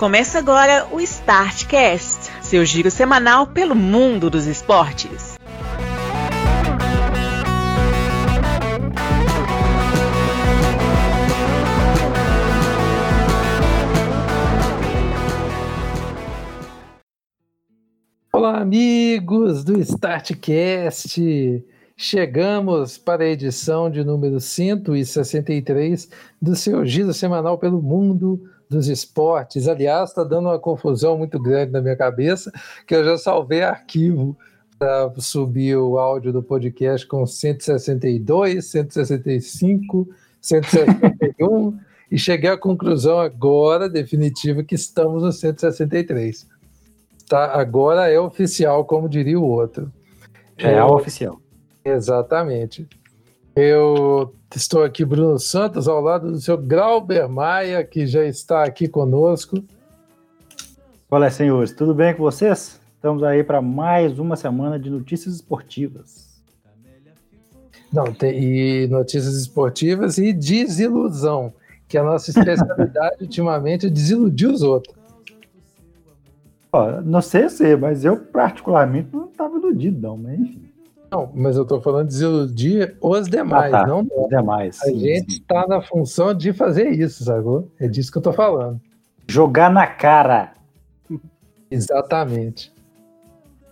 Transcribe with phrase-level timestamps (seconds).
[0.00, 5.36] Começa agora o Startcast, seu giro semanal pelo mundo dos esportes.
[18.32, 21.62] Olá, amigos do Startcast!
[21.94, 26.08] Chegamos para a edição de número 163
[26.40, 29.66] do seu giro semanal pelo mundo dos esportes.
[29.66, 32.52] Aliás, está dando uma confusão muito grande na minha cabeça,
[32.86, 34.36] que eu já salvei arquivo
[34.78, 40.08] para subir o áudio do podcast com 162, 165,
[40.40, 41.78] 161
[42.10, 46.48] e cheguei à conclusão agora definitiva que estamos no 163.
[47.28, 49.92] Tá, agora é oficial, como diria o outro.
[50.56, 51.40] É, é oficial.
[51.84, 52.88] Exatamente.
[53.54, 58.88] Eu estou aqui, Bruno Santos, ao lado do seu Grauber Maia, que já está aqui
[58.88, 59.62] conosco.
[61.08, 62.80] Olá, senhores, tudo bem com vocês?
[62.96, 66.30] Estamos aí para mais uma semana de notícias esportivas.
[67.92, 71.52] Não, tem, e notícias esportivas e desilusão,
[71.88, 74.94] que a nossa especialidade ultimamente é desiludir os outros.
[76.72, 80.69] Ó, não sei se, mas eu particularmente não estava iludido, não, mas enfim.
[81.10, 83.86] Não, mas eu estou falando de desiludir os demais, ah, tá.
[83.86, 84.78] não os demais.
[84.82, 87.68] A sim, gente está na função de fazer isso, sacou?
[87.80, 88.80] É disso que eu estou falando.
[89.26, 90.52] Jogar na cara.
[91.70, 92.72] Exatamente.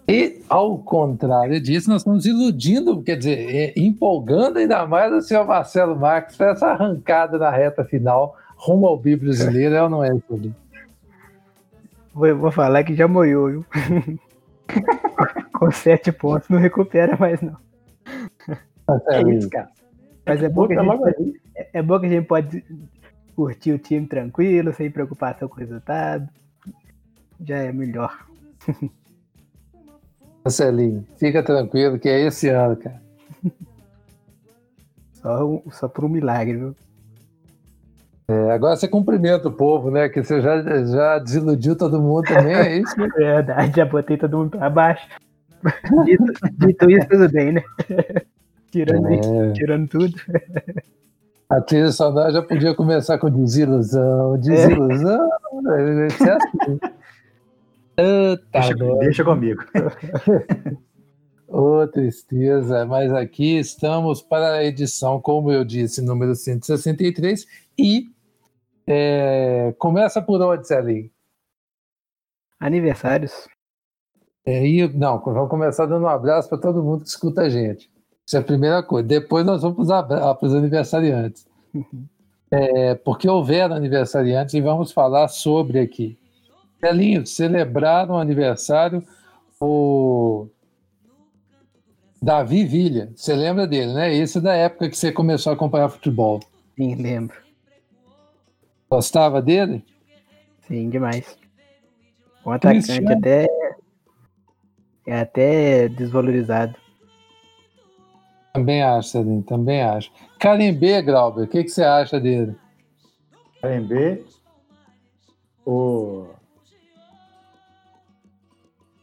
[0.09, 5.47] E, ao contrário disso, nós estamos iludindo, quer dizer, é, empolgando ainda mais o senhor
[5.47, 10.03] Marcelo Marques para essa arrancada na reta final rumo ao bi brasileiro, é ou não
[10.03, 10.55] é, Felipe?
[12.13, 13.67] Vou, vou falar que já moiou, viu?
[15.53, 17.57] Com sete pontos não recupera mais, não.
[19.11, 19.69] É isso, cara.
[20.25, 22.65] Mas é bom, que a gente, é, é bom que a gente pode
[23.37, 26.27] curtir o time tranquilo, sem preocupação com o resultado.
[27.39, 28.27] Já é melhor.
[30.43, 33.03] Marcelinho, fica tranquilo que é esse ano, cara.
[35.15, 36.77] Só, só por um milagre, viu?
[38.31, 40.09] É, agora você cumprimenta o povo, né?
[40.09, 42.95] Que você já, já desiludiu todo mundo também, é isso?
[43.01, 45.09] É verdade, já botei todo mundo pra baixo.
[46.05, 46.25] Dito,
[46.59, 47.63] dito isso, tudo bem, né?
[48.71, 49.53] tirando, é.
[49.53, 50.15] tirando tudo.
[51.49, 55.31] A trilha sonora já podia começar com desilusão, desilusão.
[55.79, 56.07] É.
[56.07, 56.81] Isso é assim.
[58.53, 59.65] deixa, deixa comigo.
[61.49, 67.47] Ô, oh, tristeza, mas aqui estamos para a edição, como eu disse, número 163,
[67.79, 68.11] e
[68.91, 71.11] é, começa por onde, Celinho?
[72.59, 73.47] Aniversários.
[74.47, 77.91] É, e, não, vamos começar dando um abraço para todo mundo que escuta a gente.
[78.27, 79.07] Isso é a primeira coisa.
[79.07, 81.47] Depois nós vamos para os aniversariantes.
[81.75, 82.07] Uhum.
[82.51, 86.19] É, porque houveram aniversariantes e vamos falar sobre aqui.
[86.81, 89.05] Celinho, celebraram o aniversário
[89.61, 90.49] o
[92.23, 93.11] Davi Villa.
[93.15, 94.15] Você lembra dele, né?
[94.15, 96.41] Esse é da época que você começou a acompanhar futebol.
[96.75, 97.48] Sim, lembro.
[98.91, 99.85] Gostava dele?
[100.67, 101.39] Sim, demais.
[102.45, 103.47] Um atacante até
[105.07, 106.77] é até desvalorizado.
[108.53, 110.13] Também acho, Celinho, também acho.
[110.39, 112.57] Carimbê, Grauber, o que, que você acha dele?
[113.61, 114.25] Carimbê,
[115.65, 116.29] o.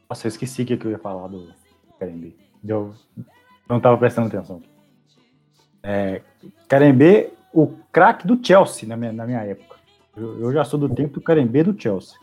[0.10, 1.52] Nossa, eu esqueci o que eu ia falar do
[2.00, 2.36] Carimbê.
[2.64, 2.94] Eu
[3.68, 4.62] não estava prestando atenção.
[5.82, 6.22] É,
[6.68, 9.75] Carimbê, o craque do Chelsea na minha, na minha época.
[10.16, 12.18] Eu, eu já sou do tempo do Carimbê do Chelsea.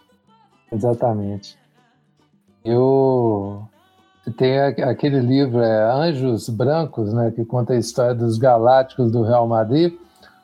[0.70, 1.58] Exatamente.
[2.64, 3.68] Eu
[4.36, 9.48] tem aquele livro, é Anjos Brancos, né, que conta a história dos galácticos do Real
[9.48, 9.94] Madrid.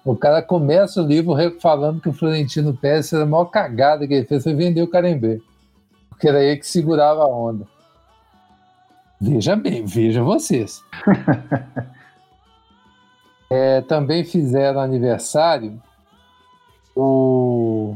[0.04, 4.14] O cara começa o livro falando que o Florentino Pérez era a maior cagada que
[4.14, 5.40] ele fez foi vender o Carembê,
[6.08, 7.66] porque era ele que segurava a onda.
[9.20, 10.82] Veja bem, veja vocês.
[13.50, 15.80] é, também fizeram aniversário
[16.96, 17.37] o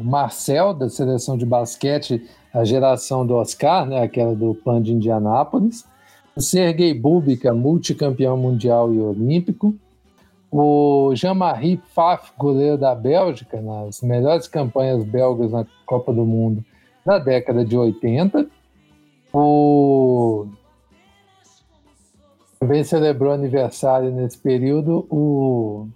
[0.03, 5.85] Marcel, da seleção de basquete, a geração do Oscar, né, aquela do Pan de Indianápolis,
[6.37, 9.75] o Sergei Bubika, multicampeão mundial e olímpico,
[10.51, 16.65] o Jean-Marie Pfaff, goleiro da Bélgica, nas melhores campanhas belgas na Copa do Mundo
[17.05, 18.47] da década de 80,
[19.33, 20.47] o
[22.61, 25.89] também celebrou aniversário nesse período o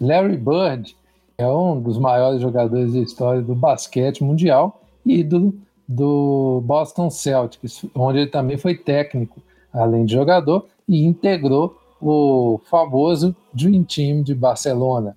[0.00, 0.96] Larry Bird,
[1.38, 5.54] é um dos maiores jogadores da história do basquete mundial ídolo
[5.88, 9.42] do Boston Celtics, onde ele também foi técnico,
[9.72, 15.16] além de jogador, e integrou o famoso Dream Team de Barcelona.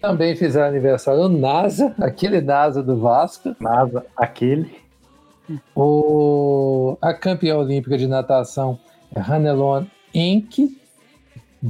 [0.00, 3.56] Também fizeram aniversário o NASA, aquele NASA do Vasco.
[3.60, 4.70] NASA, aquele.
[5.74, 8.78] O, a campeã olímpica de natação
[9.14, 10.76] é Hannelon Enck,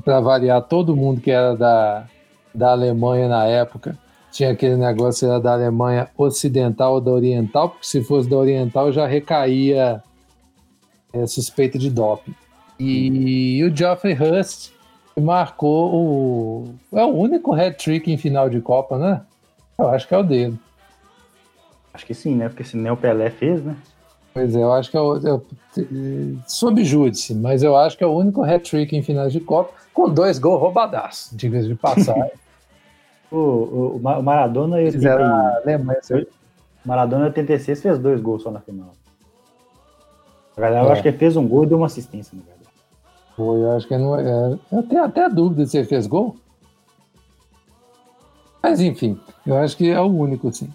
[0.05, 2.07] para variar todo mundo que era da,
[2.57, 3.97] da Alemanha na época.
[4.33, 8.93] Tinha aquele negócio era da Alemanha ocidental ou da oriental, porque se fosse da oriental
[8.93, 10.03] já recaía
[11.13, 12.35] é, suspeita de doping.
[12.79, 14.71] E o Geoffrey Hurst
[15.19, 16.75] marcou o.
[16.93, 19.23] É o único hat-trick em final de Copa, né?
[19.79, 20.59] Eu acho que é o dele.
[21.95, 22.49] Acho que sim, né?
[22.49, 23.75] Porque se nem o Pelé fez, né?
[24.35, 25.17] Pois é, eu acho que é o.
[25.17, 25.47] Eu,
[26.47, 30.11] sob júdice, mas eu acho que é o único hat-trick em finais de Copa, com
[30.11, 32.31] dois gols roubadaços, diga de passagem.
[33.31, 34.79] o, o, o Maradona.
[34.91, 36.01] Fizeram a Alemanha.
[36.85, 38.93] Maradona 86 fez dois gols só na final.
[40.57, 40.89] Na verdade, é.
[40.89, 42.71] eu acho que ele fez um gol e deu uma assistência, na verdade.
[43.37, 44.59] Foi, eu acho que não é.
[44.73, 46.37] Eu tenho até dúvida se ele fez gol.
[48.63, 50.73] Mas enfim, eu acho que é o único, sim.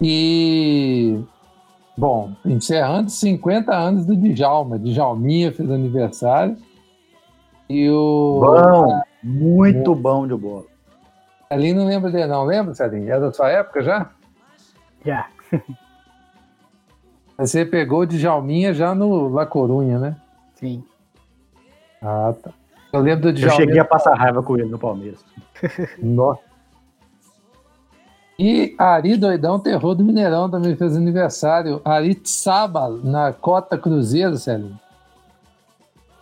[0.00, 1.18] E
[1.96, 4.78] bom, encerrando 50 anos do Djalma.
[4.78, 6.56] Djalminha fez aniversário.
[7.68, 8.40] E o.
[8.40, 10.71] Bom, muito bom de bola.
[11.52, 12.44] Ali não lembra dele, não.
[12.44, 13.12] Lembra, Celinho?
[13.12, 14.10] É da sua época já?
[15.04, 15.28] Já.
[17.36, 20.16] Você pegou o Djalminha já no La Corunha, né?
[20.54, 20.82] Sim.
[22.00, 22.52] Ah, tá.
[22.90, 23.60] Eu lembro do Djalminha.
[23.60, 25.22] Eu cheguei a passar raiva com ele no Palmeiras.
[26.02, 26.40] Nossa.
[28.38, 31.82] E Ari Doidão, terror do Mineirão, também fez aniversário.
[31.84, 34.80] Ari Tsaba, na Cota Cruzeiro, Celinho.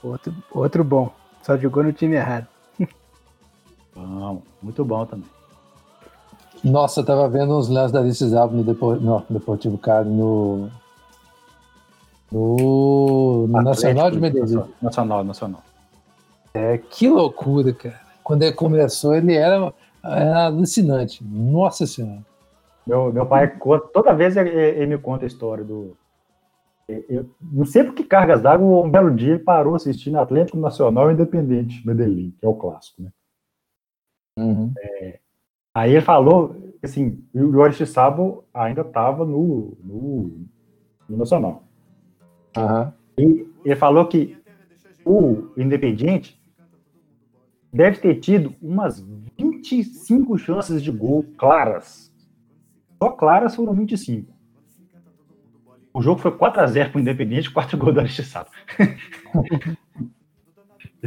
[0.02, 1.12] Outro, outro bom.
[1.40, 2.48] Só jogou no time errado.
[4.06, 5.28] Bom, muito bom também.
[6.62, 8.94] Nossa, eu tava vendo uns lances da Alice Zalbo no, Depo...
[8.96, 10.70] no Deportivo Caro, no...
[12.30, 14.62] No, no Nacional de Medellín.
[14.80, 15.62] Nacional, Nacional.
[16.54, 18.00] É, que loucura, cara.
[18.22, 19.72] Quando ele começou, ele era,
[20.04, 21.24] era alucinante.
[21.24, 22.24] Nossa Senhora.
[22.86, 23.56] Meu, meu pai,
[23.92, 25.96] toda vez ele, ele me conta a história do.
[27.08, 31.10] Eu não sei por que cargas d'água, um belo dia ele parou assistindo Atlético Nacional
[31.10, 33.10] Independente Medellín, que é o clássico, né?
[34.40, 34.72] Uhum.
[34.78, 35.20] É,
[35.74, 40.46] aí ele falou, assim, o Aristizábal ainda estava no, no,
[41.08, 41.64] no, Nacional.
[42.56, 42.92] Uhum.
[43.18, 44.36] E ele falou que
[45.04, 46.40] o Independiente
[47.72, 49.00] deve ter tido umas
[49.38, 52.10] 25 chances de gol claras.
[53.02, 54.32] Só claras foram 25.
[55.92, 58.52] O jogo foi 4x0 para o Independente, 4 gols do Aristizábal.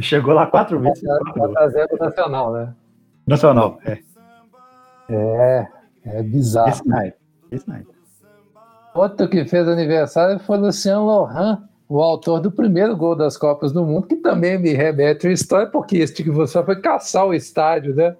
[0.00, 1.02] Chegou lá quatro vezes.
[1.02, 2.74] 4x0 pro Nacional, né?
[3.26, 3.98] Nacional, é.
[5.08, 5.68] É,
[6.04, 6.70] é bizarro.
[6.70, 7.16] Esse night.
[7.50, 7.86] Esse night.
[8.94, 13.84] Outro que fez aniversário foi Luciano Lohan, o autor do primeiro gol das Copas do
[13.84, 17.94] Mundo, que também me remete à história, porque este que você foi caçar o estádio,
[17.94, 18.14] né?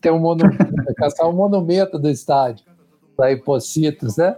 [0.00, 0.56] Tem um monumento,
[0.96, 2.64] caçar o um monumento do estádio,
[3.18, 4.36] da Hipocitos, né?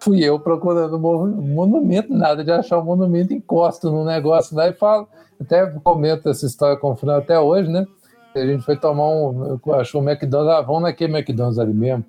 [0.00, 4.72] Fui eu procurando um monumento, nada de achar um monumento, encosto no negócio lá e
[4.72, 5.06] falo,
[5.40, 7.86] até comento essa história com o Fran até hoje, né?
[8.34, 9.58] A gente foi tomar um.
[9.72, 12.04] Achou um McDonald's, ah, vamos naquele McDonald's ali mesmo.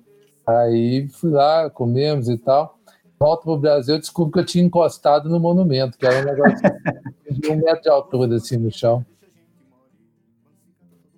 [0.46, 2.78] Aí fui lá, comemos e tal.
[3.18, 6.58] Volto pro Brasil, descubro que eu tinha encostado no monumento, que era um negócio
[7.30, 9.04] de um metro de altura, assim, no chão.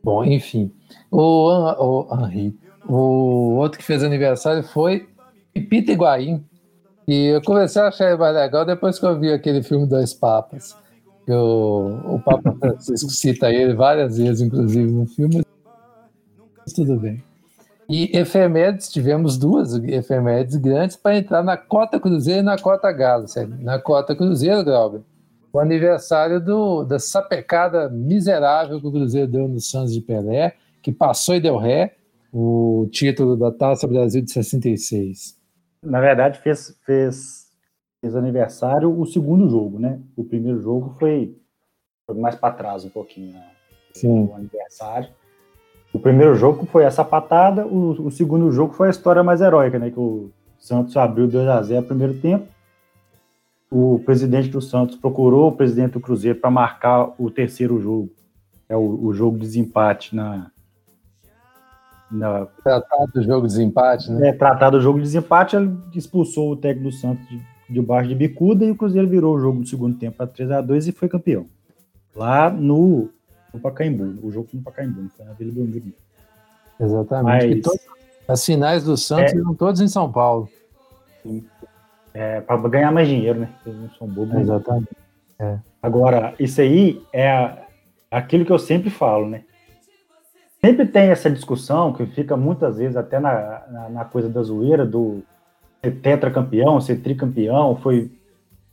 [0.02, 0.70] Bom, enfim.
[1.10, 5.08] O, o Henri, o outro que fez aniversário foi
[5.54, 6.44] Pipita Higuaín.
[7.08, 10.12] E eu comecei a achar ele mais legal depois que eu vi aquele filme Dois
[10.12, 10.76] Papas
[11.24, 15.42] que o, o Papa Francisco cita ele várias vezes, inclusive, no filme.
[16.58, 17.22] Mas tudo bem.
[17.88, 23.26] E efemérides, tivemos duas efemérides grandes para entrar na cota Cruzeiro e na cota Galo.
[23.60, 25.02] Na cota Cruzeiro, Glauber,
[25.52, 30.92] o aniversário do, da sapecada miserável que o Cruzeiro deu no Santos de Pelé, que
[30.92, 31.94] passou e deu ré,
[32.32, 35.38] o título da Taça Brasil de 66.
[35.82, 37.43] Na verdade, fez, fez
[38.04, 39.98] fez aniversário o segundo jogo, né?
[40.14, 41.34] O primeiro jogo foi,
[42.06, 43.42] foi mais para trás um pouquinho, né?
[43.94, 44.26] Sim.
[44.26, 45.08] O aniversário.
[45.90, 49.78] O primeiro jogo foi essa patada, o, o, segundo jogo foi a história mais heróica,
[49.78, 49.90] né?
[49.90, 52.46] Que o Santos abriu 2 a 0 no primeiro tempo.
[53.70, 58.10] O presidente do Santos procurou o presidente do Cruzeiro para marcar o terceiro jogo.
[58.68, 60.50] É o, o jogo de desempate na,
[62.10, 62.46] na...
[62.62, 64.28] Tratado do jogo de desempate, né?
[64.28, 68.14] É, tratado do jogo de desempate, ele expulsou o técnico do Santos de, debaixo de
[68.14, 70.92] bicuda e o Cruzeiro virou o jogo no segundo tempo para 3 a 2 e
[70.92, 71.46] foi campeão.
[72.14, 73.08] Lá no,
[73.52, 75.92] no Pacaembu, o jogo no Pacaembu, foi na Vila Belmiro.
[76.78, 77.62] Exatamente.
[77.66, 77.78] Mas,
[78.26, 80.48] as finais do Santos é, eram todas em São Paulo.
[82.12, 83.50] É, para ganhar mais dinheiro, né?
[83.66, 84.40] Eles não são bobos.
[84.40, 84.96] Exatamente.
[85.38, 85.58] É.
[85.82, 87.64] Agora, isso aí é
[88.10, 89.42] aquilo que eu sempre falo, né?
[90.64, 94.86] sempre tem essa discussão que fica muitas vezes até na, na, na coisa da zoeira
[94.86, 95.22] do
[95.90, 98.10] tetracampeão, ser tricampeão, foi,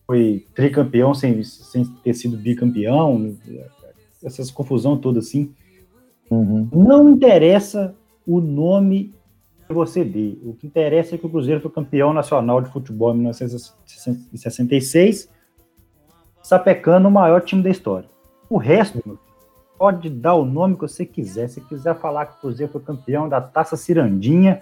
[0.06, 3.36] foi tricampeão sem, sem ter sido bicampeão,
[4.24, 5.54] essas confusão toda assim.
[6.30, 6.70] Uhum.
[6.72, 9.14] Não interessa o nome
[9.68, 10.38] que você dê.
[10.44, 15.30] O que interessa é que o Cruzeiro foi campeão nacional de futebol em 1966,
[16.42, 18.10] sapecando o maior time da história.
[18.50, 19.02] O resto,
[19.82, 21.48] pode dar o nome que você quiser.
[21.48, 24.62] Se quiser falar que o Cruzeiro foi campeão da Taça Cirandinha,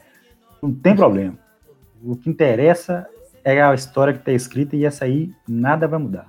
[0.62, 1.38] não tem problema.
[2.04, 3.08] O que interessa
[3.44, 6.28] é a história que está escrita e essa aí nada vai mudar.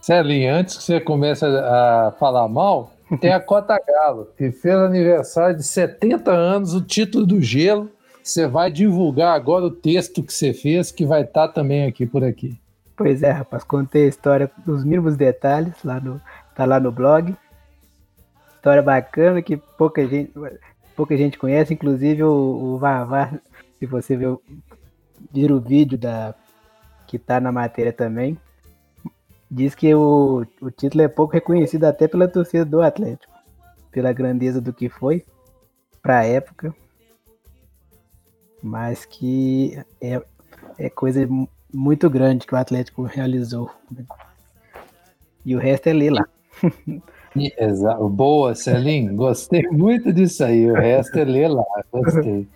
[0.00, 5.56] Celinho, antes que você comece a falar mal, tem a Cota Galo, que fez aniversário
[5.56, 7.90] de 70 anos, o título do gelo.
[8.22, 12.06] Você vai divulgar agora o texto que você fez, que vai estar tá também aqui
[12.06, 12.56] por aqui.
[12.96, 16.20] Pois é, rapaz, contei a história dos mínimos detalhes, lá no,
[16.54, 17.36] tá lá no blog.
[18.54, 20.32] História bacana que pouca gente,
[20.96, 23.38] pouca gente conhece, inclusive o, o Vavá,
[23.78, 24.36] se você ver,
[25.32, 26.34] vir o vídeo da,
[27.06, 28.38] que tá na matéria também,
[29.50, 33.32] diz que o, o título é pouco reconhecido até pela torcida do Atlético,
[33.90, 35.24] pela grandeza do que foi
[36.02, 36.74] para a época,
[38.62, 40.22] mas que é,
[40.78, 41.26] é coisa
[41.72, 43.70] muito grande que o Atlético realizou.
[45.44, 46.26] E o resto é ler lá.
[47.58, 48.08] Exato.
[48.08, 49.14] Boa, Celim.
[49.14, 50.70] Gostei muito disso aí.
[50.70, 51.64] O resto é ler lá.
[51.92, 52.48] Gostei.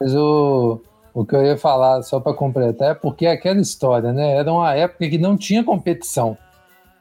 [0.00, 0.80] Mas o,
[1.12, 4.36] o que eu ia falar, só para completar, é porque aquela história, né?
[4.36, 6.36] Era uma época que não tinha competição.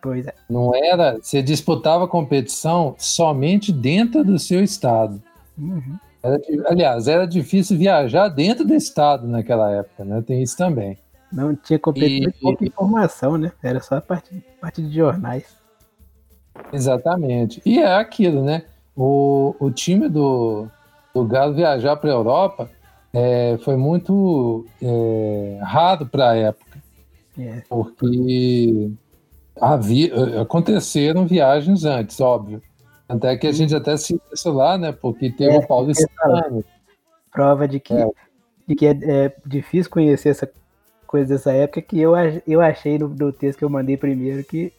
[0.02, 0.34] Pois é.
[0.50, 1.18] Não era.
[1.22, 5.22] Você disputava competição somente dentro do seu estado.
[5.58, 5.98] Uhum.
[6.22, 10.22] Era, aliás, era difícil viajar dentro do estado naquela época, né?
[10.22, 10.98] Tem isso também.
[11.32, 13.52] Não tinha competição e, pouca informação, né?
[13.64, 15.58] Era só a parte, parte de jornais.
[16.72, 17.62] Exatamente.
[17.66, 18.64] E é aquilo, né?
[18.96, 20.68] O, o time do,
[21.14, 22.70] do Galo viajar para a Europa
[23.14, 26.82] é, foi muito é, raro para a época.
[27.38, 27.62] É.
[27.70, 28.92] Porque
[29.60, 32.62] havia, aconteceram viagens antes, óbvio.
[33.08, 34.92] Até que a gente até se lá, né?
[34.92, 36.64] Porque teve é, o Paulistano.
[37.32, 38.08] Prova de que, é.
[38.68, 40.50] de que é, é, difícil conhecer essa
[41.06, 42.14] coisa dessa época que eu,
[42.48, 44.74] eu achei no, no texto que eu mandei primeiro que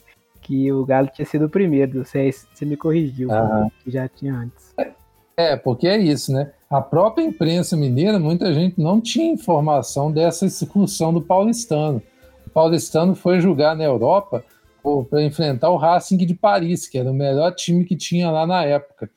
[0.45, 3.67] que o Galo tinha sido o primeiro, você, você me corrigiu, ah.
[3.83, 4.75] que já tinha antes.
[5.37, 6.53] É, porque é isso, né?
[6.75, 12.03] A própria imprensa mineira, muita gente não tinha informação dessa excursão do paulistano.
[12.45, 14.45] O paulistano foi jogar na Europa
[15.09, 18.65] para enfrentar o Racing de Paris, que era o melhor time que tinha lá na
[18.65, 19.09] época.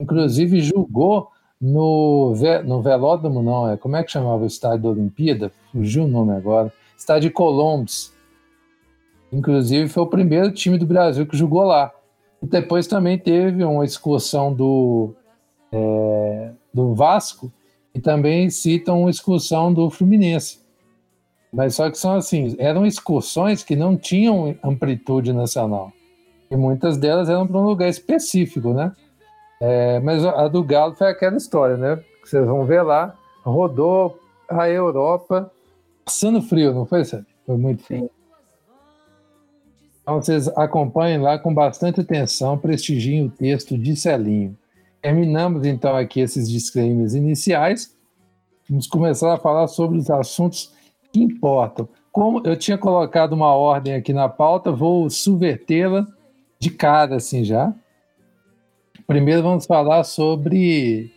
[0.00, 1.28] Inclusive jogou
[1.60, 5.52] no, no Velódromo, não, é como é que chamava o estádio da Olimpíada?
[5.70, 6.72] Fugiu o nome agora.
[6.98, 8.12] Estádio de Colombos
[9.32, 11.92] Inclusive, foi o primeiro time do Brasil que jogou lá.
[12.42, 15.14] E depois também teve uma excursão do,
[15.70, 17.52] é, do Vasco
[17.94, 20.58] e também citam uma excursão do Fluminense.
[21.52, 25.92] Mas só que são assim, eram excursões que não tinham amplitude nacional.
[26.50, 28.92] E muitas delas eram para um lugar específico, né?
[29.60, 32.02] É, mas a do Galo foi aquela história, né?
[32.20, 35.50] Que vocês vão ver lá, rodou a Europa
[36.04, 37.26] passando frio, não foi, Sérgio?
[37.46, 38.10] Foi muito frio.
[40.02, 44.56] Então vocês acompanhem lá com bastante atenção, prestigiem o texto de Celinho.
[45.04, 47.94] Terminamos então aqui esses disclaimers iniciais.
[48.66, 50.72] Vamos começar a falar sobre os assuntos
[51.12, 51.86] que importam.
[52.10, 56.06] Como eu tinha colocado uma ordem aqui na pauta, vou subvertê-la
[56.58, 57.74] de cara assim já.
[59.06, 61.12] Primeiro vamos falar sobre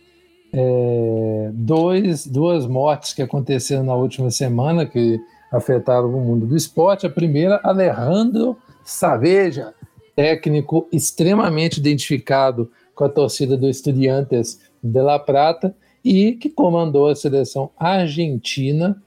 [0.52, 5.18] é, dois, duas mortes que aconteceram na última semana que
[5.50, 7.06] afetaram o mundo do esporte.
[7.06, 8.54] A primeira, Alejandro
[8.84, 9.72] Saveja,
[10.14, 15.72] técnico extremamente identificado com a torcida do Estudiantes de La Plata
[16.04, 19.00] e que comandou a seleção argentina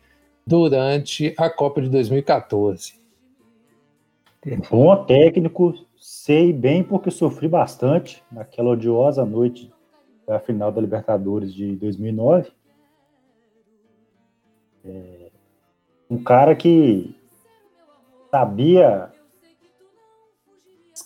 [0.47, 2.93] durante a Copa de 2014.
[4.69, 9.69] Bom técnico, sei bem porque sofri bastante naquela odiosa noite
[10.25, 12.49] da final da Libertadores de 2009.
[14.85, 15.31] É,
[16.09, 17.13] um cara que
[18.31, 19.11] sabia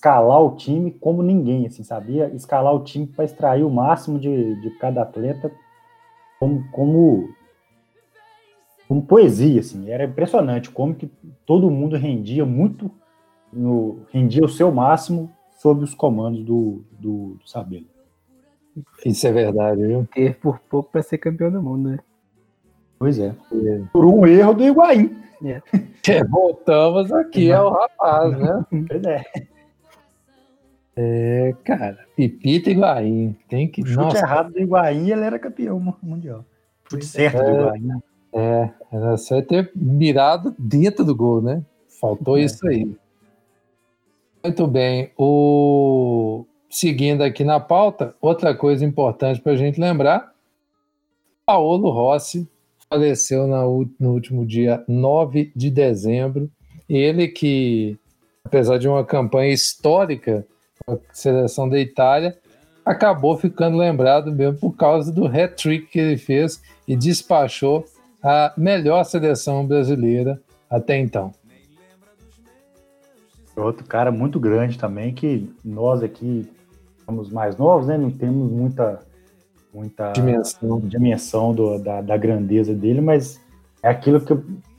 [0.06, 4.62] escalar o time como ninguém, assim, sabia escalar o time para extrair o máximo de,
[4.62, 5.52] de cada atleta
[6.40, 7.30] como, como,
[8.88, 11.10] como poesia, assim, era impressionante como que
[11.44, 12.92] todo mundo rendia muito,
[13.52, 17.88] no, rendia o seu máximo sob os comandos do, do, do Sabelo.
[19.04, 20.08] Isso é verdade, viu?
[20.14, 22.00] Ter por pouco para ser campeão do mundo, né?
[23.00, 23.34] Pois é.
[23.54, 23.82] é.
[23.92, 25.18] Por um erro do Higuaín.
[25.44, 25.62] É.
[26.08, 28.66] É, voltamos aqui ao rapaz, né?
[28.88, 29.55] Pois é.
[30.98, 33.36] É, cara, Pipita e Higuaín.
[33.50, 33.82] Tem que.
[33.82, 36.46] O chute Nossa, errado do Higuaín, ele era campeão mu- mundial.
[36.90, 37.54] Chute certo do É.
[37.78, 37.90] Higuaín.
[38.34, 41.62] é, era só ter mirado dentro do gol, né?
[42.00, 42.44] Faltou É.
[42.44, 42.90] isso aí.
[44.44, 45.12] Muito bem.
[45.18, 46.46] O...
[46.70, 50.34] Seguindo aqui na pauta, outra coisa importante para a gente lembrar:
[51.46, 52.48] Paolo Rossi
[52.90, 56.50] faleceu no último dia 9 de dezembro.
[56.88, 57.98] Ele que,
[58.44, 60.46] apesar de uma campanha histórica
[60.88, 62.38] a seleção da Itália,
[62.86, 67.86] acabou ficando lembrado mesmo por causa do hat-trick que ele fez e despachou
[68.22, 70.40] a melhor seleção brasileira
[70.70, 71.32] até então.
[73.58, 76.48] Outro cara muito grande também, que nós aqui
[77.06, 77.98] somos mais novos, né?
[77.98, 79.00] Não temos muita,
[79.74, 80.80] muita Dimensão.
[80.82, 83.40] dimensão do- da, da grandeza dele, mas
[83.82, 84.34] é aquilo que,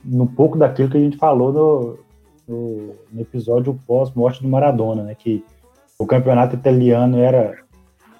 [0.05, 1.99] um pouco daquilo que a gente falou no,
[2.47, 5.15] no, no episódio pós-morte do Maradona, né?
[5.15, 5.43] Que
[5.97, 7.57] o campeonato italiano era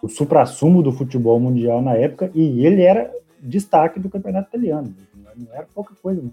[0.02, 4.96] o supra-sumo do futebol mundial na época e ele era destaque do campeonato italiano.
[5.36, 6.32] Não era pouca coisa, né?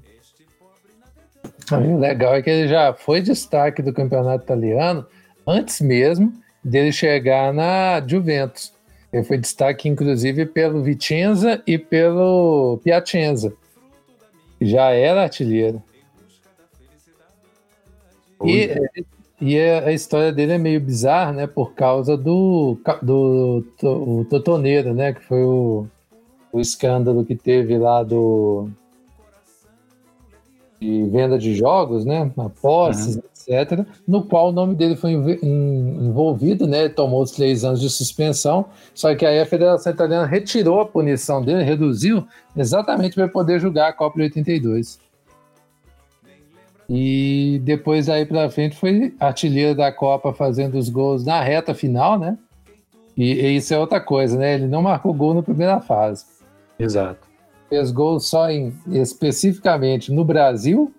[1.71, 5.07] O legal é que ele já foi destaque do campeonato italiano
[5.47, 6.33] antes mesmo
[6.63, 8.73] dele chegar na Juventus.
[9.13, 13.55] Ele foi destaque, inclusive, pelo Vicenza e pelo Piacenza.
[14.61, 15.83] Já era artilheiro.
[18.45, 18.71] E,
[19.45, 21.47] e a a história dele é meio bizarra, né?
[21.47, 25.13] Por causa do, do, do Totoneiro, né?
[25.13, 25.87] Que foi o,
[26.51, 28.71] o escândalo que teve lá do
[30.81, 32.31] de venda de jogos, né?
[32.39, 33.87] Apostas, etc.
[34.07, 36.89] No qual o nome dele foi envolvido, né?
[36.89, 38.67] Tomou os três anos de suspensão.
[38.95, 43.91] Só que aí a Federação Italiana retirou a punição dele, reduziu, exatamente para poder julgar
[43.91, 44.99] a Copa de 82.
[46.89, 52.19] E depois daí para frente foi artilheiro da Copa fazendo os gols na reta final,
[52.19, 52.37] né?
[53.17, 54.55] E, e isso é outra coisa, né?
[54.55, 56.27] Ele não marcou gol na primeira fase.
[56.79, 57.27] Exato.
[57.71, 60.93] Fez gol só em especificamente no Brasil,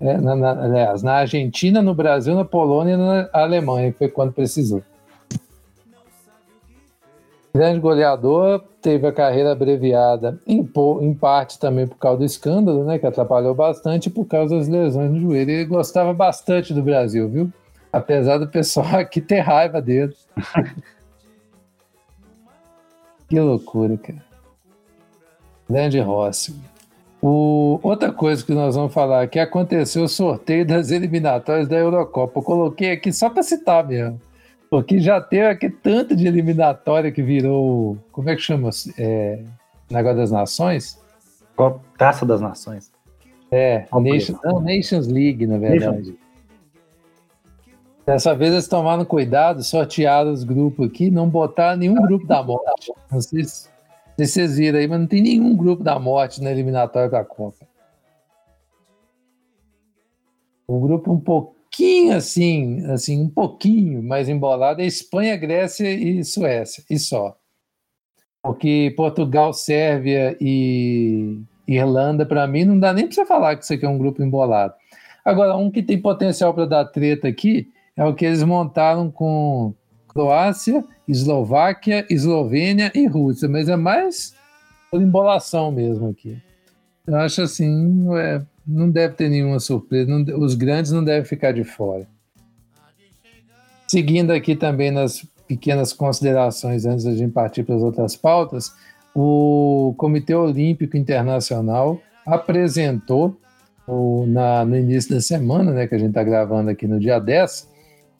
[0.00, 4.08] é, na, na- aliás, na Argentina, no Brasil, na Polônia e na Alemanha, que foi
[4.08, 4.82] quando precisou.
[7.54, 10.64] Grande goleador, teve a carreira abreviada em,
[11.00, 15.10] em parte também por causa do escândalo, né, que atrapalhou bastante, por causa das lesões
[15.10, 15.50] no joelho.
[15.50, 17.52] Ele gostava bastante do Brasil, viu?
[17.92, 20.14] Apesar do pessoal aqui ter raiva dele.
[23.28, 24.24] que loucura, cara.
[25.68, 26.54] Grande Rossi.
[27.20, 32.38] O, outra coisa que nós vamos falar aqui aconteceu o sorteio das eliminatórias da Eurocopa.
[32.38, 34.20] Eu coloquei aqui só para citar mesmo.
[34.70, 37.98] Porque já teve aqui tanto de eliminatória que virou.
[38.10, 38.70] Como é que chama?
[38.98, 39.42] É,
[39.90, 41.00] negócio das nações?
[41.96, 42.92] Taça das Nações.
[43.50, 45.96] É, Copa Nations, não, Nations League, na verdade.
[45.96, 46.16] Nations.
[48.04, 52.92] Dessa vez eles tomaram cuidado, sortearam os grupos aqui, não botaram nenhum grupo da morte.
[53.10, 53.68] Não sei se,
[54.16, 57.66] se vocês viram aí, mas não tem nenhum grupo da morte na eliminatória da Copa.
[60.68, 61.18] O grupo um
[61.76, 67.36] pouquinho assim, assim, um pouquinho mais embolado é Espanha, Grécia e Suécia, e só.
[68.42, 73.74] Porque Portugal, Sérvia e Irlanda, para mim, não dá nem para você falar que isso
[73.74, 74.72] aqui é um grupo embolado.
[75.24, 79.74] Agora, um que tem potencial para dar treta aqui é o que eles montaram com
[80.08, 84.34] Croácia, Eslováquia, Eslovênia e Rússia, mas é mais
[84.90, 86.40] por embolação mesmo aqui.
[87.06, 91.52] Eu acho assim, é, não deve ter nenhuma surpresa, não- os grandes não devem ficar
[91.52, 92.06] de fora.
[93.86, 98.72] Seguindo aqui também nas pequenas considerações antes da gente partir para as outras pautas,
[99.14, 103.36] o Comitê Olímpico Internacional apresentou
[103.86, 107.20] o- na- no início da semana, né, que a gente está gravando aqui no dia
[107.20, 107.68] 10,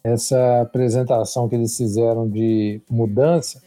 [0.04, 3.60] essa apresentação que eles fizeram de mudança,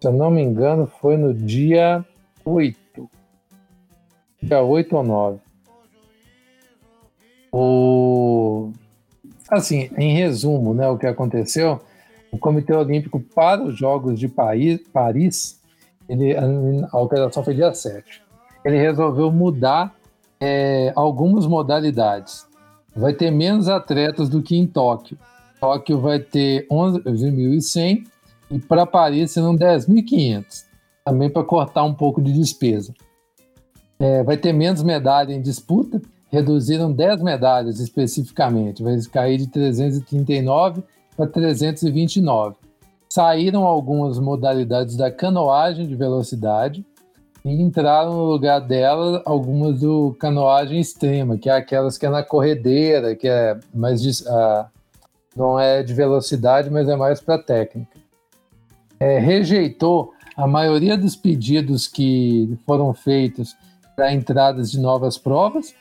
[0.00, 2.02] se eu não me engano, foi no dia
[2.42, 3.10] 8.
[4.42, 5.38] Dia 8 ou 9.
[7.52, 8.72] O...
[9.50, 11.80] Assim, em resumo, né, o que aconteceu,
[12.32, 15.60] o Comitê Olímpico para os Jogos de Paris,
[16.08, 16.46] ele, a
[16.92, 18.22] alteração foi dia 7.
[18.64, 19.94] Ele resolveu mudar
[20.40, 22.46] é, algumas modalidades.
[22.96, 25.18] Vai ter menos atletas do que em Tóquio.
[25.60, 28.04] Tóquio vai ter 11.100
[28.50, 30.64] e para Paris serão 10.500.
[31.04, 32.92] Também para cortar um pouco de despesa.
[33.98, 40.82] É, vai ter menos medalha em disputa, reduziram 10 medalhas especificamente, vai cair de 339
[41.14, 42.56] para 329.
[43.06, 46.84] Saíram algumas modalidades da canoagem de velocidade
[47.44, 52.22] e entraram no lugar dela algumas do canoagem extrema, que é aquelas que é na
[52.22, 54.70] corredeira, que é mais dis- a,
[55.36, 57.98] não é de velocidade, mas é mais para técnica.
[58.98, 63.54] É, rejeitou a maioria dos pedidos que foram feitos
[63.94, 65.74] para entradas de novas provas.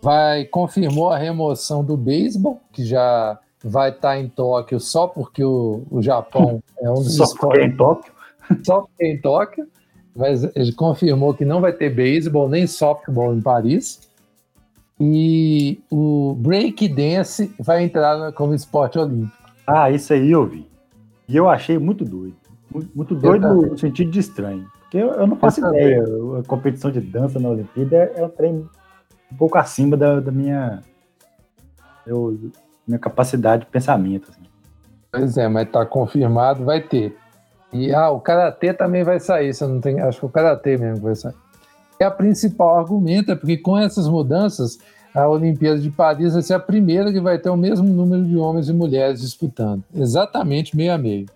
[0.00, 5.42] Vai confirmou a remoção do beisebol, que já vai estar tá em Tóquio só porque
[5.42, 8.12] o, o Japão é um dos só porque é em Tóquio.
[8.62, 9.66] Só porque é em Tóquio.
[10.14, 14.00] Mas ele confirmou que não vai ter beisebol nem softball em Paris.
[15.00, 19.36] E o break dance vai entrar como esporte olímpico.
[19.64, 20.66] Ah, isso aí eu vi.
[21.28, 22.34] E eu achei muito doido.
[22.94, 24.66] Muito doido no sentido de estranho.
[24.80, 26.04] Porque eu, eu não faço eu ideia.
[26.40, 28.66] A competição de dança na Olimpíada é, é um trem
[29.32, 30.82] um pouco acima da, da minha,
[32.06, 32.38] eu,
[32.86, 34.30] minha capacidade de pensamento.
[34.30, 34.42] Assim.
[35.10, 37.16] Pois é, mas tá confirmado, vai ter.
[37.72, 41.02] E ah, o karatê também vai sair, você não tem, acho que o karatê mesmo
[41.02, 41.34] vai sair.
[42.00, 44.78] É a principal argumento, é porque com essas mudanças,
[45.14, 48.36] a Olimpíada de Paris vai ser a primeira que vai ter o mesmo número de
[48.36, 51.26] homens e mulheres disputando, exatamente meio a meio.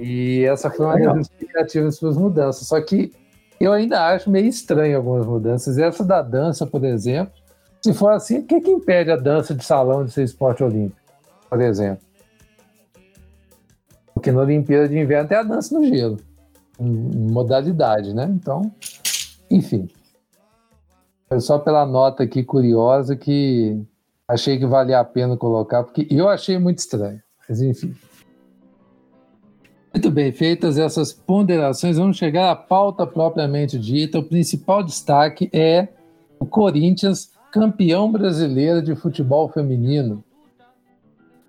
[0.00, 2.66] E essa foi uma das justificativas para as mudanças.
[2.66, 3.12] Só que
[3.60, 5.76] eu ainda acho meio estranho algumas mudanças.
[5.76, 7.34] Essa da dança, por exemplo,
[7.82, 10.98] se for assim, o que, que impede a dança de salão de ser esporte olímpico,
[11.48, 12.02] por exemplo?
[14.14, 16.18] Porque na Olimpíada de Inverno tem a dança no gelo,
[16.78, 16.90] em
[17.30, 18.24] modalidade, né?
[18.30, 18.72] Então,
[19.50, 19.88] enfim.
[21.28, 23.80] Foi só pela nota aqui curiosa que
[24.26, 27.22] achei que valia a pena colocar, porque eu achei muito estranho.
[27.48, 27.94] Mas enfim.
[29.92, 34.20] Muito bem, feitas essas ponderações, vamos chegar à pauta propriamente dita.
[34.20, 35.88] O principal destaque é
[36.38, 40.22] o Corinthians, campeão brasileiro de futebol feminino.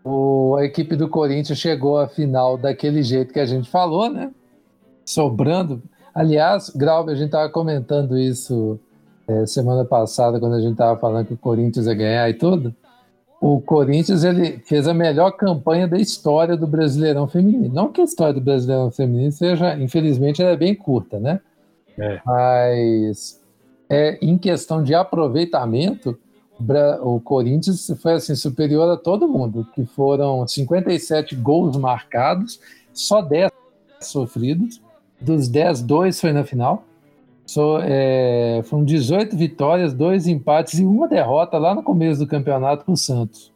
[0.03, 4.31] O, a equipe do Corinthians chegou à final daquele jeito que a gente falou, né?
[5.05, 5.81] Sobrando.
[6.13, 8.79] Aliás, Grauber, a gente estava comentando isso
[9.27, 12.75] é, semana passada, quando a gente estava falando que o Corinthians ia ganhar e tudo.
[13.41, 17.73] O Corinthians ele fez a melhor campanha da história do Brasileirão Feminino.
[17.73, 21.41] Não que a história do Brasileirão Feminino seja, infelizmente, ela é bem curta, né?
[21.97, 22.21] É.
[22.23, 23.41] Mas
[23.89, 26.19] é, em questão de aproveitamento,
[27.01, 32.59] o Corinthians foi assim superior a todo mundo, que foram 57 gols marcados,
[32.93, 33.51] só 10
[33.99, 34.79] sofridos,
[35.19, 36.83] dos 10, 2 foi na final.
[37.51, 42.85] So, é, foram 18 vitórias, dois empates e uma derrota lá no começo do campeonato
[42.85, 43.51] com o Santos.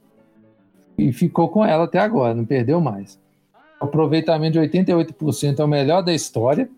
[0.98, 3.18] E ficou com ela até agora, não perdeu mais.
[3.80, 6.70] O aproveitamento de 88% é o melhor da história.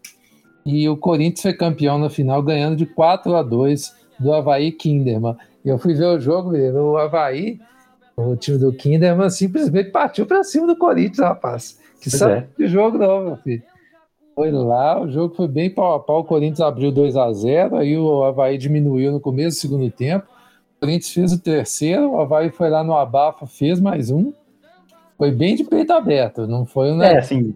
[0.64, 5.36] E o Corinthians foi campeão na final, ganhando de 4 a 2 do Havaí Kinderman.
[5.66, 7.60] Eu fui ver o jogo, o Havaí,
[8.16, 11.80] o time do Kinderman, simplesmente partiu para cima do Corinthians, rapaz.
[12.00, 12.48] Que sabe é.
[12.60, 13.64] de jogo, não, meu filho.
[14.38, 16.20] Foi lá, o jogo foi bem pau a pau.
[16.20, 20.28] O Corinthians abriu 2 a 0 aí o Havaí diminuiu no começo do segundo tempo.
[20.76, 24.32] O Corinthians fez o terceiro, o Havaí foi lá no abafa, fez mais um.
[25.18, 27.02] Foi bem de peito aberto, não foi um.
[27.02, 27.56] É, assim,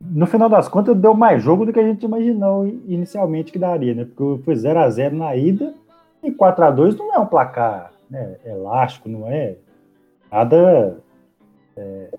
[0.00, 3.92] no final das contas, deu mais jogo do que a gente imaginou inicialmente que daria,
[3.92, 4.04] né?
[4.04, 5.74] Porque foi 0 a 0 na ida
[6.22, 9.56] e 4 a 2 não é um placar né, elástico, não é
[10.30, 10.98] nada.
[11.76, 12.10] É,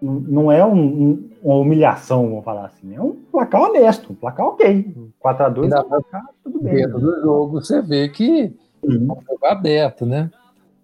[0.00, 2.96] não é um, um, uma humilhação, vamos falar assim.
[2.96, 4.92] É um placar honesto, um placar ok.
[5.24, 6.74] 4x2 é um placar, tudo bem.
[6.74, 8.94] Dentro do jogo você vê que uhum.
[9.10, 10.28] é um jogo aberto, né?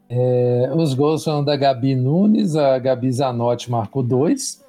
[0.08, 4.64] É, os gols são da Gabi Nunes, a Gabi Zanotti marcou dois,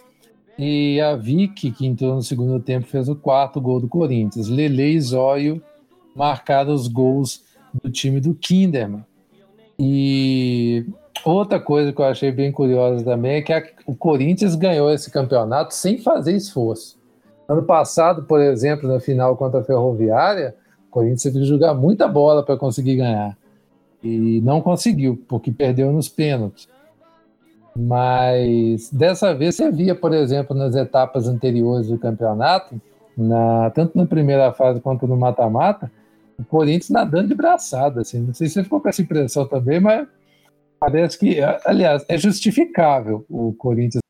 [0.57, 4.47] e a Vicky, que entrou no segundo tempo, fez o quarto gol do Corinthians.
[4.47, 5.61] Lele e Zóio
[6.15, 7.43] marcaram os gols
[7.83, 9.05] do time do Kinderman.
[9.77, 10.85] E
[11.23, 15.11] outra coisa que eu achei bem curiosa também é que a, o Corinthians ganhou esse
[15.11, 16.97] campeonato sem fazer esforço.
[17.47, 20.55] Ano passado, por exemplo, na final contra a Ferroviária,
[20.87, 23.37] o Corinthians teve que jogar muita bola para conseguir ganhar.
[24.01, 26.67] E não conseguiu, porque perdeu nos pênaltis.
[27.75, 32.79] Mas dessa vez você via, por exemplo, nas etapas anteriores do campeonato,
[33.17, 35.91] na, tanto na primeira fase quanto no mata-mata,
[36.37, 38.19] o Corinthians nadando de braçada, assim.
[38.19, 40.07] Não sei se você ficou com essa impressão também, mas
[40.83, 44.01] parece que, aliás, é justificável o Corinthians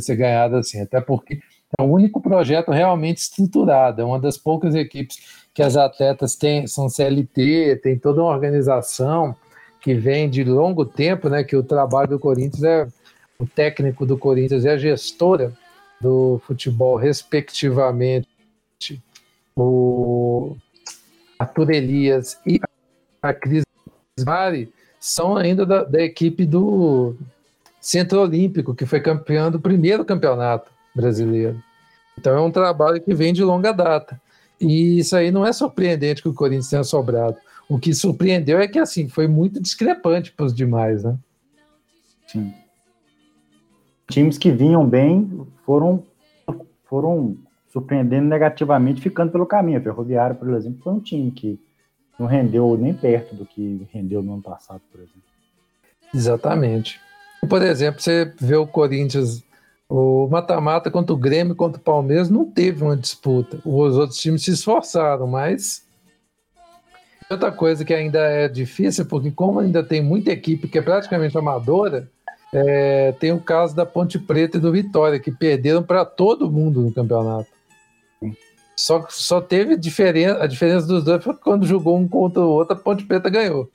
[0.00, 1.40] ser ganhado assim, até porque
[1.78, 6.66] é o único projeto realmente estruturado, é uma das poucas equipes que as atletas têm,
[6.66, 9.34] são CLT, tem toda uma organização
[9.80, 12.86] que vem de longo tempo, né, que o trabalho do Corinthians é
[13.38, 15.52] o técnico do Corinthians e a gestora
[16.00, 18.28] do futebol, respectivamente,
[19.56, 20.56] o
[21.38, 22.60] Arthur Elias e
[23.20, 23.64] a Cris
[24.24, 27.16] Mari são ainda da, da, equipe do
[27.80, 31.60] Centro Olímpico, que foi campeão do primeiro campeonato brasileiro.
[32.16, 34.20] Então é um trabalho que vem de longa data.
[34.60, 37.36] E isso aí não é surpreendente que o Corinthians tenha sobrado.
[37.68, 41.18] O que surpreendeu é que assim foi muito discrepante para os demais, né?
[42.28, 42.54] Sim.
[44.08, 46.04] Times que vinham bem foram,
[46.84, 47.36] foram
[47.72, 49.80] surpreendendo negativamente, ficando pelo caminho.
[49.80, 51.58] A Ferroviária, por exemplo, foi um time que
[52.18, 55.22] não rendeu nem perto do que rendeu no ano passado, por exemplo.
[56.14, 57.00] Exatamente.
[57.48, 59.42] Por exemplo, você vê o Corinthians,
[59.88, 63.60] o mata-mata contra o Grêmio, contra o Palmeiras, não teve uma disputa.
[63.64, 65.86] Os outros times se esforçaram, mas.
[67.30, 71.36] Outra coisa que ainda é difícil, porque como ainda tem muita equipe que é praticamente
[71.36, 72.08] amadora,
[72.52, 76.82] é, tem o caso da Ponte Preta e do Vitória, que perderam para todo mundo
[76.82, 77.48] no campeonato.
[78.76, 82.74] Só, só teve diferença, a diferença dos dois foi quando jogou um contra o outro,
[82.74, 83.70] a Ponte Preta ganhou.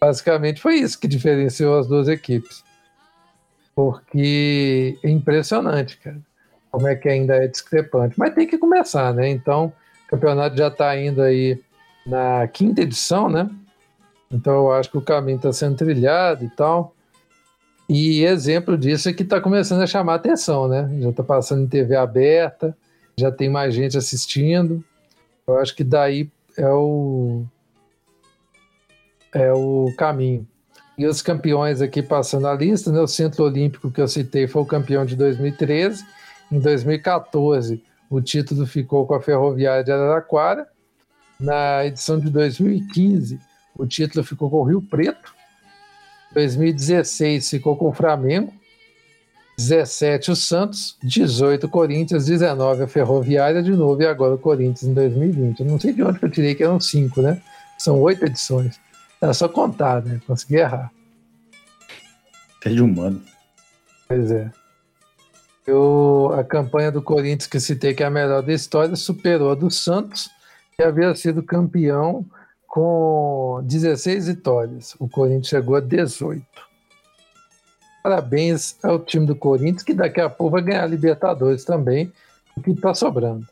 [0.00, 2.62] Basicamente foi isso que diferenciou as duas equipes.
[3.74, 6.18] Porque é impressionante, cara.
[6.70, 8.14] Como é que ainda é discrepante.
[8.18, 9.28] Mas tem que começar, né?
[9.28, 9.72] Então,
[10.06, 11.60] o campeonato já está indo aí
[12.06, 13.48] na quinta edição, né?
[14.30, 16.94] Então eu acho que o caminho está sendo trilhado e tal.
[17.88, 20.88] E exemplo disso é que está começando a chamar atenção, né?
[21.00, 22.76] Já está passando em TV aberta,
[23.18, 24.82] já tem mais gente assistindo.
[25.46, 27.44] Eu acho que daí é o
[29.32, 30.46] é o caminho.
[30.96, 33.00] E os campeões aqui passando a lista, né?
[33.00, 36.04] O Centro Olímpico que eu citei foi o campeão de 2013.
[36.50, 40.66] Em 2014, o título ficou com a Ferroviária de Araraquara.
[41.38, 43.38] Na edição de 2015,
[43.76, 45.32] o título ficou com o Rio Preto.
[46.32, 48.52] 2016 ficou com o Flamengo.
[49.58, 54.84] 17 o Santos, 18 o Corinthians, 19 a Ferroviária de novo e agora o Corinthians
[54.84, 55.58] em 2020.
[55.58, 57.42] Eu não sei de onde eu tirei que eram cinco, né?
[57.76, 58.80] São oito edições.
[59.20, 60.20] Era só contar, né?
[60.24, 60.92] Consegui errar.
[62.62, 63.20] Seja humano.
[64.06, 64.48] Pois é.
[65.66, 69.56] Eu, a campanha do Corinthians, que citei que é a melhor da história, superou a
[69.56, 70.30] do Santos,
[70.76, 72.24] que havia sido campeão
[72.64, 74.94] com 16 vitórias.
[75.00, 76.46] O Corinthians chegou a 18.
[78.08, 82.10] Parabéns ao time do Corinthians, que daqui a pouco vai ganhar a Libertadores também,
[82.56, 83.46] o que está sobrando.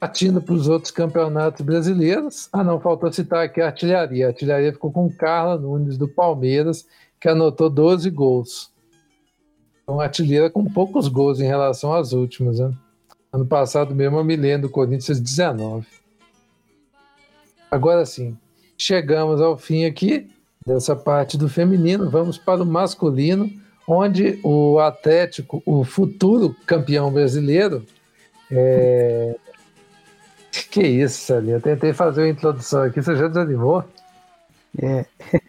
[0.00, 2.48] Partindo para os outros campeonatos brasileiros.
[2.50, 4.24] Ah, não, faltou citar aqui a artilharia.
[4.24, 6.86] A artilharia ficou com Carla Nunes, do Palmeiras,
[7.20, 8.72] que anotou 12 gols.
[9.82, 12.60] Então, artilheira com poucos gols em relação às últimas.
[12.60, 12.72] Né?
[13.30, 15.86] Ano passado mesmo, me lembro do Corinthians 19.
[17.70, 18.38] Agora sim,
[18.78, 20.30] chegamos ao fim aqui
[20.68, 22.10] dessa parte do feminino.
[22.10, 23.50] Vamos para o masculino,
[23.86, 27.84] onde o Atlético, o futuro campeão brasileiro,
[28.50, 29.34] é,
[30.70, 31.50] que isso, ali.
[31.50, 33.84] Eu tentei fazer uma introdução aqui, você já desanimou?
[34.80, 35.04] É.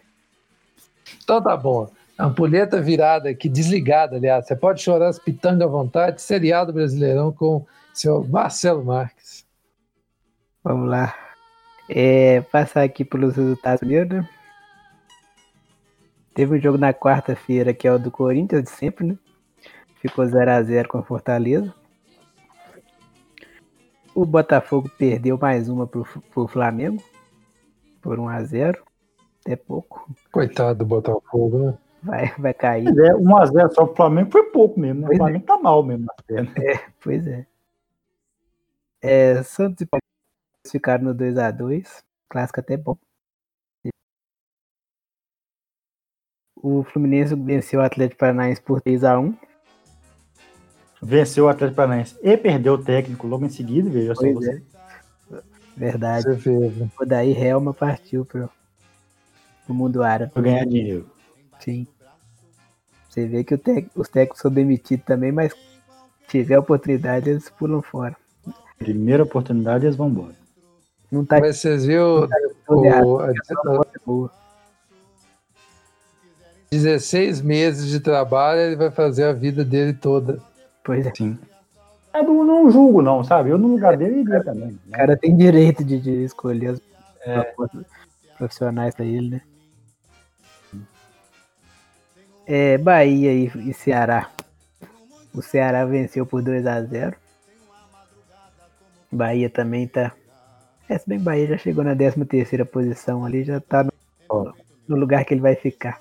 [1.22, 1.88] Então tá bom.
[2.18, 4.46] Ampulheta virada aqui, desligada, aliás.
[4.46, 6.20] Você pode chorar as pitangas à vontade.
[6.20, 9.46] Seriado Brasileirão com seu Marcelo Marques.
[10.64, 11.14] Vamos lá.
[11.88, 14.26] É, passar aqui pelos resultados mesmo.
[16.34, 19.18] Teve um jogo na quarta-feira que é o do Corinthians de sempre, né?
[19.96, 21.74] Ficou 0x0 com a Fortaleza.
[24.14, 27.02] O Botafogo perdeu mais uma pro, pro Flamengo.
[28.00, 28.78] Por 1x0.
[29.44, 30.10] Até pouco.
[30.32, 31.78] Coitado do Botafogo, né?
[32.02, 32.84] Vai, vai cair.
[32.84, 35.06] Pois é, 1x0 só pro Flamengo foi pouco mesmo, né?
[35.08, 36.52] Pois o Flamengo tá mal mesmo na perna.
[36.56, 37.46] É, pois é.
[39.02, 42.02] é Santos e Palmeiras ficaram no 2x2.
[42.28, 42.96] Clássico até bom.
[46.62, 49.34] O Fluminense venceu o Atlético Paranaense por 3x1.
[51.02, 54.62] Venceu o Atlético Paranaense e perdeu o técnico logo em seguida, veja só você.
[55.32, 55.40] é.
[55.76, 56.24] Verdade.
[56.24, 56.90] Você fez, né?
[57.00, 58.50] O daí Helma partiu pro,
[59.64, 60.32] pro mundo árabe.
[60.32, 61.08] Pra ganhar dinheiro.
[61.58, 61.86] Sim.
[63.08, 65.54] Você vê que o tec- os técnicos são demitidos também, mas
[66.28, 68.14] tiver oportunidade eles pulam fora.
[68.78, 70.34] Primeira oportunidade eles vão embora.
[71.10, 72.28] Não tá Mas vocês viram
[72.84, 73.06] errado.
[73.06, 74.30] o, a, a.
[76.72, 80.38] 16 meses de trabalho, ele vai fazer a vida dele toda.
[80.84, 81.12] Pois é.
[81.16, 81.36] Sim.
[82.14, 83.50] Eu não, não julgo, não, sabe?
[83.50, 84.68] Eu no lugar dele iria também.
[84.86, 84.96] O Né?
[84.96, 86.80] cara tem direito de, de escolher as
[87.22, 87.42] É.
[87.42, 87.84] propostas
[88.38, 89.40] profissionais pra ele, né?
[92.46, 94.30] É, Bahia e, e Ceará.
[95.34, 97.14] O Ceará venceu por 2 a 0
[99.12, 100.12] Bahia também tá.
[100.88, 104.54] É, se bem que Bahia já chegou na 13 terceira posição ali, já tá no,
[104.88, 106.00] no lugar que ele vai ficar.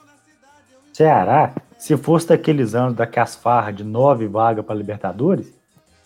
[1.04, 5.50] Ceará, se fosse daqueles anos daquelas farras de nove vagas para Libertadores,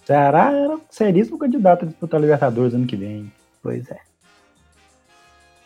[0.05, 3.31] Ceará era seríssimo candidato a disputar Libertadores ano que vem.
[3.63, 3.97] Pois é.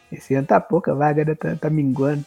[0.10, 1.36] Esse ano tá pouca vaga, né?
[1.36, 2.24] Tá, tá minguando.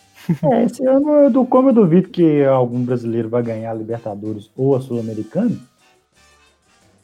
[0.52, 4.50] É, esse ano, eu du- como eu duvido que algum brasileiro vai ganhar a Libertadores
[4.54, 5.56] ou a Sul-Americana,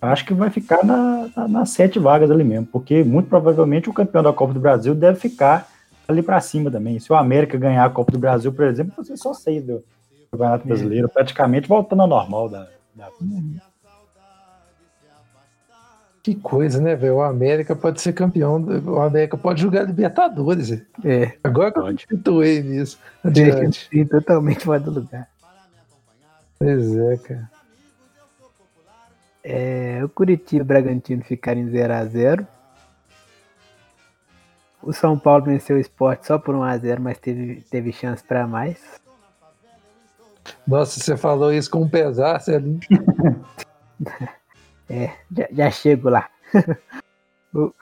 [0.03, 3.95] acho que vai ficar na, na- nas sete vagas ali mesmo, porque muito provavelmente o
[3.95, 5.67] campeão da Copa do Brasil deve ficar
[6.09, 6.99] ali para cima também.
[6.99, 9.83] Se o América ganhar a Copa do Brasil, por exemplo, você só seis do
[10.31, 12.69] Campeonato Brasileiro, praticamente voltando ao normal da.
[12.95, 13.09] da...
[16.23, 17.17] Que coisa, né, velho?
[17.17, 18.57] O América pode ser campeão.
[18.85, 20.73] O América pode jogar Libertadores.
[21.05, 22.07] É, Agora que eu Pode.
[22.11, 22.99] me situei nisso.
[23.23, 23.89] Adiante.
[23.93, 25.29] ir totalmente fora do lugar.
[26.59, 27.51] Pois é, cara.
[29.45, 32.45] É, o Curitiba e o Bragantino ficaram em 0x0.
[34.87, 39.01] O São Paulo venceu o esporte só por 1x0, mas teve, teve chance para mais.
[40.65, 42.81] Nossa, você falou isso com pesar, Celinho.
[44.89, 46.31] É, já, já chego lá.
[47.53, 47.75] o,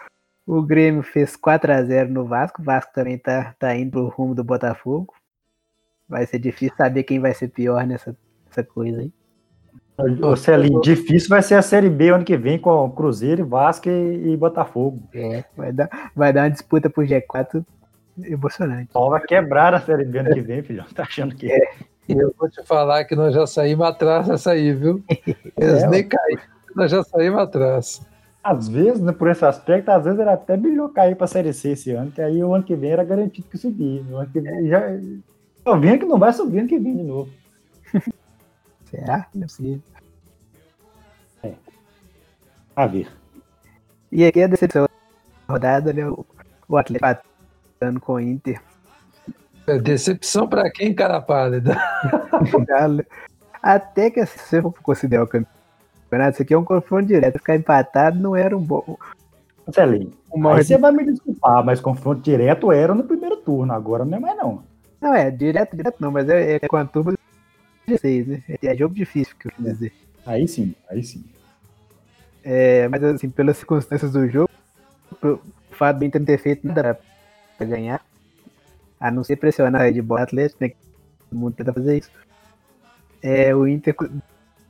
[0.46, 2.62] o Grêmio fez 4x0 no Vasco.
[2.62, 5.12] O Vasco também tá, tá indo pro rumo do Botafogo.
[6.08, 9.12] Vai ser difícil saber quem vai ser pior nessa, nessa coisa aí.
[10.22, 14.32] Ô, Celinho, difícil vai ser a Série B ano que vem com Cruzeiro, Vasco e,
[14.32, 15.00] e Botafogo.
[15.14, 17.64] É, vai dar, vai dar uma disputa pro G4
[18.24, 18.92] emocionante.
[18.92, 20.84] Só vai quebrar a Série B ano que vem, filhão.
[20.94, 21.60] Tá achando que é?
[22.08, 25.02] E eu vou te falar que nós já saímos atrás dessa aí, viu?
[25.56, 26.42] Eles É, nem caíram,
[26.74, 28.02] nós já saímos atrás.
[28.42, 31.70] Às vezes, né, por esse aspecto, às vezes era até melhor cair pra Série C
[31.70, 34.04] esse ano, que aí o ano que vem era garantido que subir.
[34.10, 34.82] O ano que vem já.
[35.64, 37.30] Tô vendo que não vai subir ano que vem de novo.
[38.94, 39.26] Será?
[39.34, 39.82] Não é possível.
[42.76, 43.08] A ver.
[44.10, 46.08] E aqui a decepção da rodada, né?
[46.68, 47.26] O, Atlético
[47.76, 48.60] empatando com o Inter.
[49.66, 51.76] É decepção pra quem, cara pálida?
[53.62, 57.38] Até que assim, se você for considerar o campeonato, isso aqui é um confronto direto.
[57.38, 58.96] Ficar empatado não era um bom.
[59.72, 64.18] Celinho, Uma você vai me desculpar, mas confronto direto era no primeiro turno, agora não
[64.18, 64.62] é mais não.
[65.00, 67.14] Não, é direto, direto não, mas é, é com a turma
[67.86, 68.42] 16, né?
[68.62, 69.92] É jogo difícil, que eu quis dizer.
[70.26, 71.24] Aí sim, aí sim.
[72.42, 74.50] É, mas assim, pelas circunstâncias do jogo,
[75.22, 75.38] o
[75.70, 76.98] fato não ter feito nada
[77.56, 78.04] pra ganhar,
[79.00, 80.70] a não ser pressionar a de bola Atlético, né?
[81.30, 82.10] Todo mundo tenta fazer isso.
[83.22, 83.94] É, o Inter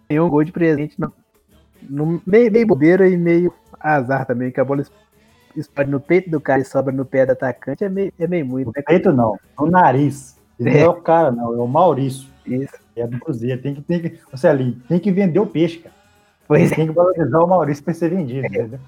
[0.08, 1.12] ganhou um gol de presente no,
[1.82, 4.92] no- meio, meio bobeira e meio azar também, que a bola es-
[5.56, 8.46] explode no peito do cara e sobra no pé do atacante, é meio, é meio
[8.46, 8.82] muito, No né?
[8.86, 10.36] peito não, no nariz.
[10.58, 10.80] E Não É.
[10.82, 12.28] é o cara, não, é o Maurício.
[12.46, 12.83] Isso.
[12.96, 13.60] É do Cruzeiro.
[13.60, 15.94] Tem que, tem que, ô Celinho, tem que vender o peixe, cara.
[16.46, 18.46] Pois é, Tem que valorizar o Maurício para ser vendido.
[18.46, 18.78] entendeu?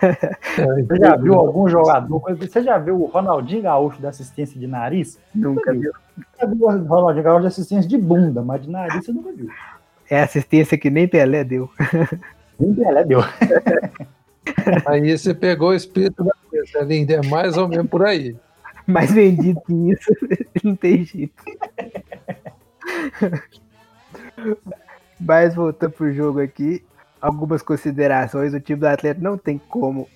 [0.00, 0.12] É,
[0.82, 2.22] Você já viu algum jogador?
[2.36, 5.18] Você já viu o Ronaldinho Gaúcho da assistência de nariz?
[5.34, 5.92] nunca viu.
[6.16, 9.30] Você já viu o Ronaldinho Gaúcho de assistência de bunda, mas de nariz você nunca
[9.32, 9.50] viu.
[10.08, 11.70] É assistência que nem Pelé deu.
[12.58, 13.20] Nem Pelé deu.
[14.86, 17.06] Aí você pegou o espírito da coisa, Celinho.
[17.12, 18.36] É mais ou menos por aí.
[18.86, 20.10] Mais vendido que isso,
[20.64, 21.34] não tem jeito.
[25.20, 26.84] Mas voltando pro jogo aqui,
[27.20, 28.52] algumas considerações.
[28.52, 30.08] O time do Atlético não tem como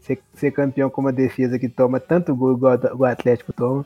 [0.00, 3.84] ser, ser campeão com uma defesa que toma tanto gol igual o Atlético toma.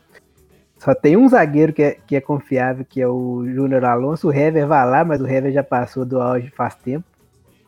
[0.78, 4.28] Só tem um zagueiro que é, que é confiável, que é o Júnior Alonso.
[4.28, 7.04] O Hever vai lá, mas o Hever já passou do auge faz tempo.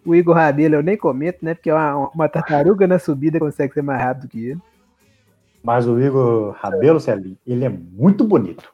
[0.04, 1.54] O Igor Rabelo eu nem comento, né?
[1.54, 4.60] Porque é uma, uma tartaruga na subida consegue ser mais rápido que ele.
[5.62, 8.72] Mas o Igor Rabelo, Celinho, ele é muito bonito.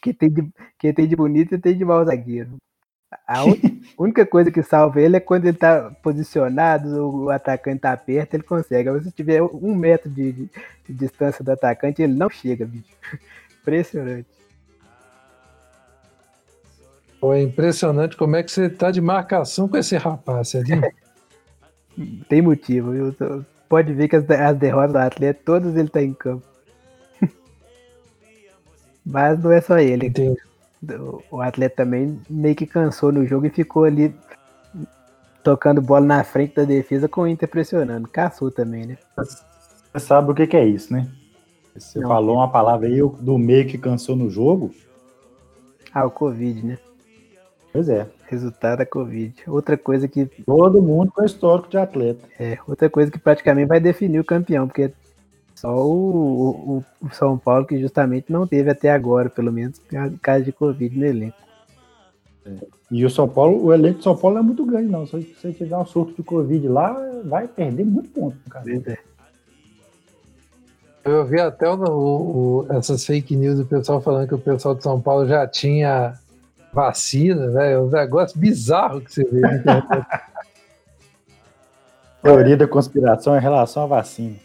[0.00, 2.56] Que tem de, que tem de bonito e tem de mau zagueiro.
[3.26, 6.88] A un- única coisa que salva ele é quando ele tá posicionado,
[7.24, 8.88] o atacante tá perto, ele consegue.
[8.88, 10.50] Agora, se tiver um metro de, de-
[10.86, 12.84] de distância do atacante, ele não chega, bicho.
[13.62, 14.26] Impressionante.
[17.20, 20.82] Pô, é impressionante como é que você tá de marcação com esse rapaz, Celinho.
[22.28, 23.44] Tem motivo, viu?
[23.68, 26.46] Pode ver que as, as derrotas do atleta, todas ele tá em campo.
[29.10, 30.06] Mas não é só ele.
[30.06, 30.38] Entendi.
[31.30, 34.14] O- atleta também meio que cansou no jogo e ficou ali
[35.42, 38.06] tocando bola na frente da defesa com o Inter pressionando.
[38.08, 38.98] Caçou também, né?
[39.16, 41.08] Você sabe o que, que é isso, né?
[41.74, 42.08] Você Não.
[42.08, 44.72] falou uma palavra aí do meio que cansou no jogo.
[45.92, 46.78] Ah, o Covid, né?
[47.72, 48.06] Pois é.
[48.26, 49.34] Resultado da Covid.
[49.46, 52.20] Outra coisa que Todo mundo com histórico de atleta.
[52.38, 54.92] é, outra coisa que praticamente vai definir o campeão, porque
[55.60, 59.80] só o, o- o São Paulo que justamente não teve até agora, pelo menos,
[60.22, 61.36] caso de Covid no elenco.
[62.90, 65.06] E o São Paulo, o elenco de São Paulo não é muito grande, não.
[65.06, 68.64] Se você tiver um surto de Covid lá, vai perder muito ponto, cara.
[68.86, 68.98] É.
[71.04, 74.74] Eu vi até o, o- o- essas fake news do pessoal falando que o pessoal
[74.74, 76.14] de São Paulo já tinha
[76.72, 77.74] vacina, velho.
[77.76, 79.86] É um negócio bizarro que você vê na internet.
[82.22, 84.36] Teoria da conspiração em relação à vacina.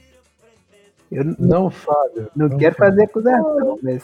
[1.16, 2.30] Eu Não falha.
[2.36, 4.04] não não quero fazer acusação, mas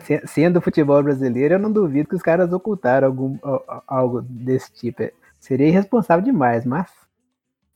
[0.00, 4.22] se- sendo futebol brasileiro, eu não duvido que os caras ocultaram algum, al- al- algo
[4.22, 5.02] desse tipo.
[5.02, 6.90] É, Seria irresponsável demais, mas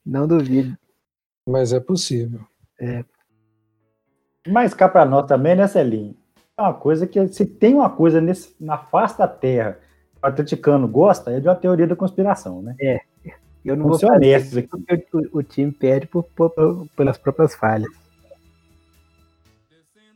[0.05, 0.77] não duvido.
[1.47, 2.41] Mas é possível.
[4.47, 6.17] Mas cá para nós também, né, Celinho?
[6.57, 9.79] É uma coisa que, se tem uma coisa nesse, na face da terra
[10.15, 12.75] que o atleticano gosta, é de uma teoria da conspiração, né?
[12.81, 13.01] É.
[13.65, 14.69] Eu não Vamos vou ser honestos aqui.
[14.69, 17.91] porque o, o time perde por- por- pelas próprias falhas.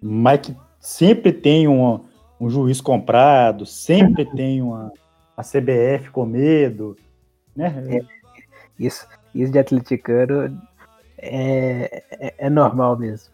[0.00, 2.00] Mas que sempre tem um,
[2.40, 4.92] um juiz comprado, sempre tem uma,
[5.36, 6.96] a CBF com medo,
[7.54, 8.00] né?
[8.78, 10.60] Isso, isso de atleticano
[11.18, 13.30] é, é, é normal mesmo.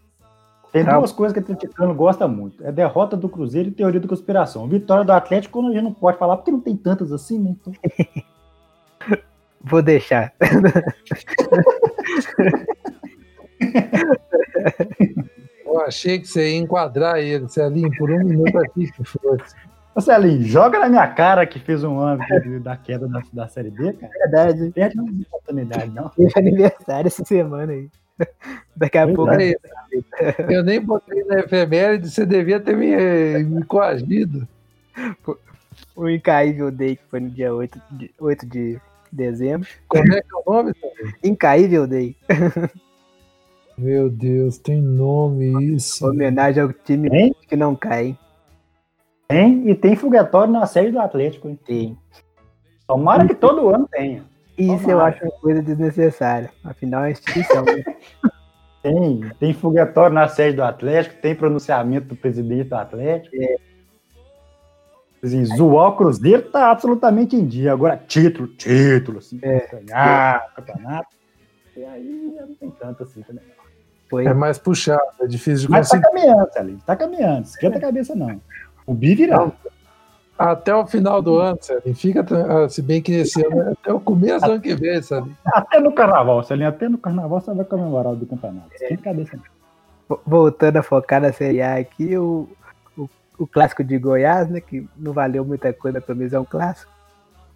[0.72, 0.98] Tem Tá.
[0.98, 2.62] duas coisas que o atleticano gosta muito.
[2.62, 4.68] É derrota do Cruzeiro e teoria da conspiração.
[4.68, 7.56] Vitória do Atlético, a gente não pode falar, porque não tem tantas assim, né?
[7.58, 7.72] Então,
[9.60, 10.32] Vou deixar.
[15.66, 19.54] Eu achei que você ia enquadrar ele, Celinho, por um minuto aqui que fosse.
[19.94, 22.22] Ô, Celinho, joga na minha cara que fez um ano
[22.62, 24.12] da queda da, da Série B, cara.
[24.12, 24.60] Verdade.
[24.60, 26.08] Não perde uma oportunidade, não.
[26.10, 27.88] Teve aniversário essa semana aí.
[28.76, 29.32] Daqui a Pois pouco.
[29.32, 29.54] é.
[30.48, 34.46] Eu nem botei na efeméride, você devia ter me, me coagido.
[35.94, 38.80] O Incaível Day, que foi no dia 8 de, 8 de
[39.12, 39.68] dezembro.
[39.88, 40.72] Como é que é o nome?
[41.24, 42.16] Incaível Day.
[43.76, 46.06] Meu Deus, tem nome isso.
[46.08, 47.34] Homenagem ao time Hein?
[47.48, 48.18] que não cai.
[49.28, 51.58] Tem, e tem foguetório na série do Atlético, hein?
[51.64, 51.98] Tem.
[52.86, 54.24] Tomara que todo ano tenha.
[54.56, 55.14] E Isso eu Tomara.
[55.14, 56.50] acho uma coisa desnecessária.
[56.64, 57.64] Afinal, é instituição.
[57.64, 57.84] né?
[58.82, 63.36] Tem, tem foguetório na sede do Atlético, tem pronunciamento do presidente do Atlético.
[65.22, 67.72] Assim, zoar o Cruzeiro tá absolutamente em dia.
[67.72, 69.66] Agora, título, título, assim, É.
[69.84, 71.08] ganhar, campeonato.
[71.76, 73.42] E aí não tem tanto assim também.
[74.08, 74.26] Foi.
[74.26, 76.14] É mais puxado, é difícil de Mas tá conseguir.
[76.20, 77.44] caminhando, Celinho, tá caminhando.
[77.44, 78.40] Esquenta a cabeça, não.
[78.86, 79.50] O Bi virá.
[80.38, 81.94] Até o final do ano, Celinho.
[81.96, 82.24] Fica,
[82.64, 85.36] ah, se bem que esse ano é até o começo do ano que vem, Celinho.
[85.44, 88.68] Até no carnaval, Celinho, até no carnaval você vai comemorar o do campeonato.
[88.72, 89.42] Esquenta a cabeça, não.
[90.08, 92.48] Vo- Voltando a focar na Série A aqui, o,
[93.38, 94.60] o, o clássico de Goiás, né?
[94.60, 96.90] Que não valeu muita coisa, pelo menos é um clássico.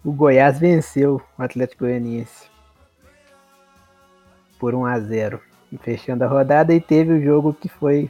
[0.03, 2.47] O Goiás venceu o Atlético Goianiense
[4.59, 5.39] por 1 a 0
[5.81, 8.09] fechando a rodada e teve o jogo que foi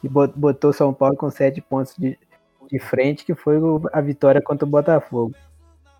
[0.00, 2.18] que bo- botou São Paulo com sete pontos de,
[2.70, 5.32] de frente, que foi o- a vitória contra o Botafogo.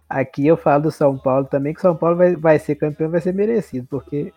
[0.08, 3.08] Aqui eu falo do São Paulo também, que o São Paulo vai, vai ser campeão,
[3.10, 4.32] vai ser merecido, porque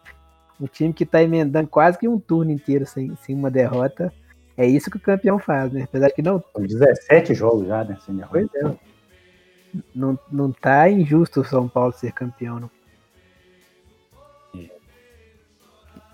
[0.62, 4.14] um time que está emendando quase que um turno inteiro sem, sem uma derrota,
[4.62, 5.84] é isso que o campeão faz, né?
[5.84, 7.98] Apesar que não, São 17 jogos já, né?
[8.06, 8.32] Sem derrota.
[8.52, 8.76] pois é,
[9.96, 12.70] não, não tá injusto o São Paulo ser campeão, não.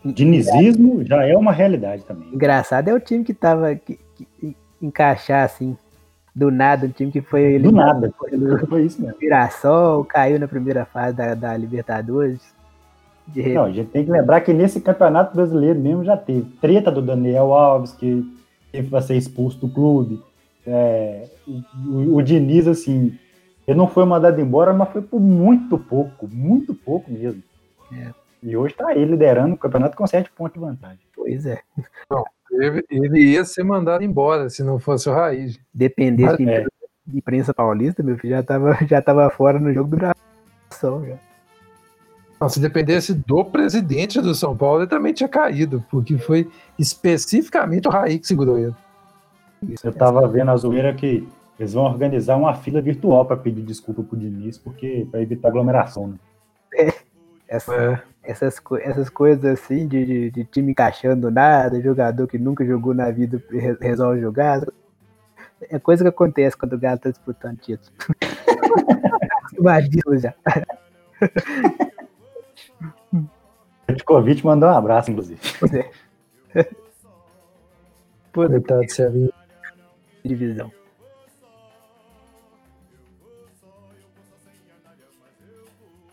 [0.03, 2.27] Dinizismo já é uma realidade também.
[2.31, 3.97] Engraçado é o time que tava que,
[4.39, 5.75] que- encaixar assim
[6.35, 8.13] do nada, um time que foi Do eliminado nada.
[8.29, 9.17] pelo Foi isso mesmo.
[9.19, 12.39] Mirassol, caiu na primeira fase da, da Libertadores.
[13.27, 16.91] De Não, a gente tem que lembrar que nesse campeonato brasileiro mesmo já teve treta
[16.91, 18.23] do Daniel Alves, que
[18.75, 20.21] teve para ser expulso do clube.
[20.65, 23.17] É, o, o Diniz, assim,
[23.67, 27.41] ele não foi mandado embora, mas foi por muito pouco, muito pouco mesmo.
[27.93, 28.11] É.
[28.43, 30.99] E hoje tá ele liderando o campeonato com sete pontos de vantagem.
[31.15, 31.59] pois é.
[32.51, 35.59] Ele, ele ia ser mandado embora se não fosse o Raiz.
[35.73, 36.53] Dependesse de, É.
[36.53, 36.69] imprensa-
[37.07, 41.05] de imprensa paulista, meu filho já tava, já tava fora no jogo do Mirassol.
[41.05, 41.17] Já.
[42.39, 47.87] Não, se dependesse do presidente do São Paulo, ele também tinha caído, porque foi especificamente
[47.87, 48.75] o Raí que segurou ele.
[49.83, 51.27] Eu tava vendo a zoeira que
[51.57, 56.07] eles vão organizar uma fila virtual para pedir desculpa pro Diniz, porque para evitar aglomeração.
[56.73, 56.91] Né?
[57.47, 58.01] essa- É.
[58.23, 63.09] essas, essas coisas assim de, de, de time encaixando nada, jogador que nunca jogou na
[63.11, 64.61] vida re- resolve jogar.
[65.69, 67.95] É coisa que acontece quando o Galo tá disputando título.
[69.57, 70.33] Imagina já.
[73.85, 75.39] Petkovic mandou um abraço, inclusive.
[78.31, 79.33] Pô, Coitado do Celinho.
[80.23, 80.71] divisão.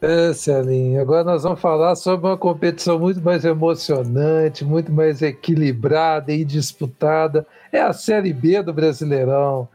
[0.00, 6.32] É, Celinho, agora nós vamos falar sobre uma competição muito mais emocionante, muito mais equilibrada
[6.32, 7.46] e disputada.
[7.70, 9.68] É a Série B do Brasileirão.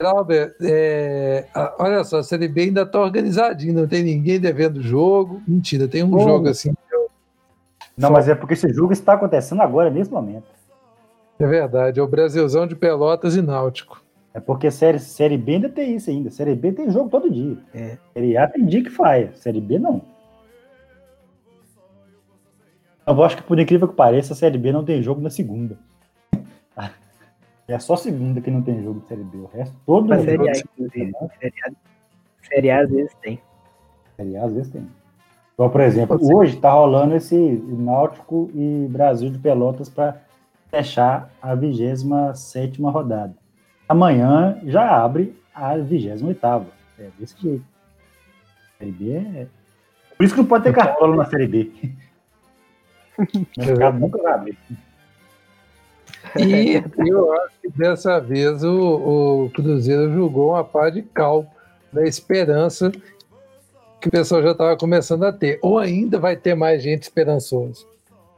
[0.00, 1.46] Albert, é,
[1.78, 5.42] olha só, a Série B ainda está organizadinha, não tem ninguém devendo jogo.
[5.46, 6.72] Mentira, tem um jogo assim,
[7.96, 10.46] Não, mas é porque esse jogo está acontecendo agora, nesse momento.
[11.38, 14.02] é verdade, é o Brasilzão de Pelotas e Náutico.
[14.34, 16.30] É porque série, série B ainda tem isso ainda.
[16.30, 17.56] Série B tem jogo todo dia.
[17.74, 17.98] É.
[18.14, 19.32] Série A tem dia que falha.
[19.34, 20.02] Série B não.
[23.06, 25.78] Eu acho que, por incrível que pareça, a Série B não tem jogo na segunda.
[27.68, 29.36] É só segunda que não tem jogo de Série B.
[29.36, 31.12] O resto, todo A jogo Série A, inclusive.
[31.38, 31.70] Série A,
[32.42, 33.40] série A às vezes tem.
[34.16, 34.88] Série A às vezes tem.
[35.52, 40.18] Então, por exemplo, hoje tá rolando esse Náutico e Brasil de Pelotas para
[40.70, 43.34] fechar a 27 rodada.
[43.86, 46.66] Amanhã já abre a 28.
[46.98, 47.64] É desse jeito.
[48.76, 49.46] A Série B é.
[50.16, 51.70] Por isso que não pode ter cartola na Série B.
[53.18, 54.58] O mercado nunca vai abrir.
[56.36, 61.46] E eu acho que dessa vez o, o Cruzeiro jogou uma pá de cal
[61.92, 62.90] da esperança
[64.00, 65.58] que o pessoal já estava começando a ter.
[65.62, 67.86] Ou ainda vai ter mais gente esperançosa.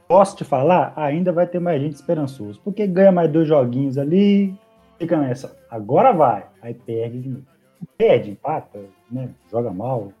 [0.07, 0.93] Posso te falar?
[0.95, 2.59] Ainda vai ter mais gente esperançosa.
[2.63, 4.53] Porque ganha mais dois joguinhos ali,
[4.99, 5.55] fica nessa.
[5.69, 6.45] Agora vai.
[6.61, 7.45] Aí perde de novo.
[7.97, 8.79] Perde, empata,
[9.09, 9.29] né?
[9.49, 10.11] joga mal.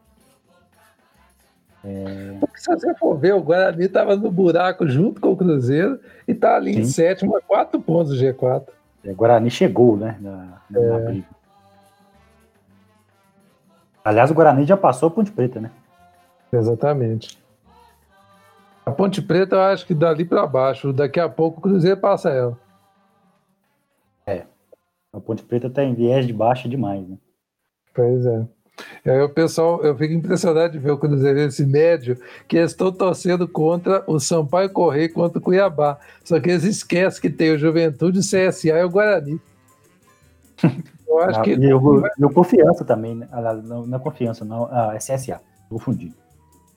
[1.83, 2.37] É...
[2.55, 6.55] Se você for ver, o Guarani estava no buraco junto com o Cruzeiro e está
[6.55, 6.79] ali Sim.
[6.81, 8.67] em sétimo a quatro pontos do G4.
[9.03, 10.17] É, o Guarani chegou, né?
[10.19, 10.99] Na, na, é.
[11.05, 11.27] briga.
[14.03, 15.71] Aliás, o Guarani já passou a Ponte Preta, né?
[16.51, 17.39] Exatamente.
[18.85, 22.29] A Ponte Preta eu acho que dali para baixo, daqui a pouco o Cruzeiro passa
[22.29, 22.57] ela.
[24.25, 24.45] É.
[25.13, 27.17] A Ponte Preta está em viés de baixa demais, né?
[27.93, 28.45] Pois é.
[29.05, 32.17] E aí o pessoal, eu fico impressionado de ver o Cruzeirense médio,
[32.47, 35.97] que eles estão torcendo contra o Sampaio Correia contra o Cuiabá.
[36.23, 39.39] Só que eles esquecem que tem o Juventude, o CSA e o Guarani.
[41.07, 41.55] Eu acho ah, que.
[41.55, 43.27] E eu, eu, confiança também, né?
[43.31, 44.67] Ah, não, não é confiança, não.
[44.71, 45.41] Ah, é CSA.
[45.69, 46.13] Confundi.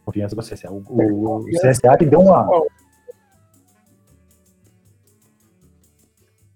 [0.05, 0.71] Confiança com o CSA.
[0.71, 2.49] O, o, o CSA que deu uma.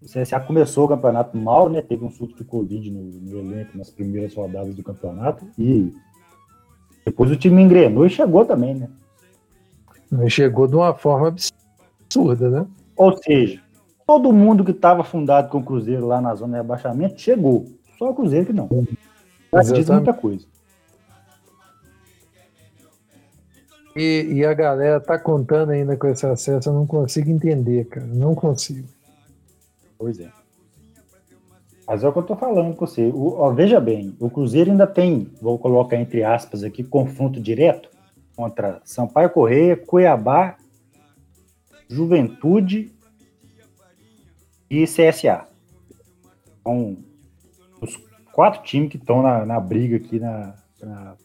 [0.09, 1.83] O CSA começou o campeonato mal, né?
[1.83, 5.47] Teve um surto de Covid no, no elenco nas primeiras rodadas do campeonato.
[5.59, 5.93] E
[7.05, 8.89] depois o time engrenou e chegou também, né?
[10.31, 12.67] Chegou de uma forma absurda, né?
[12.97, 13.61] Ou seja,
[14.07, 17.67] todo mundo que estava fundado com o Cruzeiro lá na zona de abaixamento chegou.
[17.99, 18.71] Só o Cruzeiro que não.
[19.53, 20.47] Mas diz muita coisa.
[23.95, 28.07] E, e, a galera tá contando ainda com esse acesso, eu não consigo entender, cara.
[28.07, 28.87] Não consigo.
[29.99, 30.31] Pois é.
[31.87, 33.07] Mas é o que eu tô falando com você.
[33.07, 37.89] O, ó, veja bem, o Cruzeiro ainda tem, vou colocar entre aspas aqui, confronto direto
[38.37, 40.57] contra Sampaio Correia, Cuiabá,
[41.89, 42.93] Juventude
[44.71, 45.49] e CSA.
[46.63, 46.97] São
[47.81, 47.97] os
[48.33, 51.17] quatro times que estão na, na, briga aqui na, na,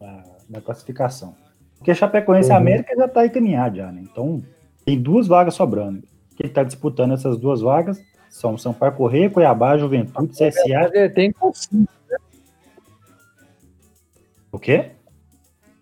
[0.00, 1.36] na, na classificação.
[1.76, 2.58] Porque Chapecoense e uhum.
[2.58, 4.02] América já está encaminhado já, né?
[4.02, 4.42] Então,
[4.84, 6.02] tem duas vagas sobrando.
[6.36, 11.10] Quem está disputando essas duas vagas são Sampaio Correia, Cuiabá, Juventude, CSA.
[11.14, 11.34] Tem
[11.72, 11.86] né?
[14.50, 14.90] O quê?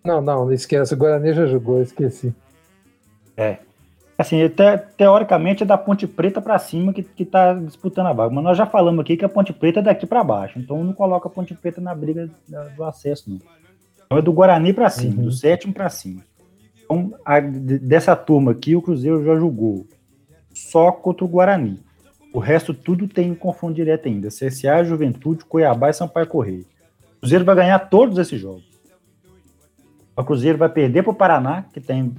[0.03, 0.93] Não, não, não esquece.
[0.93, 2.33] O Guarani já jogou, esqueci.
[3.35, 3.57] É.
[4.17, 8.33] Assim, te, teoricamente é da Ponte Preta para cima que, que tá disputando a vaga.
[8.33, 10.57] Mas nós já falamos aqui que a Ponte Preta é daqui para baixo.
[10.57, 12.29] Então não coloca a Ponte Preta na briga
[12.75, 13.39] do acesso, não.
[14.05, 15.25] Então é do Guarani para cima, uhum.
[15.25, 16.23] do sétimo para cima.
[16.83, 19.85] Então, a, dessa turma aqui, o Cruzeiro já jogou
[20.53, 21.79] só contra o Guarani.
[22.37, 24.27] O resto tudo tem confronto direto ainda.
[24.27, 26.65] CSA, Juventude, Cuiabá e Sampaio Correia.
[27.15, 28.63] O Cruzeiro vai ganhar todos esses jogos.
[30.15, 32.13] O Cruzeiro vai perder para o Paraná, que tem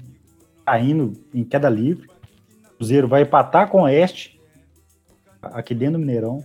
[0.65, 2.09] tá indo em queda livre.
[2.65, 4.41] O Cruzeiro vai empatar com o Oeste,
[5.41, 6.45] aqui dentro do Mineirão.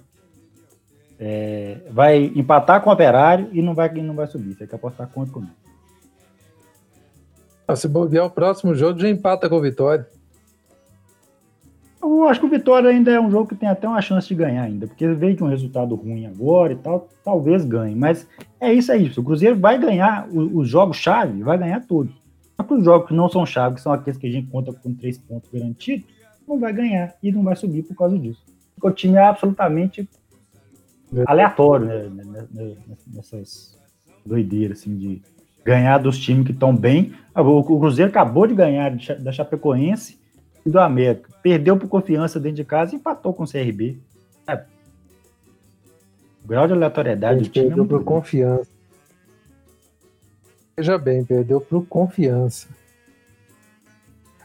[1.17, 4.53] É, vai empatar com o Operário e não vai, não vai subir.
[4.53, 5.55] Tem que apostar contra comigo.
[7.75, 10.07] Se bobear o próximo jogo, já empata com o Vitória.
[12.03, 14.35] Eu acho que o Vitória ainda é um jogo que tem até uma chance de
[14.35, 17.95] ganhar ainda, porque veio de um resultado ruim agora e tal, talvez ganhe.
[17.95, 18.27] Mas
[18.59, 19.21] é isso, é isso.
[19.21, 22.13] O Cruzeiro vai ganhar os jogos-chave, vai ganhar todos.
[22.57, 24.73] Só que os jogos que não são chave, que são aqueles que a gente conta
[24.73, 26.05] com três pontos garantidos,
[26.45, 28.43] não vai ganhar e não vai subir por causa disso.
[28.75, 30.07] Porque o time é absolutamente
[31.25, 32.09] aleatório, né?
[32.09, 32.75] né, né
[33.13, 33.79] nessas
[34.25, 35.21] doideiras, assim, de
[35.63, 37.13] ganhar dos times que estão bem.
[37.33, 40.21] O Cruzeiro acabou de ganhar da Chapecoense
[40.69, 41.29] do América.
[41.41, 43.97] Perdeu por confiança dentro de casa e empatou com o CRB.
[44.47, 44.63] É.
[46.43, 48.69] O grau de aleatoriedade do time é perdeu é por confiança.
[50.75, 52.67] Veja bem, perdeu por confiança.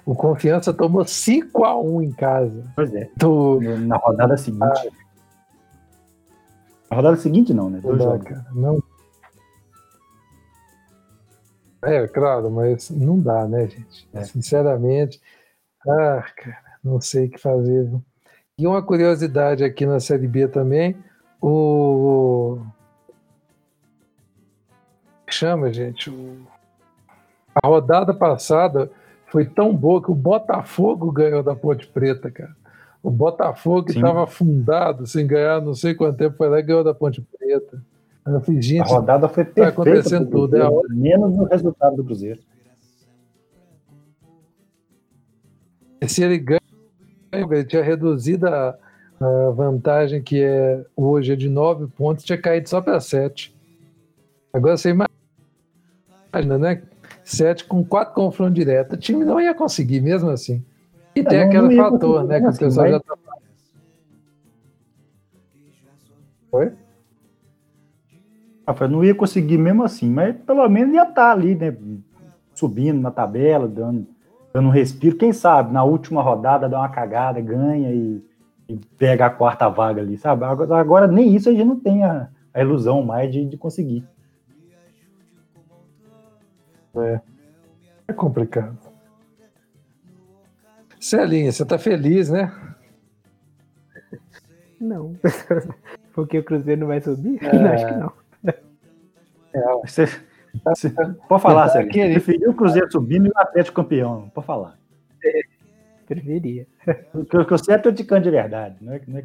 [0.08, 2.64] O Confiança tomou 5 a 1 em casa.
[2.74, 3.10] Pois é.
[3.14, 3.60] Do...
[3.60, 4.62] Na rodada seguinte.
[4.62, 4.90] Ah.
[6.90, 7.78] Na rodada seguinte não, né?
[7.82, 8.82] Dois não, cara, não.
[11.82, 14.08] É, claro, mas não dá, né, gente?
[14.14, 14.24] É.
[14.24, 15.20] Sinceramente,
[15.86, 17.84] ah, cara, não sei o que fazer.
[17.84, 18.02] Viu?
[18.58, 20.96] E uma curiosidade aqui na Série B também,
[21.40, 22.58] o.
[25.28, 26.10] Chama, gente.
[26.10, 26.38] O...
[27.62, 28.90] A rodada passada
[29.26, 32.56] foi tão boa que o Botafogo ganhou da Ponte Preta, cara.
[33.02, 36.94] O Botafogo estava afundado, sem ganhar não sei quanto tempo, foi lá e ganhou da
[36.94, 37.80] Ponte Preta.
[38.26, 39.72] Eu fiz, gente, a rodada foi perfeita.
[39.72, 40.56] Tá acontecendo tudo.
[40.56, 40.88] É hora...
[40.90, 42.40] Menos o resultado do Cruzeiro.
[46.06, 46.60] Se ele ganha
[47.32, 48.76] Ele tinha reduzido a,
[49.20, 53.54] a vantagem que é hoje é de 9 pontos, tinha caído só para 7.
[54.52, 56.82] Agora você imagina, né?
[57.24, 58.96] 7 com 4 confrontos diretos.
[58.96, 60.64] O time não ia conseguir mesmo assim.
[61.14, 62.38] E tem não, aquele não fator, né?
[62.40, 63.14] Que o assim, pessoal mas- já tá.
[66.52, 66.72] Oi?
[68.66, 71.74] Ah, foi, não ia conseguir mesmo assim, mas pelo menos ia estar ali, né?
[72.54, 74.06] Subindo na tabela, dando,
[74.52, 75.16] dando um respiro.
[75.16, 78.22] Quem sabe, na última rodada dá uma cagada, ganha e,
[78.68, 80.44] e pega a quarta vaga ali, sabe?
[80.44, 84.04] Agora, agora nem isso a gente não tem a, a ilusão mais de, de conseguir.
[88.06, 88.76] É complicado.
[90.98, 92.52] Celinha, você tá feliz, né?
[94.80, 95.14] Não.
[96.12, 97.38] Porque o Cruzeiro não vai subir?
[97.44, 97.52] É.
[97.52, 98.12] Não, acho que não.
[99.84, 100.27] Você, você-
[101.28, 101.90] pode falar, Sérgio.
[101.92, 102.12] querendo.
[102.12, 104.30] Preferiu o Cruzeiro subindo e o Atlético campeão.
[104.34, 104.78] Pode falar.
[106.06, 106.66] Preferia.
[107.12, 108.76] O que, o que eu sei é atleticano de verdade.
[108.80, 109.24] Não é, não é-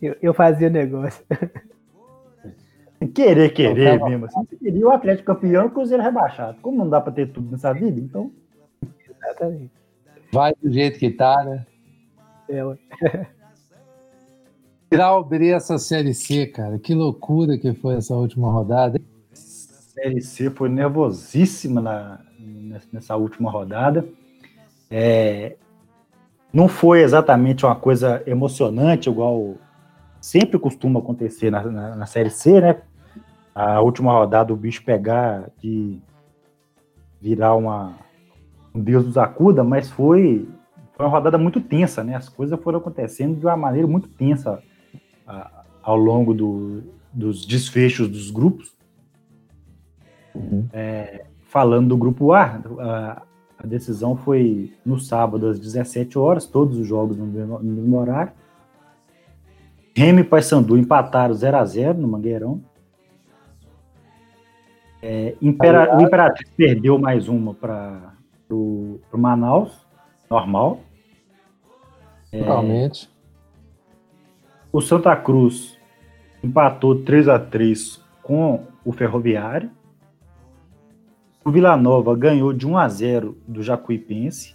[0.00, 1.24] Eu, eu fazia negócio.
[3.14, 4.08] querer, querer Então, tá bom.
[4.10, 4.26] mesmo.
[4.26, 6.58] Assim, você queria o Atlético campeão e o Cruzeiro rebaixado.
[6.60, 8.30] Como não dá para ter tudo nessa vida, então
[9.20, 9.70] Exatamente.
[10.32, 11.66] Vai do jeito que tá, né?
[12.48, 12.60] É,
[14.90, 14.96] ué.
[14.96, 16.78] Grauber essa Série C, cara.
[16.78, 19.00] Que loucura que foi essa última rodada.
[19.32, 22.20] Série C foi nervosíssima na,
[22.92, 24.04] nessa última rodada.
[24.90, 25.56] É,
[26.52, 29.56] não foi exatamente uma coisa emocionante, igual
[30.20, 32.80] sempre costuma acontecer na, na, na Série C, né?
[33.54, 36.00] A última rodada o bicho pegar de
[37.20, 37.94] virar uma,
[38.74, 40.48] um Deus nos acuda, mas foi,
[40.96, 42.14] foi uma rodada muito tensa, né?
[42.14, 44.62] As coisas foram acontecendo de uma maneira muito tensa
[45.28, 48.76] a- ao longo do- dos desfechos dos grupos
[51.42, 53.22] falando do grupo A, a,
[53.58, 57.58] a decisão foi no sábado às 17 horas, todos os jogos no mesmo,
[57.98, 58.32] horário.
[59.96, 62.60] Remy e Paysandu empataram 0 a 0 no Mangueirão.
[65.02, 68.12] É, Impera- o Imperatriz perdeu mais uma para
[68.50, 69.86] o Manaus,
[70.30, 70.80] normal.
[72.32, 73.10] Realmente.
[74.78, 75.76] O Santa Cruz
[76.40, 79.72] empatou 3 a 3 com o Ferroviário.
[81.44, 84.54] O Vila Nova ganhou de 1 a 0 do Jacuipense.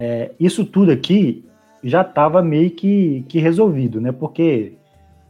[0.00, 1.44] É, isso tudo aqui
[1.80, 4.10] já estava meio que, que resolvido, né?
[4.10, 4.72] Porque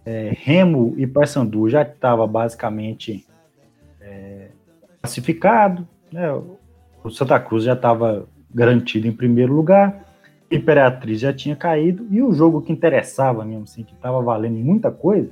[0.07, 3.27] é, Remo e Paysandu já estava basicamente
[4.01, 4.49] é,
[5.03, 6.33] classificado, né?
[7.05, 10.14] O Santa Cruz já estava garantido em primeiro lugar.
[10.51, 14.91] Imperatriz já tinha caído e o jogo que interessava mesmo, assim, que estava valendo muita
[14.91, 15.31] coisa,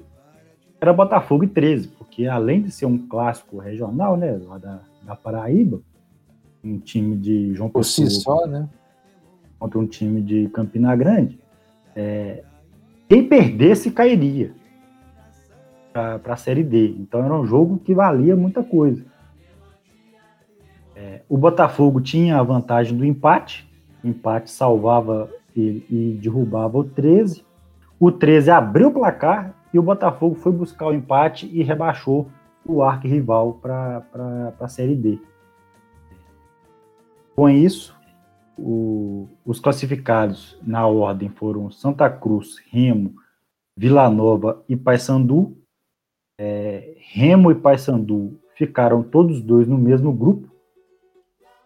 [0.80, 5.14] era Botafogo e 13, porque além de ser um clássico regional, né, lá da, da
[5.14, 5.80] Paraíba,
[6.64, 8.68] um time de João Por si Pessoa só, né?
[9.58, 11.38] contra um time de Campina Grande,
[11.94, 12.42] é,
[13.08, 14.52] quem perdesse cairia
[15.92, 16.96] para a Série D.
[16.98, 19.04] Então era um jogo que valia muita coisa.
[20.96, 23.70] É, o Botafogo tinha a vantagem do empate,
[24.04, 27.44] empate salvava e, e derrubava o 13.
[27.98, 32.28] O 13 abriu o placar e o Botafogo foi buscar o empate e rebaixou
[32.64, 34.04] o arquirrival para
[34.60, 35.18] a Série D.
[37.34, 37.96] Com isso,
[38.58, 43.14] o- os classificados na ordem foram Santa Cruz, Remo,
[43.76, 45.56] Vila Nova e Paysandu.
[46.38, 50.51] É, Remo e Paysandu ficaram todos dois no mesmo grupo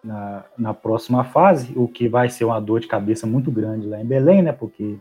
[0.07, 4.00] na, na próxima fase, o que vai ser uma dor de cabeça muito grande lá
[4.00, 4.52] em Belém, né?
[4.52, 4.96] Porque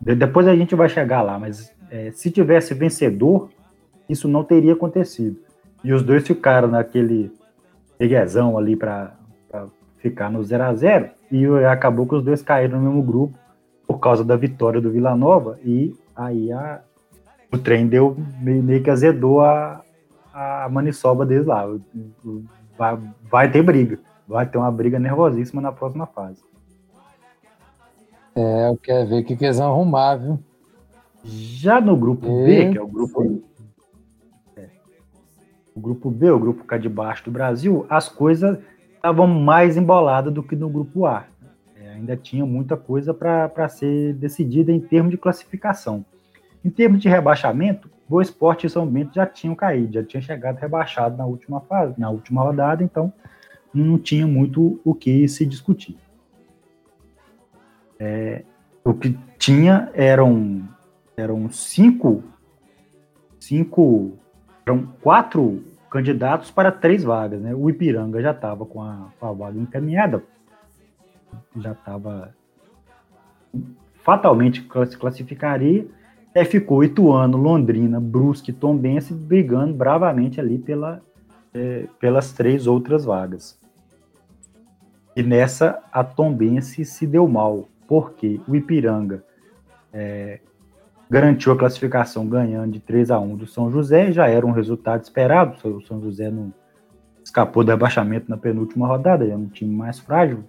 [0.00, 3.50] de- depois a gente vai chegar lá, mas é, se tivesse vencedor,
[4.08, 5.36] isso não teria acontecido.
[5.84, 7.32] E os dois ficaram naquele
[7.98, 9.14] reguezão ali para
[9.98, 13.38] ficar no 0 a 0 e acabou que os dois caíram no mesmo grupo
[13.86, 16.80] por causa da vitória do Vila Nova e aí a,
[17.52, 19.82] o trem deu meio, meio que azedou a,
[20.34, 21.66] a maniçoba deles lá.
[21.68, 21.80] O-
[22.24, 22.44] o-
[22.76, 26.42] Vai, vai ter briga, vai ter uma briga nervosíssima na próxima fase.
[28.34, 30.38] É, eu quero ver o que, que eles vão arrumar, viu?
[31.24, 33.42] Já no grupo B, que é o grupo
[34.56, 34.68] é,
[35.74, 38.58] o grupo B, o grupo cá de baixo do Brasil, as coisas
[38.94, 41.26] estavam mais emboladas do que no grupo A.
[41.76, 46.04] É, ainda tinha muita coisa para ser decidida em termos de classificação.
[46.64, 50.58] Em termos de rebaixamento, Boa Esporte e São Bento já tinham caído, já tinha chegado
[50.58, 53.10] rebaixado na última fase, na última rodada, então
[53.72, 55.96] não tinha muito o que se discutir.
[57.98, 58.44] É,
[58.84, 60.68] o que tinha eram
[61.16, 62.22] eram cinco,
[63.40, 64.12] cinco,
[64.66, 67.54] eram quatro candidatos para três vagas, né?
[67.54, 70.22] O Ipiranga já estava com com a vaga encaminhada.
[71.56, 72.34] já estava
[74.04, 75.86] fatalmente se classificaria.
[76.34, 81.02] Aí ficou Ituano, Londrina, Brusque, Tombense brigando bravamente ali pela,
[81.52, 83.60] é, pelas três outras vagas.
[85.14, 89.22] E nessa a Tombense se deu mal, porque o Ipiranga
[89.92, 90.40] é,
[91.10, 95.02] garantiu a classificação ganhando de 3 a 1 do São José, já era um resultado
[95.02, 96.50] esperado, o São José não
[97.22, 100.44] escapou do rebaixamento na penúltima rodada, é um time mais frágil,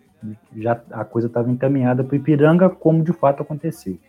[0.55, 3.99] já a coisa estava encaminhada para o Ipiranga, como de fato aconteceu.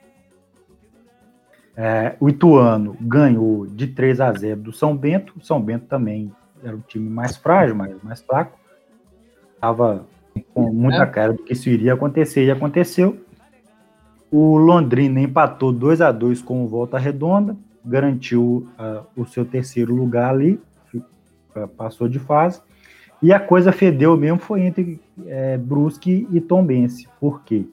[1.76, 5.34] É, o Ituano ganhou de 3 a 0 do São Bento.
[5.36, 8.58] O São Bento também era um time mais frágil, mais, mais fraco.
[9.54, 10.06] Estava
[10.52, 13.18] com muita cara do que isso iria acontecer e aconteceu.
[14.30, 19.94] O Londrina empatou 2 a 2 com o Volta Redonda, garantiu uh, o seu terceiro
[19.94, 20.60] lugar ali,
[20.94, 22.60] uh, passou de fase.
[23.22, 27.08] E a coisa fedeu mesmo foi entre é, Brusque e Tombense.
[27.18, 27.66] Por quê?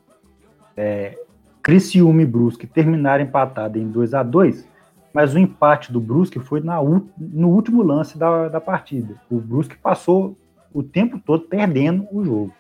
[0.78, 1.18] É,
[1.62, 4.72] Criciúma e Brusque terminaram empatado em 2 a 2
[5.14, 9.16] mas o empate do Brusque foi na, no último lance da, da partida.
[9.30, 10.38] O Brusque passou
[10.74, 12.53] o tempo todo perdendo o jogo.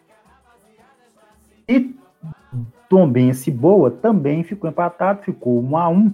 [1.67, 1.95] E
[2.89, 6.13] Tombense Boa também ficou empatado, ficou 1 a 1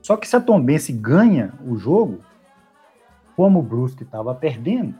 [0.00, 2.20] Só que se a Tombense ganha o jogo,
[3.34, 4.94] como o Brusque estava perdendo,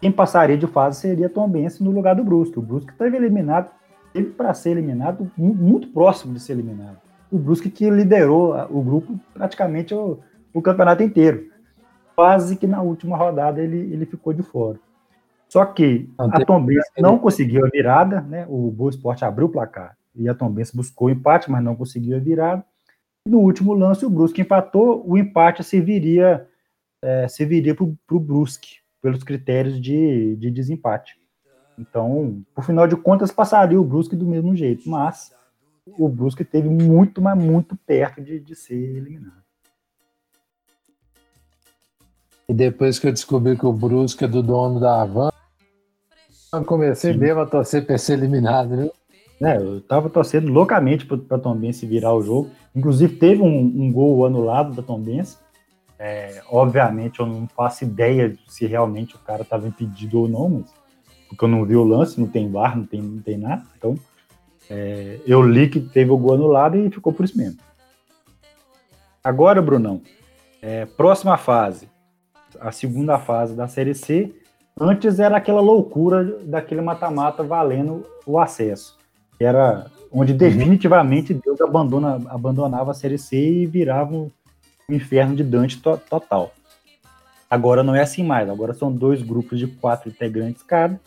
[0.00, 2.58] quem passaria de fase seria Tom Bense no lugar do Brusque.
[2.58, 3.70] O Brusque estava eliminado,
[4.14, 6.98] ele para ser eliminado, muito próximo de ser eliminado.
[7.30, 10.18] O Brusque que liderou o grupo praticamente o,
[10.52, 11.50] o campeonato inteiro.
[12.16, 14.78] Quase que na última rodada ele, ele ficou de fora.
[15.48, 18.46] Só que a Tom Bense não conseguiu a virada, né?
[18.48, 21.76] O Boa Esporte abriu o placar e a Tom Bense buscou o empate, mas não
[21.76, 22.64] conseguiu a virada.
[23.26, 26.46] No último lance, o Brusque empatou, o empate serviria,
[27.02, 31.17] é, serviria para o Brusque, pelos critérios de, de desempate.
[31.78, 35.32] Então, por final de contas, passaria o Brusque do mesmo jeito, mas
[35.86, 39.42] o Brusque teve muito, mas muito perto de, de ser eliminado.
[42.48, 45.30] E depois que eu descobri que o Brusque é do dono da Havan,
[46.52, 47.18] eu comecei Sim.
[47.18, 48.90] mesmo a torcer para ser eliminado, né?
[49.40, 52.50] É, eu tava torcendo loucamente para a Tombense virar o jogo.
[52.74, 55.36] Inclusive, teve um, um gol anulado da Tombense,
[55.98, 60.72] é, obviamente, eu não faço ideia se realmente o cara estava impedido ou não, mas,
[61.28, 63.62] porque eu não vi o lance, não tem VAR, não tem, não tem nada.
[63.76, 63.94] Então,
[64.70, 67.58] é, eu li que teve o gol anulado e ficou por isso mesmo.
[69.22, 70.00] Agora, Brunão,
[70.62, 71.88] é, próxima fase,
[72.60, 74.34] a segunda fase da Série C.
[74.80, 78.96] Antes era aquela loucura daquele mata-mata valendo o acesso.
[79.38, 80.38] Era onde uhum.
[80.38, 84.30] definitivamente Deus abandona, abandonava a Série C e virava um
[84.90, 86.52] o inferno de Dante to total.
[87.50, 90.98] Agora não é assim mais, agora são dois grupos de quatro integrantes cada.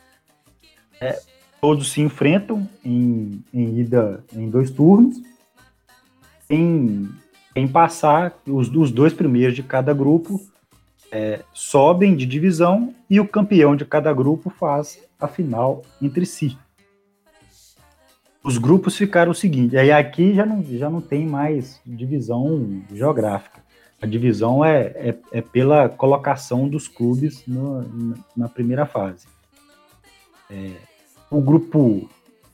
[1.02, 1.20] É,
[1.60, 5.20] todos se enfrentam em, em ida em dois turnos.
[6.50, 7.10] Em,
[7.56, 10.40] em passar, os, os dois primeiros de cada grupo
[11.12, 16.58] é, sobem de divisão e o campeão de cada grupo faz a final entre si.
[18.44, 23.62] Os grupos ficaram o seguinte, aí aqui já não, já não tem mais divisão geográfica.
[24.02, 29.28] A divisão é, é, é pela colocação dos clubes no, na primeira fase.
[30.50, 30.72] É,
[31.32, 32.10] o grupo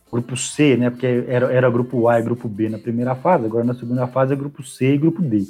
[0.09, 0.89] grupo C, né?
[0.89, 4.31] Porque era, era grupo A e grupo B na primeira fase, agora na segunda fase
[4.31, 5.43] é grupo C e grupo D.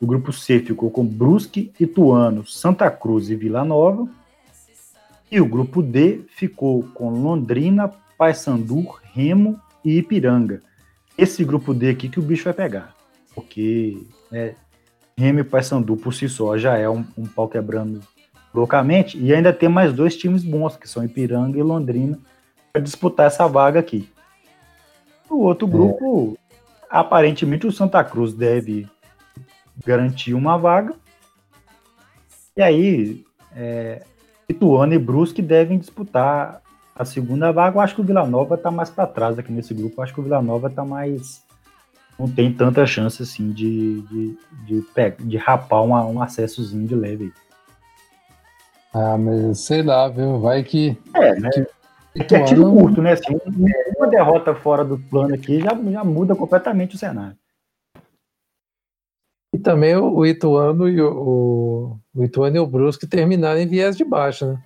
[0.00, 4.08] O grupo C ficou com Brusque, Ituano, Santa Cruz e Vila Nova.
[5.30, 10.60] E o grupo D ficou com Londrina, Paysandu, Remo e Ipiranga.
[11.16, 12.94] Esse grupo D aqui que o bicho vai pegar.
[13.34, 14.54] Porque né,
[15.16, 18.00] Remy e Paysandu por si só já é um, um pau quebrando
[18.52, 22.18] loucamente, e ainda tem mais dois times bons, que são Ipiranga e Londrina,
[22.80, 24.08] disputar essa vaga aqui.
[25.28, 26.86] O outro grupo, é.
[26.90, 28.88] aparentemente o Santa Cruz deve
[29.84, 30.94] garantir uma vaga,
[32.56, 33.24] e aí
[33.54, 34.02] é,
[34.48, 36.62] Ituano e Brusque devem disputar
[36.94, 37.76] a segunda vaga.
[37.76, 39.96] Eu acho que o Vila Nova está mais para trás aqui nesse grupo.
[39.98, 41.44] Eu acho que o Vila Nova está mais
[42.18, 44.84] não tem tanta chance assim de, de, de,
[45.20, 47.32] de rapar um, um acessozinho de leve.
[48.94, 50.40] Ah, mas sei lá, viu?
[50.40, 50.96] Vai que.
[51.14, 51.50] É, né?
[51.50, 51.66] Que, é
[52.24, 53.12] que é tiro curto, né?
[53.12, 53.38] Assim,
[53.96, 57.36] uma derrota fora do plano aqui já, já muda completamente o cenário.
[59.52, 64.04] E também o, Ituano e o, o, Ituano e o Brusque terminaram em viés de
[64.04, 64.62] baixo, né?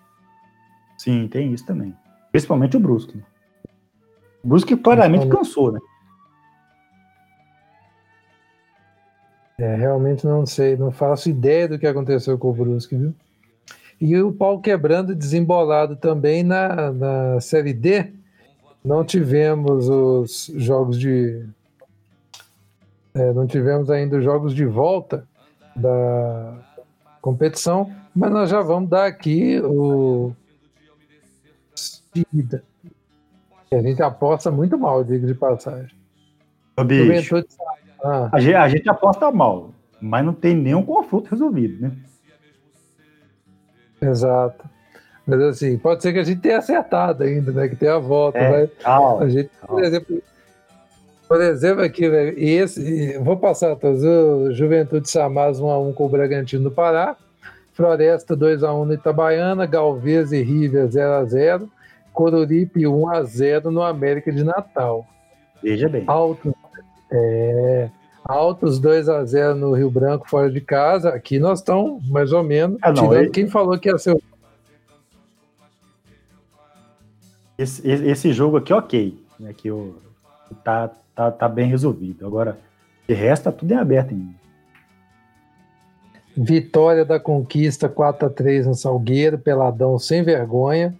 [0.98, 1.94] Sim, tem isso também.
[2.32, 3.22] Principalmente o Brusque.
[4.42, 5.80] O Brusque claramente cansou, né?
[9.58, 13.14] É, realmente não sei, não faço ideia do que aconteceu com o Brusque, viu?
[14.00, 18.10] E o pau quebrando desembolado também na, na Série D.
[18.82, 21.44] não tivemos os jogos de.
[23.14, 25.28] é, não tivemos ainda os jogos de volta
[25.76, 26.54] da
[27.20, 30.32] competição, mas nós já vamos dar aqui o.
[33.72, 35.94] A gente aposta muito mal, digo de passagem.
[36.86, 37.36] Bicho.
[38.02, 41.92] Ah, a, gente, a gente aposta mal, mas não tem nenhum confronto resolvido, né?
[44.00, 44.64] Exato.
[45.26, 47.68] Mas assim, pode ser que a gente tenha acertado ainda, né?
[47.68, 49.24] Que tenha a volta, É, mas calma.
[49.24, 49.86] A gente, por Calma.
[49.86, 50.22] exemplo,
[51.28, 54.02] por exemplo, aqui, velho, e esse, vou passar todos.
[54.02, 57.16] O Juventude Samaz 1x1 com o Bragantino do Pará.
[57.72, 59.64] Floresta 2x1 no Itabaiana.
[59.66, 61.68] Galvez e River 0x0.
[62.12, 65.06] Coruripe 1x0 no América de Natal.
[65.62, 66.02] Veja bem.
[66.08, 66.52] Altos,
[67.12, 67.88] é,
[68.30, 71.08] Altos 2x0 no Rio Branco, fora de casa.
[71.10, 72.78] Aqui nós estamos mais ou menos.
[72.80, 74.22] Ah, não, tirando ele- quem falou que ia ser o
[77.58, 79.22] Esse, esse- jogo aqui, ok.
[79.38, 79.94] Né, que o,
[80.64, 82.26] tá, tá, tá bem resolvido.
[82.26, 82.58] Agora,
[83.06, 84.40] de resto, tá tudo em aberto ainda.
[86.36, 90.94] Vitória da Conquista 4x3 no Salgueiro, Peladão sem vergonha.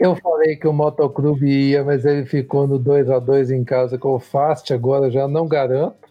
[0.00, 4.18] Eu falei que o Motoclube ia, mas ele ficou no 2x2 em casa com o
[4.20, 6.03] Fast, agora já não garanto.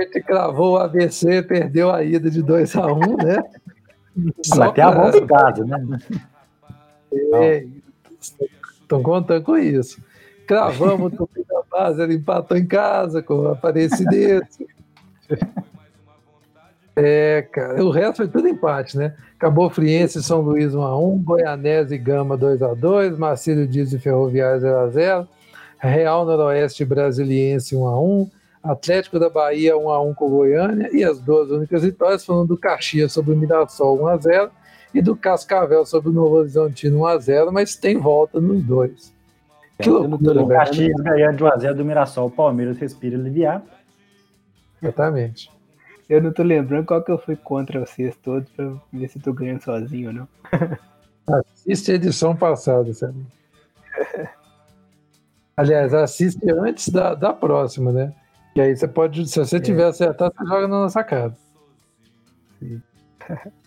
[0.00, 3.42] Gente cravou o ABC, perdeu a ida de 2x1, né?
[4.56, 6.00] Mas tem a volta em casa, né?
[8.82, 10.02] Estão contando com isso.
[10.46, 14.66] Cravamos o Tupi da Base, ele empatou em casa com a Aparecidense.
[16.96, 19.14] É, cara, o resto foi tudo empate, né?
[19.36, 25.26] Acabou Friense e São Luís 1x1, Goianese e Gama 2x2, Marcílio Dias e Ferroviário 0x0,
[25.78, 28.30] Real Noroeste Brasiliense 1x1,
[28.62, 33.12] Atlético da Bahia 1x1 com o Goiânia, e as duas únicas vitórias foram do Caxias
[33.12, 34.50] sobre o Mirassol 1x0
[34.92, 39.14] e do Cascavel sobre o Novo Horizontino 1x0, mas tem volta nos dois.
[39.78, 40.60] Que não tô loucura, O velho.
[40.60, 43.64] Caxias ganhando de 1x0 do Mirassol, o Palmeiras respira aliviado.
[44.82, 45.50] Exatamente.
[46.08, 49.32] Eu não tô lembrando qual que eu fui contra vocês todos pra ver se tô
[49.32, 50.28] ganhando sozinho ou não.
[51.54, 53.24] Assiste a edição passada, sabe?
[55.56, 58.14] Aliás, assiste antes da, da próxima, né?
[58.54, 61.34] E aí você pode, se você tiver acertado, você joga na nossa cara.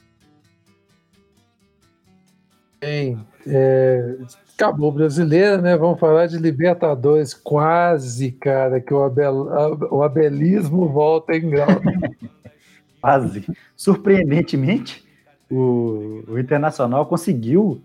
[2.81, 3.17] Bem,
[3.47, 4.17] é,
[4.55, 5.77] acabou o brasileiro, né?
[5.77, 9.47] Vamos falar de Libertadores, quase, cara, que o, abel,
[9.89, 11.69] o abelismo volta em grau.
[12.99, 13.45] Quase.
[13.75, 15.05] Surpreendentemente,
[15.51, 17.81] o, o Internacional conseguiu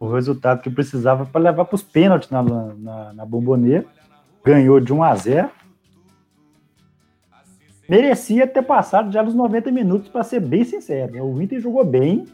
[0.00, 3.84] o resultado que precisava para levar para os pênaltis na, na, na bomboneira.
[4.42, 5.50] Ganhou de 1 a 0.
[7.92, 11.12] Merecia ter passado já nos 90 minutos, para ser bem sincero.
[11.12, 11.20] né?
[11.20, 12.26] O Inter jogou bem,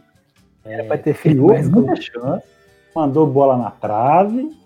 [0.64, 1.82] Era pra ter feito mais gol.
[1.82, 2.46] muita chance,
[2.94, 4.56] mandou bola na trave,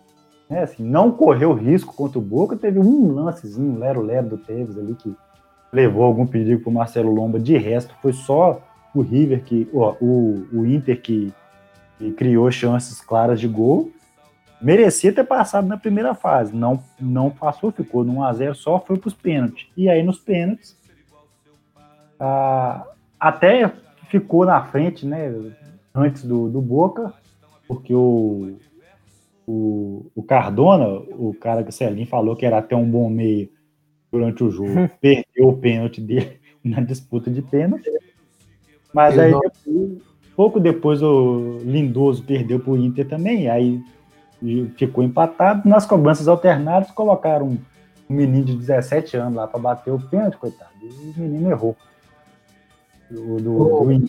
[0.51, 2.57] né, assim, não correu risco contra o Boca.
[2.57, 5.17] Teve um lancezinho, lero-lero do Tevez ali, que
[5.73, 7.41] levou algum perigo para o Marcelo Lomba.
[7.41, 8.61] De resto, foi só
[8.95, 11.33] o River, que, ó, o, o Inter que,
[11.99, 13.91] que criou chances claras de gol.
[14.61, 16.55] Merecia ter passado na primeira fase.
[16.55, 19.67] Não, não passou, ficou no 1x0, só foi para os pênaltis.
[19.75, 20.82] E aí, nos pênaltis,
[22.25, 22.87] ah,
[23.19, 23.73] até
[24.09, 25.35] ficou na frente, né?
[25.93, 27.13] Antes do, do Boca,
[27.67, 28.57] porque o,
[29.47, 33.51] o, o Cardona, o cara que o Celinho falou que era até um bom meio
[34.11, 37.91] durante o jogo, perdeu o pênalti dele na disputa de pênalti.
[38.95, 40.03] Mas Eu aí, depois-
[40.37, 43.83] pouco depois, o Lindoso perdeu para o Inter também, aí
[44.77, 45.69] ficou empatado.
[45.69, 47.59] Nas cobranças alternadas, colocaram um,
[48.09, 50.71] um menino de 17 anos lá para bater o pênalti, coitado.
[50.83, 50.87] E
[51.19, 51.77] o menino errou.
[53.13, 54.07] O do, O do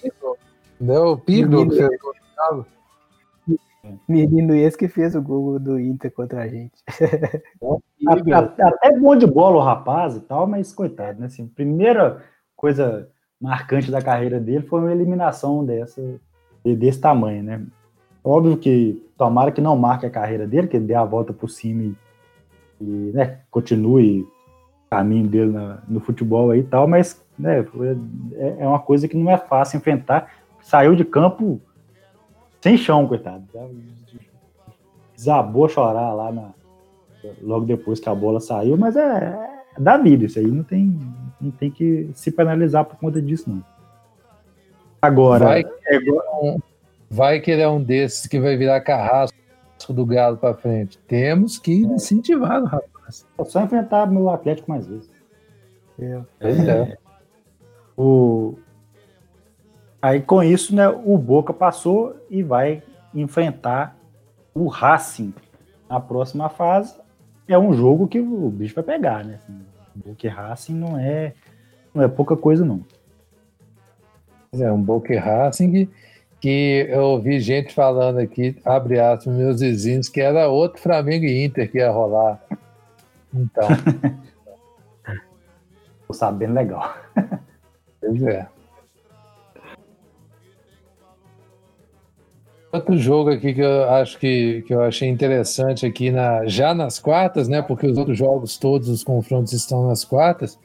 [0.79, 0.99] né?
[0.99, 2.65] O Piglo que o gol.
[4.07, 6.71] Menino esse que fez o gol do Inter contra a gente.
[6.87, 11.25] A- Até bom de bola o rapaz e tal, mas coitado, né?
[11.25, 12.23] Assim, primeira
[12.55, 13.09] coisa
[13.41, 16.01] marcante da carreira dele foi uma eliminação dessa,
[16.63, 17.61] de- desse tamanho, né?
[18.23, 21.49] Óbvio que tomara que não marque a carreira dele, que ele dê a volta por
[21.49, 21.95] cima e,
[22.79, 27.65] e, né, continue o caminho dele na- no futebol aí e tal, mas né,
[28.35, 30.31] é, é uma coisa que não é fácil enfrentar.
[30.61, 31.59] Saiu de campo
[32.61, 33.43] sem chão, coitado.
[35.15, 36.53] Desabou a chorar lá na,
[37.41, 39.01] logo depois que a bola saiu, mas é,
[39.77, 40.99] é da vida isso aí, não tem,
[41.39, 43.63] não tem que se penalizar por conta disso, não.
[45.01, 45.63] Agora, Vai,
[47.09, 49.35] vai que ele é um desses que vai virar carrasco
[49.89, 50.97] do Galo para frente.
[50.99, 53.27] Temos que incentivar o rapaz.
[53.37, 55.11] é só enfrentar meu Atlético mais vezes.
[55.99, 56.97] É.
[57.97, 58.57] O...
[60.01, 62.83] Aí com isso, né, o Boca passou e vai
[63.13, 63.95] enfrentar
[64.53, 65.33] o Racing
[65.89, 66.95] na próxima fase,
[67.47, 69.35] é um jogo que o bicho vai pegar, né?
[69.35, 69.59] Assim,
[69.95, 71.33] Boca Racing não é,
[71.93, 72.83] não é pouca coisa, não.
[74.53, 75.89] É um Boca Racing
[76.39, 81.45] que eu ouvi gente falando aqui, abre aspas, meus vizinhos, que era outro Flamengo e
[81.45, 82.43] Inter que ia rolar.
[83.33, 83.67] Então.
[86.05, 86.93] Tô sabendo legal.
[88.05, 88.47] Pois é.
[92.71, 96.97] Outro jogo aqui que eu acho que, que eu achei interessante aqui na, já nas
[96.97, 97.61] quartas, né?
[97.61, 100.59] Porque os outros jogos, todos os confrontos estão nas quartas.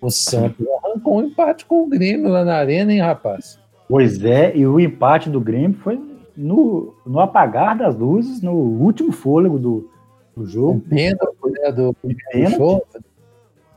[0.00, 3.60] O Santos arrancou um empate com o Grêmio lá na arena, hein, rapaz?
[3.88, 6.00] Pois é, e o empate do Grêmio foi
[6.36, 9.88] no, no apagar das luzes, no último fôlego do,
[10.36, 10.80] do jogo.
[10.80, 11.70] Pênalti, né?
[11.70, 12.82] Do, do.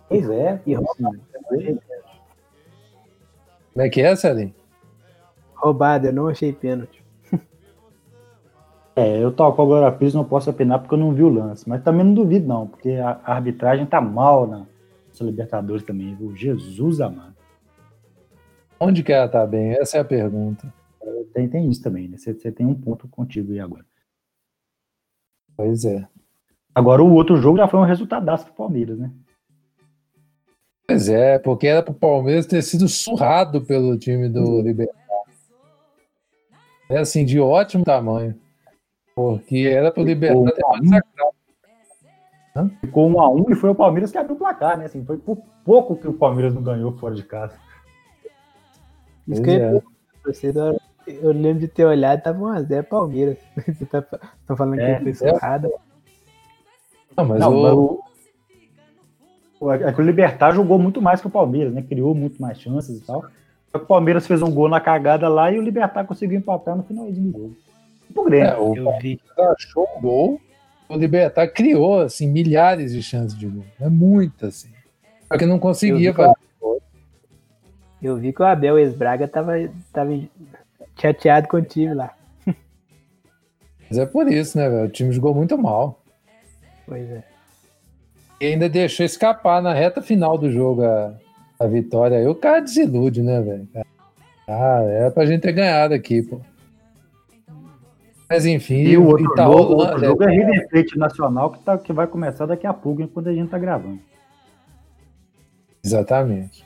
[0.10, 1.78] Pois é, e assim,
[3.76, 4.56] Como é que é, Celinho?
[5.54, 7.04] Roubado, eu não achei pênalti.
[8.96, 11.68] É, eu tal qual Glória Pires não posso opinar porque eu não vi o lance,
[11.68, 14.66] mas também não duvido não, porque a, a arbitragem tá mal na
[15.20, 16.34] Libertadores também, viu?
[16.34, 17.36] Jesus amado.
[18.80, 19.74] Onde que ela tá bem?
[19.74, 20.74] Essa é a pergunta.
[21.34, 22.18] Tem, tem isso também, né?
[22.18, 23.86] Você, você tem um ponto contigo aí agora.
[25.58, 26.08] Pois é.
[26.74, 29.12] Agora o outro jogo já foi um resultadaço pro Palmeiras, né?
[30.88, 35.04] Pois é, porque era pro Palmeiras ter sido surrado pelo time do Libertadores.
[36.90, 38.36] É assim, de ótimo tamanho.
[39.16, 41.36] Porque era pro Libertar ter massacrado.
[42.80, 44.86] Ficou um a um e foi o Palmeiras que abriu o placar, né?
[44.86, 47.58] Assim, foi por pouco que o Palmeiras não ganhou fora de casa.
[49.28, 49.74] Isso que eu, é.
[49.74, 49.84] ia
[50.24, 53.38] torcida, eu lembro de ter olhado, tava 1x0 Palmeiras.
[53.68, 55.34] Você tá, tá falando É, que foi é.
[55.34, 55.74] surrado.
[57.18, 58.15] Não, mas Não, o, mas
[59.66, 61.82] o, o, é que o Libertar jogou muito mais que o Palmeiras, né?
[61.82, 63.26] Criou muito mais chances e tal.
[63.72, 66.76] Só que o Palmeiras fez um gol na cagada lá e o Libertar conseguiu empatar
[66.76, 67.58] no finalzinho do jogo.
[68.16, 68.48] O Grêmio.
[68.48, 69.20] é, o Eu vi.
[69.36, 70.42] Palmeiras achou o gol,
[70.88, 73.66] o Libertar criou assim, milhares de chances de gol.
[73.80, 74.70] É muito assim.
[75.28, 76.36] Só que não conseguia Eu vi, fazer.
[78.02, 79.54] Eu vi que o Abel Esbraga tava,
[79.92, 80.12] tava
[81.00, 82.14] chateado com o time lá.
[83.90, 84.86] Mas é por isso, né, velho?
[84.86, 86.02] O time jogou muito mal.
[86.86, 87.24] Pois é.
[88.46, 91.14] E ainda deixou escapar na reta final do jogo a,
[91.60, 92.20] a vitória.
[92.20, 93.68] Aí o cara desilude, né, velho?
[94.48, 96.40] Ah, era pra gente ter ganhado aqui, pô.
[98.30, 100.08] Mas enfim, E o outro e tá jogo, outro né?
[100.08, 103.34] jogo é River Plate Nacional, que, tá, que vai começar daqui a pouco, enquanto a
[103.34, 104.00] gente tá gravando.
[105.84, 106.64] Exatamente.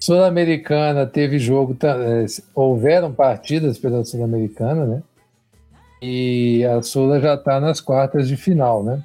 [0.00, 5.02] Sul-Americana teve jogo, eh, houveram partidas pela Sul-Americana, né?
[6.02, 9.02] E a Sula já está nas quartas de final, né?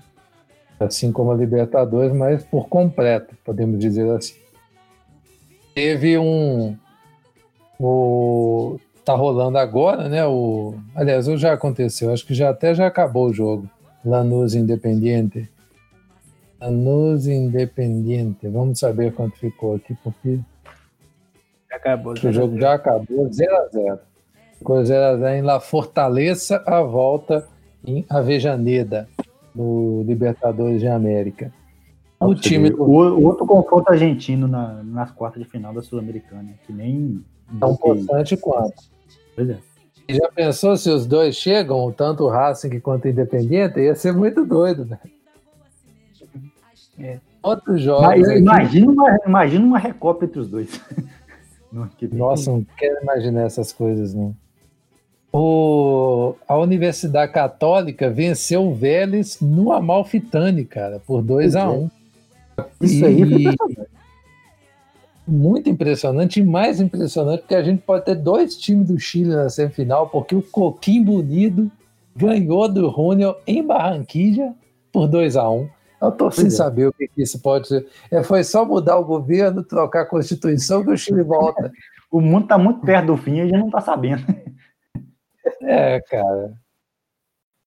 [0.81, 4.35] Assim como a Libertadores, mas por completo, podemos dizer assim.
[5.75, 6.75] Teve um.
[7.79, 10.25] O, tá rolando agora, né?
[10.25, 13.69] O, aliás, o já aconteceu, acho que já até já acabou o jogo.
[14.03, 15.47] Lanús Independiente.
[16.59, 18.47] Lanús Independiente.
[18.47, 20.39] Vamos saber quanto ficou aqui, porque
[21.71, 22.13] Acabou.
[22.13, 23.99] o jogo já acabou 0x0.
[24.57, 27.47] Ficou 0x0 em La Fortaleza, a volta
[27.85, 29.07] em Avejaneda,
[29.55, 31.51] no Libertadores de América.
[32.19, 36.49] O time o, do o outro confronto argentino na- nas quartas de final da Sul-Americana,
[36.65, 37.23] que nem.
[37.59, 38.83] tão importante quanto.
[39.35, 39.57] Pois é.
[40.07, 43.79] E já pensou se os dois chegam, tanto o Racing quanto o Independiente?
[43.79, 44.99] Ia ser muito doido, né?
[46.99, 47.19] É.
[47.41, 48.05] Outros jogos.
[48.07, 50.79] Mas, aqui- imagina, uma, imagina uma recopa entre os dois.
[52.11, 54.35] Nossa, não quero imaginar essas coisas, não.
[55.33, 61.77] O, a Universidade Católica venceu o Vélez no Amalfitani, cara, por 2 a Pois é.
[61.77, 61.89] 1
[62.81, 63.91] Isso aí foi E-.
[65.27, 69.49] Muito impressionante e mais impressionante porque a gente pode ter dois times do Chile na
[69.49, 71.71] semifinal, porque o Coquim Bonito
[72.15, 74.53] ganhou do Júnior em Barranquilla
[74.91, 75.69] por 2 a 1
[76.01, 76.49] Eu tô sem é.
[76.49, 77.87] saber o que, que isso pode ser.
[78.09, 81.71] É, foi só mudar o governo, trocar a Constituição que o Chile volta.
[82.11, 84.25] O mundo tá muito perto do fim e a gente não tá sabendo.
[85.61, 86.53] É, cara.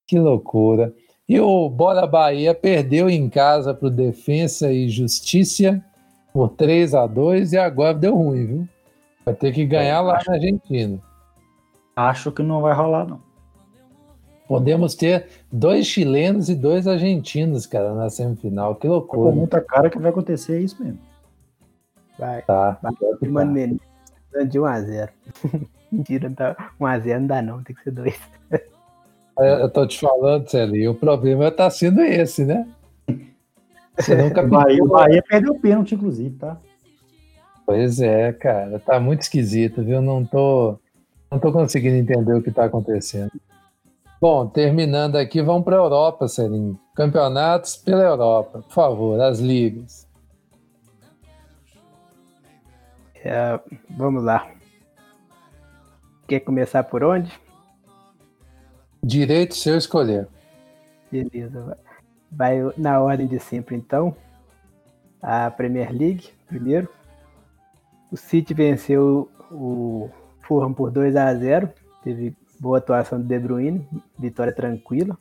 [0.06, 0.92] Que loucura.
[1.28, 5.82] E o Bora Bahia perdeu em casa pro Defensa e Justiça
[6.32, 8.68] por 3 a 2 e agora deu ruim, viu?
[9.24, 11.00] Vai ter que ganhar É, lá acho- na Argentina.
[11.96, 13.22] Acho que não vai rolar, não.
[14.46, 18.74] Podemos ter dois chilenos e dois argentinos, cara, na semifinal.
[18.74, 19.34] Que Com loucura.
[19.34, 20.98] muita cara que vai acontecer isso mesmo.
[22.18, 22.42] Vai.
[22.42, 22.78] Tá.
[23.22, 23.80] Mano, Menezes,
[24.50, 25.08] de 1x0.
[25.94, 28.20] Mentira, não tá, 1x0 não dá não, tem que ser 2.
[29.38, 32.68] Eu tô te falando, Celinho, o problema tá sendo esse, né?
[33.96, 34.88] Você nunca O Bahia, o.
[34.88, 36.56] Bahia perdeu o pênalti, inclusive, tá?
[37.66, 40.02] Pois é, cara, tá muito esquisito, viu?
[40.02, 40.78] Não tô,
[41.30, 43.32] não tô conseguindo entender o que tá acontecendo.
[44.20, 46.78] Bom, terminando aqui, vamos para a Europa, Celinho.
[46.94, 50.06] Campeonatos pela Europa, por favor, as ligas.
[53.24, 53.58] É,
[53.96, 54.54] vamos lá.
[56.26, 57.30] Quer começar por onde?
[59.02, 60.26] Direito seu escolher.
[61.10, 61.76] Beleza.
[62.32, 64.16] Vai na ordem de sempre, então.
[65.20, 66.88] A Premier League, primeiro.
[68.10, 70.10] O City venceu o
[70.40, 71.68] Fulham por 2 a 0
[72.02, 73.86] Teve boa atuação do De Bruyne,
[74.18, 75.18] vitória tranquila.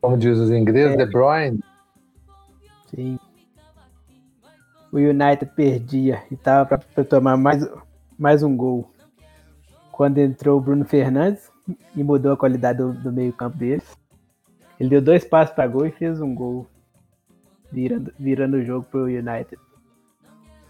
[0.00, 1.04] Como diz os ingleses, é.
[1.04, 1.60] De Bruyne.
[2.86, 3.18] Sim.
[4.92, 7.68] O United perdia e estava para tomar mais,
[8.18, 8.90] mais um gol.
[9.98, 11.50] Quando entrou o Bruno Fernandes
[11.96, 13.98] e mudou a qualidade do, do meio-campo deles.
[14.78, 16.68] Ele deu dois passos para gol e fez um gol,
[17.72, 19.58] virando, virando o jogo para o United.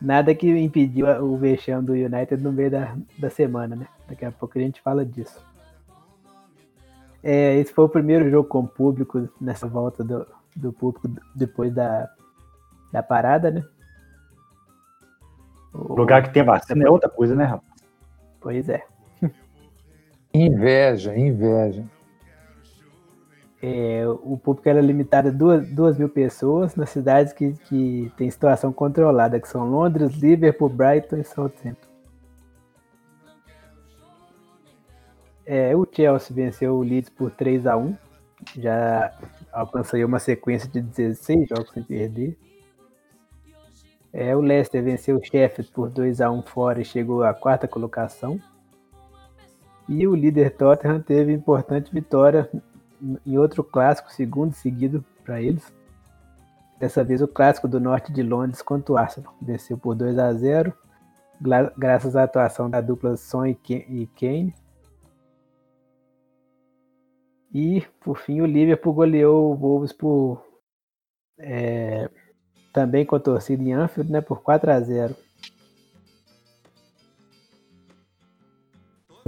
[0.00, 3.86] Nada que impediu o vexame do United no meio da, da semana, né?
[4.08, 5.44] Daqui a pouco a gente fala disso.
[7.22, 10.26] É, esse foi o primeiro jogo com público nessa volta do,
[10.56, 12.08] do público depois da,
[12.90, 13.62] da parada, né?
[15.74, 17.84] O lugar que tem vacina é outra coisa, né, rapaz?
[18.40, 18.86] Pois é.
[20.32, 21.84] Inveja, inveja.
[23.60, 28.30] É, o público era limitado a duas, duas mil pessoas nas cidades que, que tem
[28.30, 31.88] situação controlada, que são Londres, Liverpool, Brighton e Southampton.
[35.44, 37.96] É, o Chelsea venceu o Leeds por 3 a 1
[38.56, 39.12] já
[39.52, 42.38] alcançou uma sequência de 16 jogos sem perder.
[44.12, 47.68] É, o Leicester venceu o Sheffield por 2 a 1 fora e chegou à quarta
[47.68, 48.40] colocação.
[49.88, 52.50] E o líder Tottenham teve importante vitória
[53.24, 55.72] em outro clássico, segundo seguido para eles.
[56.78, 59.34] Dessa vez o clássico do norte de Londres contra o Arsenal.
[59.40, 60.72] Venceu por 2 a 0
[61.76, 64.54] graças à atuação da dupla Son e Kane.
[67.52, 70.44] E, por fim, o Liverpool goleou o Wolves por.
[71.38, 72.10] É,
[72.72, 75.16] também com a torcida em Anfield, né, por 4 a 0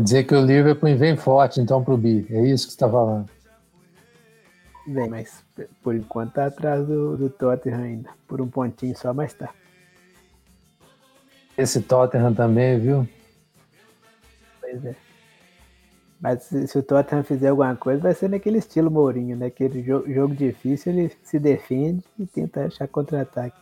[0.01, 2.26] dizer que o Liverpool vem forte, então, para o Bi.
[2.30, 3.28] É isso que você está falando.
[4.86, 5.44] Vem, mas
[5.82, 8.11] por enquanto tá atrás do, do Tottenham ainda.
[8.26, 9.51] Por um pontinho só, mas tá.
[11.57, 13.07] Esse Tottenham também, viu?
[14.61, 14.94] Pois é.
[16.20, 19.46] Mas se, se, o Tottenham fizer alguma coisa, vai ser naquele estilo Mourinho, né?
[19.46, 23.59] Aquele jogo, jogo difícil, ele se defende e tenta achar contra-ataque.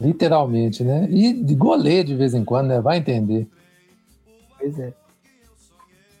[0.00, 1.08] Literalmente, né?
[1.10, 2.80] E de goleiro de vez em quando, né?
[2.80, 3.48] Vai entender.
[4.68, 4.92] Pois é.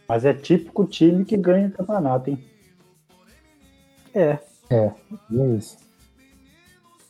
[0.08, 2.42] Mas é típico time que ganha campeonato, hein?
[4.14, 4.38] É.
[4.70, 5.76] É, é isso.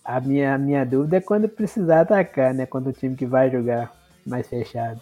[0.05, 2.67] A minha, a minha dúvida é quando precisar atacar, né?
[2.67, 3.95] Quando o time que vai jogar
[4.27, 5.01] mais fechado.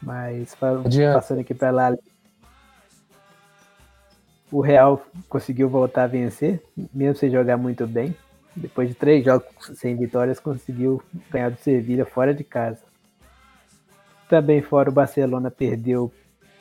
[0.00, 1.98] Mas passando aqui para lá,
[4.52, 6.62] o Real conseguiu voltar a vencer,
[6.94, 8.16] mesmo sem jogar muito bem.
[8.58, 11.00] Depois de três jogos sem vitórias, conseguiu
[11.30, 12.82] ganhar do Sevilha fora de casa.
[14.28, 16.12] Também fora o Barcelona perdeu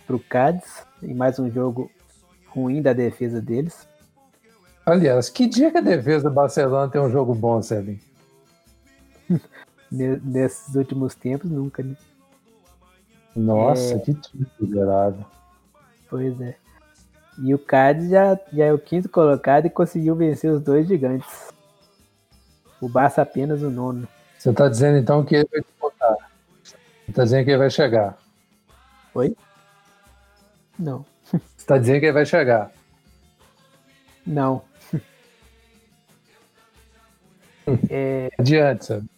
[0.05, 1.91] para o Cádiz em mais um jogo
[2.47, 3.87] ruim da defesa deles.
[4.85, 7.99] Aliás, que dia que a defesa do Barcelona tem um jogo bom, Sérgio?
[9.91, 11.95] Nesses últimos tempos, nunca, né?
[13.35, 13.99] Nossa, é...
[13.99, 15.25] que time liderado.
[16.09, 16.55] Pois é.
[17.39, 21.56] E o Cádiz já, já é o quinto colocado e conseguiu vencer os dois gigantes.
[22.79, 24.07] O Barça apenas o nono.
[24.37, 26.15] Você está dizendo então que ele vai disputar?
[26.63, 26.75] Você
[27.09, 28.17] está dizendo que ele vai chegar?
[29.13, 29.35] Oi?
[30.77, 31.05] Não.
[31.23, 32.71] Você está dizendo que ele vai chegar?
[34.25, 34.61] Não.
[37.89, 38.29] é...
[38.37, 39.09] Adiante, sabe?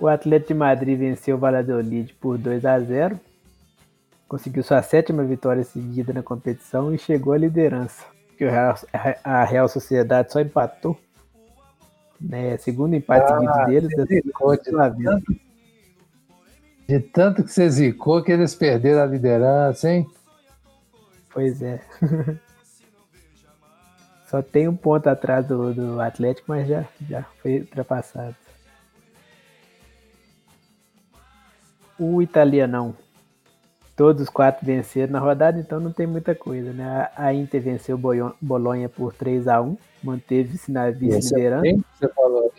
[0.00, 3.20] O Atlético de Madrid venceu o Valladolid por 2 a 0.
[4.26, 8.04] Conseguiu sua sétima vitória seguida na competição e chegou à liderança.
[9.22, 10.98] a Real Sociedade só empatou.
[12.22, 14.24] Né, segundo empate ah, seguido deles.
[14.24, 15.36] Zicou, de, tanto,
[16.88, 20.08] de tanto que você zicou que eles perderam a liderança, hein?
[21.32, 21.80] Pois é.
[24.28, 28.36] Só tem um ponto atrás do, do Atlético, mas já, já foi ultrapassado.
[32.02, 32.94] o italianão.
[33.94, 37.10] Todos os quatro venceram na rodada, então não tem muita coisa, né?
[37.14, 41.84] A Inter venceu o Bolonha por 3 a 1 manteve-se na vice-liderança.
[41.98, 42.52] Você falou?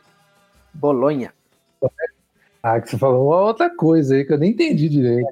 [0.73, 1.33] Bolonha.
[2.61, 5.27] Ah, que você falou uma outra coisa aí que eu nem entendi direito.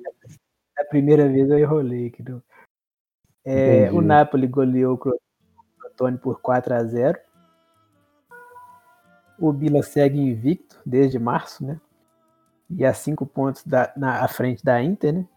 [0.77, 2.23] É, a primeira vez eu enrolei aqui.
[3.45, 4.97] É, o Napoli goleou o
[5.79, 7.17] Crotone por 4 a 0
[9.39, 11.79] O Bila segue invicto desde março, né?
[12.77, 15.27] e a cinco pontos da, na à frente da Inter, né?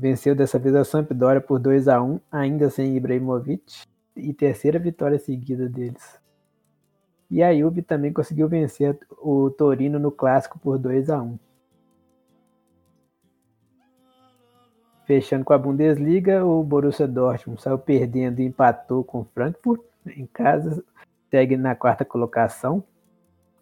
[0.00, 3.82] Venceu dessa vez a Sampdoria por 2 a 1 ainda sem Ibrahimovic,
[4.14, 6.20] e terceira vitória seguida deles.
[7.28, 11.36] E a Juve também conseguiu vencer o Torino no clássico por 2 a 1.
[15.04, 20.26] Fechando com a Bundesliga, o Borussia Dortmund saiu perdendo e empatou com o Frankfurt em
[20.26, 20.80] casa,
[21.28, 22.84] segue na quarta colocação.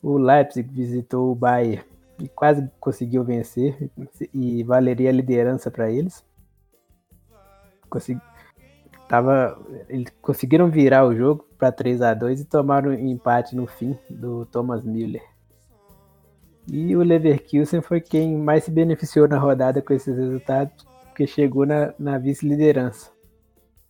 [0.02, 3.90] O Leipzig visitou o Bayern e quase conseguiu vencer
[4.32, 6.24] e valeria a liderança para eles.
[7.88, 8.20] Consegui,
[9.08, 13.66] tava, eles conseguiram virar o jogo para 3 a 2 e tomaram um empate no
[13.66, 15.22] fim do Thomas Müller.
[16.68, 21.64] E o Leverkusen foi quem mais se beneficiou na rodada com esses resultados, porque chegou
[21.64, 23.10] na, na vice-liderança,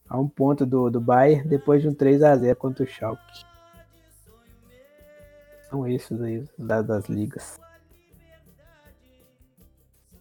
[0.08, 3.46] a um ponto do, do Bayern, depois de um 3 a 0 contra o Schalke.
[5.70, 7.58] São esses aí, das, das ligas.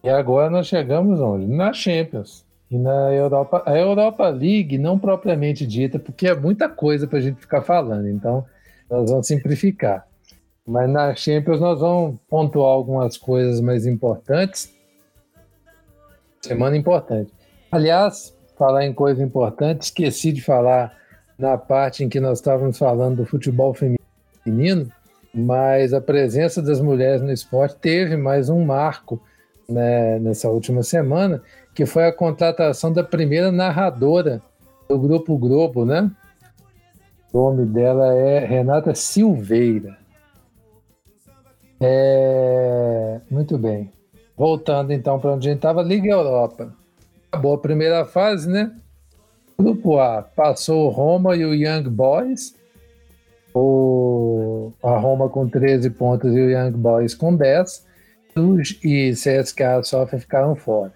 [0.02, 1.46] E agora nós chegamos onde?
[1.46, 2.44] Na Champions.
[2.70, 7.22] E na Europa, a Europa League, não propriamente dita, porque é muita coisa para a
[7.22, 8.44] gente ficar falando, então
[8.90, 10.06] nós vamos simplificar.
[10.66, 14.74] Mas na Champions nós vamos pontuar algumas coisas mais importantes.
[16.42, 17.32] Semana importante.
[17.70, 20.92] Aliás, falar em coisa importante, esqueci de falar
[21.38, 24.90] na parte em que nós estávamos falando do futebol feminino,
[25.32, 29.20] mas a presença das mulheres no esporte teve mais um marco
[29.68, 31.42] né, nessa última semana,
[31.74, 34.40] que foi a contratação da primeira narradora
[34.88, 36.10] do Grupo Globo, né?
[37.32, 39.96] O nome dela é Renata Silveira.
[41.80, 43.20] É...
[43.30, 43.92] Muito bem.
[44.36, 46.72] Voltando então para onde a gente estava, Liga Europa.
[47.30, 48.72] Acabou a primeira fase, né?
[49.58, 52.54] Grupo A passou o Roma e o Young Boys.
[53.54, 54.72] O...
[54.82, 57.85] A Roma com 13 pontos e o Young Boys com 10.
[58.84, 60.92] E CSKA Sofia ficaram fora.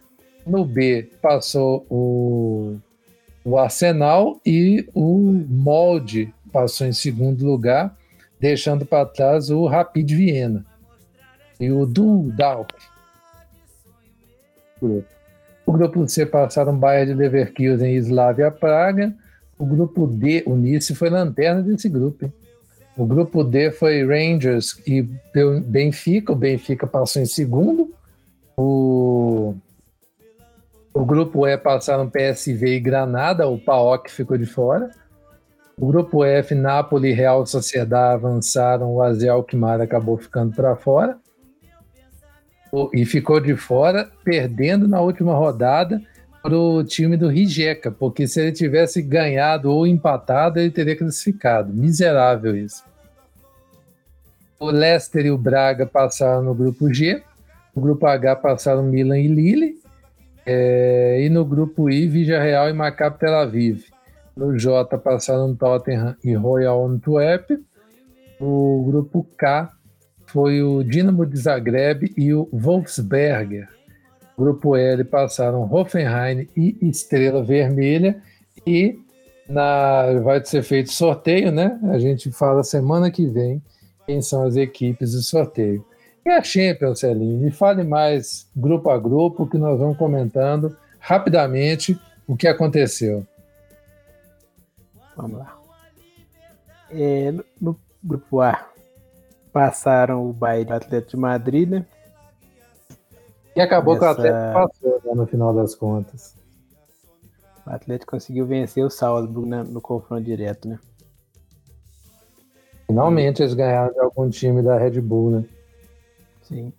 [0.46, 2.76] No B passou o,
[3.42, 7.96] o Arsenal e o Molde passou em segundo lugar,
[8.38, 10.66] deixando para trás o Rapid Viena
[11.58, 12.74] e o Dundalk.
[14.82, 19.14] O grupo C passaram Bayern de Leverkusen e Slavia Praga.
[19.58, 22.24] O grupo D, o Nice, foi lanterna desse grupo.
[22.24, 22.32] Hein?
[22.96, 25.02] O grupo D foi Rangers e
[25.64, 26.32] Benfica.
[26.32, 27.94] O Benfica passou em segundo.
[28.56, 29.54] O
[30.92, 34.90] o grupo E passaram PSV e Granada, o PAOK ficou de fora.
[35.78, 41.16] O grupo F, Napoli e Real Sociedade avançaram, o Azel Alkmaar acabou ficando para fora.
[42.92, 46.00] E ficou de fora, perdendo na última rodada
[46.42, 51.72] para o time do Rijeka, porque se ele tivesse ganhado ou empatado, ele teria classificado.
[51.72, 52.82] Miserável isso.
[54.58, 57.22] O Leicester e o Braga passaram no grupo G.
[57.74, 59.80] O grupo H passaram Milan e Lille.
[60.44, 63.84] É, e no grupo I, Vigia Real e Maccabi Tel Aviv.
[64.36, 67.50] No J passaram Tottenham e Royal Antwerp.
[68.40, 69.70] O grupo K
[70.26, 73.68] foi o Dinamo de Zagreb e o Wolfsberger.
[74.40, 78.22] Grupo L passaram Hoffenheim e Estrela Vermelha.
[78.66, 78.98] E
[79.46, 81.78] na, vai ser feito sorteio, né?
[81.90, 83.62] A gente fala semana que vem
[84.06, 85.84] quem são as equipes do sorteio.
[86.24, 87.38] E a Champions, Celinho?
[87.38, 93.26] Me fale mais, grupo a grupo, que nós vamos comentando rapidamente o que aconteceu.
[95.14, 95.54] Vamos lá.
[96.90, 97.30] É,
[97.60, 98.66] no, grupo A,
[99.52, 101.84] passaram o Bayern Atlético de Madrid, né?
[103.55, 104.14] E acabou Nessa...
[104.14, 106.35] que o Atlético passou né, no final das contas.
[107.66, 110.78] O Atlético conseguiu vencer o Salzburg né, no confronto direto, né?
[112.86, 115.44] Finalmente eles ganharam de algum time da Red Bull, né?
[116.43, 116.72] Sim.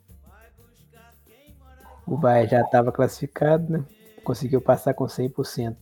[2.06, 3.86] O Bahia já estava classificado, né?
[4.24, 5.76] Conseguiu passar com 100%.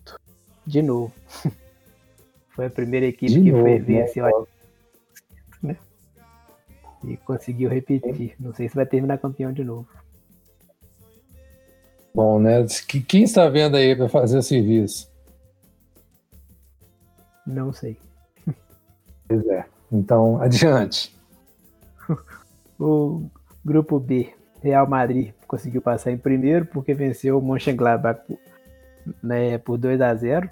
[0.66, 1.12] De novo.
[2.50, 4.32] foi a primeira equipe De que novo, foi vencer né?
[5.64, 5.78] né?
[7.04, 8.36] E conseguiu repetir.
[8.40, 9.88] Não sei se vai terminar campeão de novo.
[12.20, 12.66] Bom, né?
[13.08, 15.10] Quem está vendo aí para fazer o serviço?
[17.48, 17.98] Não sei.
[19.26, 19.66] Pois é.
[19.90, 21.18] Então, adiante.
[22.78, 23.24] o
[23.64, 28.20] Grupo B, Real Madrid conseguiu passar em primeiro porque venceu o Mönchengladbach
[29.24, 30.52] né, por 2 a 0.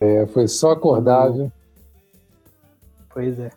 [0.00, 1.52] É, foi só acordável.
[3.08, 3.50] Pois é.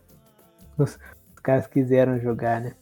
[0.78, 2.76] Os, os, caras quiseram jogar, né?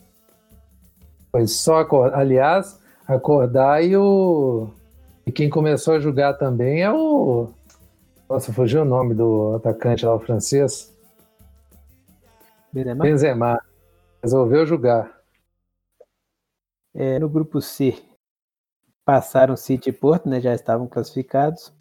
[1.32, 2.20] Foi só acordar.
[2.20, 4.70] Aliás, acordar e o.
[5.26, 7.50] E quem começou a jogar também é o.
[8.30, 10.94] Nossa, fugiu o nome do atacante lá, o francês.
[12.72, 13.04] Benzema.
[13.04, 13.62] Benzema.
[14.22, 15.16] Resolveu jogar.
[16.94, 18.02] É, no grupo C,
[19.04, 20.40] passaram City e Porto, né?
[20.42, 21.74] Já estavam classificados.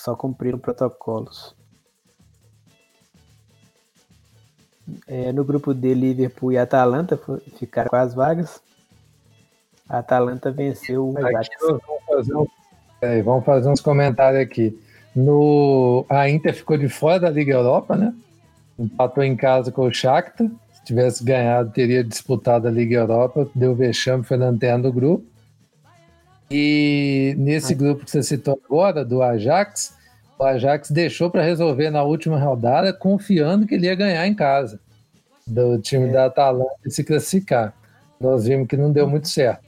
[0.00, 1.54] Só cumpriram protocolos.
[5.06, 7.18] É, no grupo D, Liverpool e Atalanta
[7.56, 8.62] ficaram com as vagas.
[9.88, 11.48] A Atalanta venceu o Ajax.
[11.60, 12.34] Vamos fazer,
[13.00, 14.78] é, vamos fazer uns comentários aqui.
[15.14, 18.14] No, a Inter ficou de fora da Liga Europa, né?
[18.78, 20.48] Empatou em casa com o Shakhtar.
[20.72, 23.48] Se tivesse ganhado, teria disputado a Liga Europa.
[23.54, 25.24] Deu vexame, foi lanterna do grupo.
[26.50, 29.94] E nesse grupo que você citou agora, do Ajax,
[30.38, 34.80] o Ajax deixou para resolver na última rodada, confiando que ele ia ganhar em casa,
[35.46, 36.12] do time é.
[36.12, 37.74] da Atalanta e se classificar.
[38.20, 39.67] Nós vimos que não deu muito certo.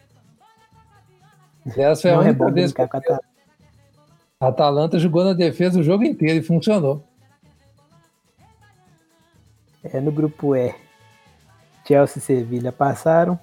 [1.66, 2.88] Essa foi não a única é vez que a
[4.40, 7.04] Atalanta jogou na defesa o jogo inteiro e funcionou.
[9.82, 10.74] É, no grupo E,
[11.86, 13.38] Chelsea e Sevilha passaram.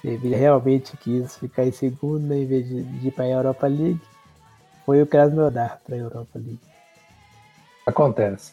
[0.00, 4.00] Sevilha realmente quis ficar em segundo né, em vez de, ir para a Europa League.
[4.84, 6.60] Foi o Krasnodar para a Europa League.
[7.86, 8.52] Acontece.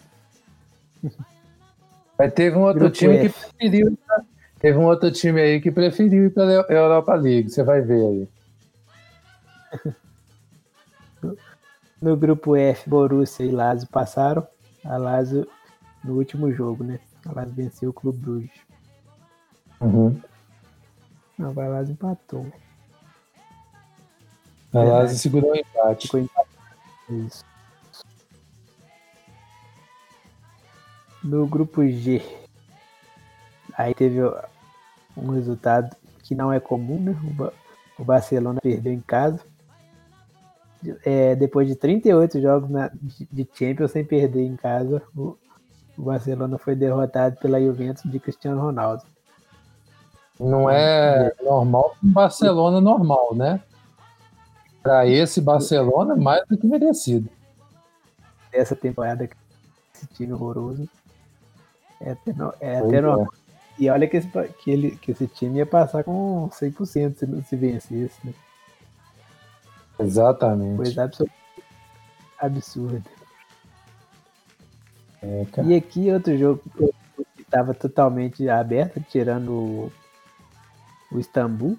[2.18, 3.30] Mas teve um outro Grupo time F.
[3.30, 3.98] que preferiu.
[4.60, 7.50] Teve um outro time aí que preferiu ir para a Europa League.
[7.50, 8.28] Você vai ver aí.
[12.02, 14.48] No grupo F, Borussia e Lazio passaram.
[14.86, 15.46] A Lazio
[16.02, 16.98] no último jogo, né?
[17.26, 18.62] A Lazio venceu o Clube Bruges.
[19.82, 20.18] Uhum.
[21.38, 22.50] Não, a Lazio empatou.
[24.72, 26.08] A Lazio segurou o empate.
[26.08, 26.50] Ficou empate.
[27.10, 27.44] Isso.
[31.22, 32.22] No grupo G,
[33.80, 34.20] aí teve
[35.16, 37.16] um resultado que não é comum, né?
[37.98, 39.40] O Barcelona perdeu em casa.
[41.06, 42.92] É, depois de 38 jogos na,
[43.32, 45.38] de Champions sem perder em casa, o,
[45.98, 49.04] o Barcelona foi derrotado pela Juventus de Cristiano Ronaldo.
[50.38, 53.62] Não é normal um Barcelona normal, né?
[54.84, 57.30] Para esse Barcelona, mais do que merecido.
[58.52, 59.30] Essa temporada,
[59.94, 60.88] esse time horroroso.
[62.02, 63.02] É até, no, é até é.
[63.80, 64.28] E olha que esse,
[64.60, 68.34] que, ele, que esse time ia passar com 100% se, não se vencesse, né?
[69.98, 70.76] Exatamente.
[70.76, 71.32] Coisa absurda.
[72.38, 73.04] absurda.
[75.22, 79.92] É, e aqui outro jogo que estava totalmente aberto, tirando o,
[81.12, 81.78] o Istambul.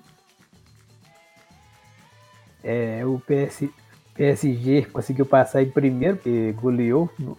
[2.64, 3.68] É, o PS,
[4.14, 7.38] PSG conseguiu passar em primeiro, porque goleou no,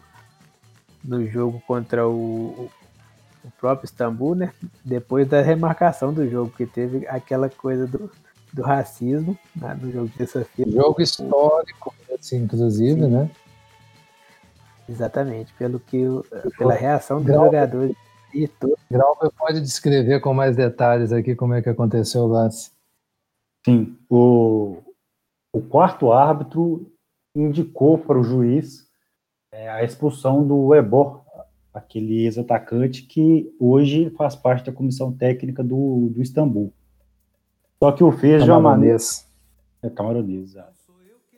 [1.03, 2.69] no jogo contra o,
[3.43, 4.53] o próprio Istambul, né?
[4.83, 8.11] Depois da remarcação do jogo, que teve aquela coisa do,
[8.53, 10.71] do racismo né, no jogo de terça-feira.
[10.71, 13.07] Jogo histórico, assim, inclusive, Sim.
[13.07, 13.29] né?
[14.89, 16.05] Exatamente, pelo que
[16.57, 17.95] pela reação dos Grau, jogadores
[18.33, 18.77] e tudo.
[18.89, 22.71] Grauber pode descrever com mais detalhes aqui como é que aconteceu o lance.
[23.65, 24.81] Sim, o,
[25.53, 26.91] o quarto árbitro
[27.35, 28.87] indicou para o juiz
[29.53, 31.20] é, a expulsão do Ebor,
[31.73, 36.73] aquele ex-atacante que hoje faz parte da comissão técnica do, do Istambul.
[37.79, 38.97] Só que o fez de uma maneira.
[39.81, 40.55] É camaronês,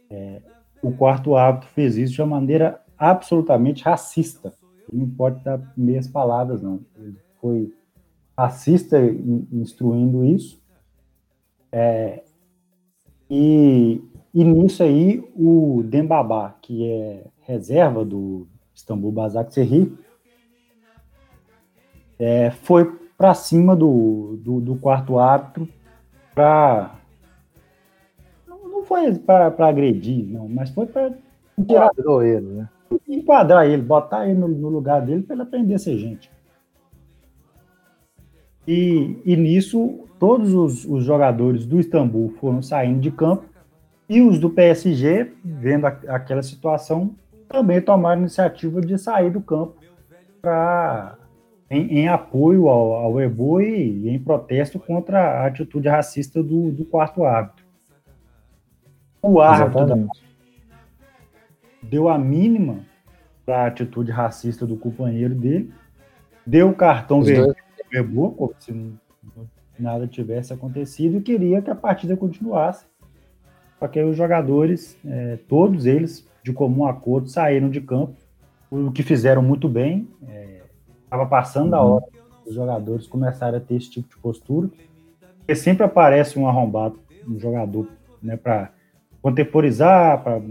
[0.10, 0.42] é,
[0.82, 4.54] o quarto árbitro fez isso de uma maneira absolutamente racista.
[4.92, 6.82] Ele não pode dar meias palavras, não.
[6.98, 7.74] Ele foi
[8.38, 9.00] racista
[9.52, 10.62] instruindo isso.
[11.72, 12.24] É,
[13.30, 14.04] e,
[14.34, 18.46] e nisso aí, o Dembabá, que é reserva do
[18.76, 19.98] Istambul Basak Serri,
[22.24, 25.68] é, foi para cima do, do, do, quarto árbitro
[26.34, 26.96] para.
[28.48, 31.14] Não foi para agredir, não, mas foi para.
[31.58, 32.70] Enquadrou ele, né?
[33.08, 36.32] Enquadrar ele, botar ele no, no lugar dele para ele aprender a ser gente.
[38.66, 43.44] E, e nisso, todos os, os, jogadores do Istambul foram saindo de campo
[44.08, 47.14] e os do PSG, vendo a, aquela situação,
[47.50, 49.76] também tomaram a iniciativa de sair do campo
[50.42, 51.18] para
[51.74, 56.72] em, em, apoio ao, ao EBO e, e, em protesto contra a atitude racista do,
[56.72, 57.66] do quarto árbitro.
[59.22, 60.08] O árbitro
[61.82, 62.80] deu a mínima
[63.46, 65.74] para a atitude racista do companheiro dele,
[66.46, 67.56] deu o cartão vermelho
[67.92, 68.94] ao EBO, como se
[69.80, 72.86] nada tivesse acontecido, e queria que a partida continuasse.
[73.80, 78.16] Só que os jogadores, é, todos eles, de comum acordo, saíram de campo,
[78.72, 80.08] o que fizeram muito bem.
[80.22, 80.43] Estava
[81.22, 81.94] é, passando a uhum.
[81.94, 82.06] hora
[82.46, 84.70] os jogadores começaram a ter esse tipo de postura,
[85.38, 87.88] porque sempre aparece um arrombado, um jogador,
[88.22, 88.72] né, para
[89.22, 90.42] contemporizar, para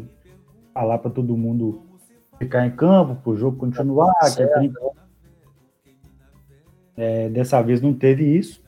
[0.72, 1.82] falar para todo mundo
[2.38, 4.12] ficar em campo, para o jogo continuar.
[4.14, 4.62] Tá
[6.96, 8.62] é, dessa vez não teve isso.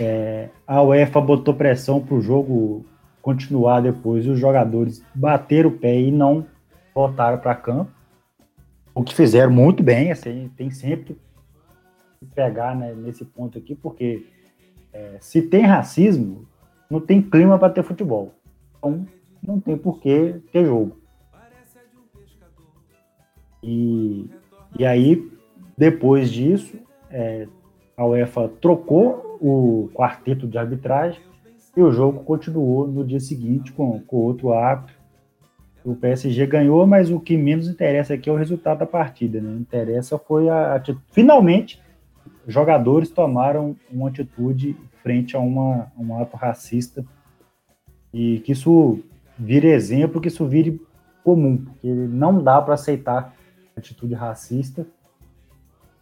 [0.00, 2.84] é, a UEFA botou pressão para o jogo
[3.20, 6.46] continuar depois e os jogadores bateram o pé e não
[6.94, 7.90] voltaram para campo.
[9.00, 11.16] O que fizeram muito bem, assim, tem sempre
[12.18, 14.26] que pegar né, nesse ponto aqui, porque
[14.92, 16.46] é, se tem racismo,
[16.90, 18.34] não tem clima para ter futebol.
[18.76, 19.06] Então,
[19.42, 20.98] não tem por que ter jogo.
[23.62, 24.28] E,
[24.78, 25.26] e aí,
[25.78, 26.78] depois disso,
[27.10, 27.48] é,
[27.96, 31.22] a UEFA trocou o quarteto de arbitragem
[31.74, 34.99] e o jogo continuou no dia seguinte com, com outro árbitro.
[35.84, 39.40] O PSG ganhou, mas o que menos interessa aqui é o resultado da partida.
[39.40, 39.56] Né?
[39.58, 41.80] Interessa foi a, a finalmente
[42.46, 47.04] jogadores tomaram uma atitude frente a uma, um ato racista
[48.12, 49.00] e que isso
[49.38, 50.80] vire exemplo, que isso vire
[51.24, 53.34] comum, porque não dá para aceitar
[53.76, 54.86] atitude racista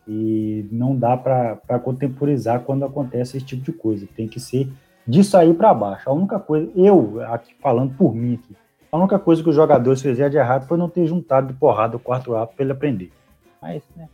[0.06, 4.09] e não dá para contemporizar quando acontece esse tipo de coisa.
[4.16, 4.68] Tem que ser
[5.06, 6.09] disso aí para baixo.
[6.09, 8.56] A única coisa, eu aqui falando por mim aqui,
[8.90, 11.97] a única coisa que os jogadores fizeram de errado foi não ter juntado de porrada
[11.97, 13.12] o quarto árbitro para ele aprender.
[13.60, 14.09] Mas, né.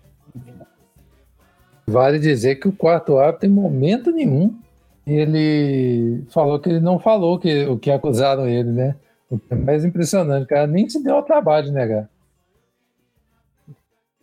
[1.87, 4.59] Vale dizer que o quarto árbitro, em momento nenhum,
[5.07, 8.97] ele falou que ele não falou que, o que acusaram ele, né?
[9.31, 12.09] O que é mais impressionante, cara, nem se deu ao trabalho de negar.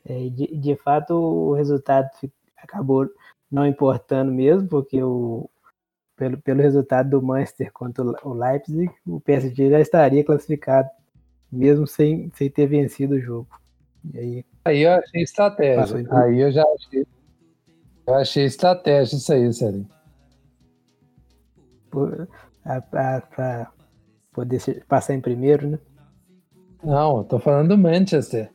[0.05, 2.09] É, de, de fato, o resultado
[2.57, 3.07] acabou
[3.51, 5.49] não importando mesmo, porque o,
[6.21, 10.87] pelo, pelo resultado do Manchester contra o Leipzig, o PSG já estaria classificado,
[11.51, 13.47] mesmo sem, sem ter vencido o jogo.
[14.13, 16.05] E aí, aí eu achei estratégia.
[16.11, 17.07] Aí eu já achei,
[18.05, 19.87] eu achei estratégia isso aí, Sérgio.
[21.89, 23.71] Para
[24.31, 25.79] poder ser, passar em primeiro, né?
[26.83, 28.51] Não, eu tô falando do Manchester.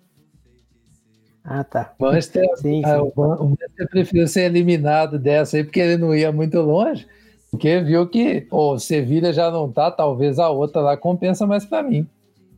[1.42, 1.96] Ah, tá.
[1.98, 3.12] Manchester, sim, ah, sim.
[3.16, 7.08] O Manchester preferiu ser eliminado dessa aí, porque ele não ia muito longe,
[7.50, 11.82] porque viu que o Sevilha já não tá, talvez a outra lá compensa mais para
[11.82, 12.08] mim.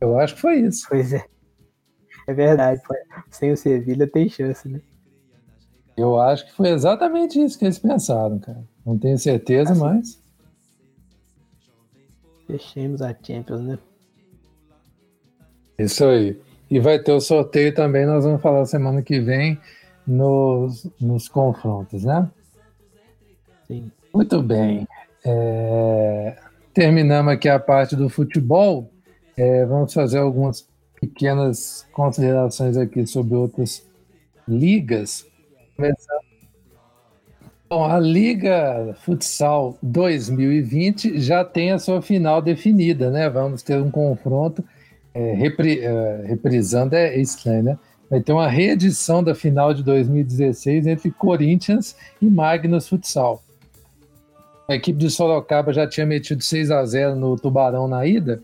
[0.01, 0.85] Eu acho que foi isso.
[0.89, 1.25] Pois é.
[2.27, 2.81] É verdade.
[3.29, 4.81] Sem o Sevilha tem chance, né?
[5.95, 8.63] Eu acho que foi exatamente isso que eles pensaram, cara.
[8.85, 10.23] Não tenho certeza, assim, mas.
[12.47, 13.79] Fechemos a Champions, né?
[15.77, 16.39] Isso aí.
[16.69, 19.59] E vai ter o sorteio também, nós vamos falar semana que vem
[20.05, 22.29] nos, nos confrontos, né?
[23.67, 23.91] Sim.
[24.13, 24.87] Muito bem.
[25.25, 26.37] É,
[26.73, 28.91] terminamos aqui a parte do futebol.
[29.37, 30.67] É, vamos fazer algumas
[30.99, 33.87] pequenas considerações aqui sobre outras
[34.47, 35.25] ligas.
[37.69, 43.29] Bom, a Liga Futsal 2020 já tem a sua final definida, né?
[43.29, 44.63] Vamos ter um confronto
[45.13, 47.79] é, repri, é, reprisando é estranho, né?
[48.09, 53.43] Vai ter uma reedição da final de 2016 entre Corinthians e Magnus Futsal.
[54.69, 58.39] A equipe de Sorocaba já tinha metido 6 a 0 no Tubarão na ida.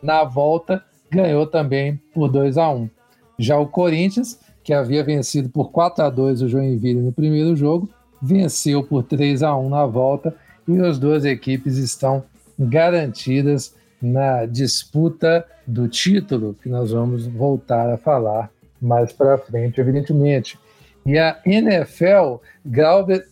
[0.00, 2.88] Na volta, ganhou também por 2 a 1
[3.36, 7.90] Já o Corinthians, que havia vencido por 4 a 2 o Joinville no primeiro jogo,
[8.22, 10.32] venceu por 3 a 1 na volta
[10.68, 12.22] e as duas equipes estão
[12.56, 18.48] garantidas na disputa do título, que nós vamos voltar a falar
[18.80, 20.56] mais para frente, evidentemente.
[21.04, 23.26] E a NFL, Galber,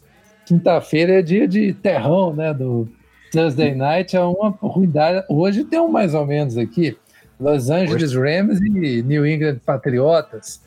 [0.47, 2.53] quinta-feira é dia de terrão, né?
[2.53, 2.89] Do
[3.31, 5.25] Thursday Night, é uma ruindade.
[5.29, 6.97] Hoje tem um mais ou menos aqui.
[7.41, 10.63] Los Angeles Rams e New England Patriotas.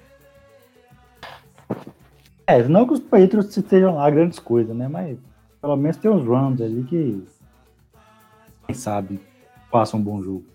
[2.48, 4.88] É, não que os Patriots estejam lá grandes coisas, né?
[4.88, 5.18] Mas
[5.62, 7.24] pelo menos tem uns Rams ali que.
[8.66, 9.20] Quem sabe
[9.72, 10.46] faça um bom jogo.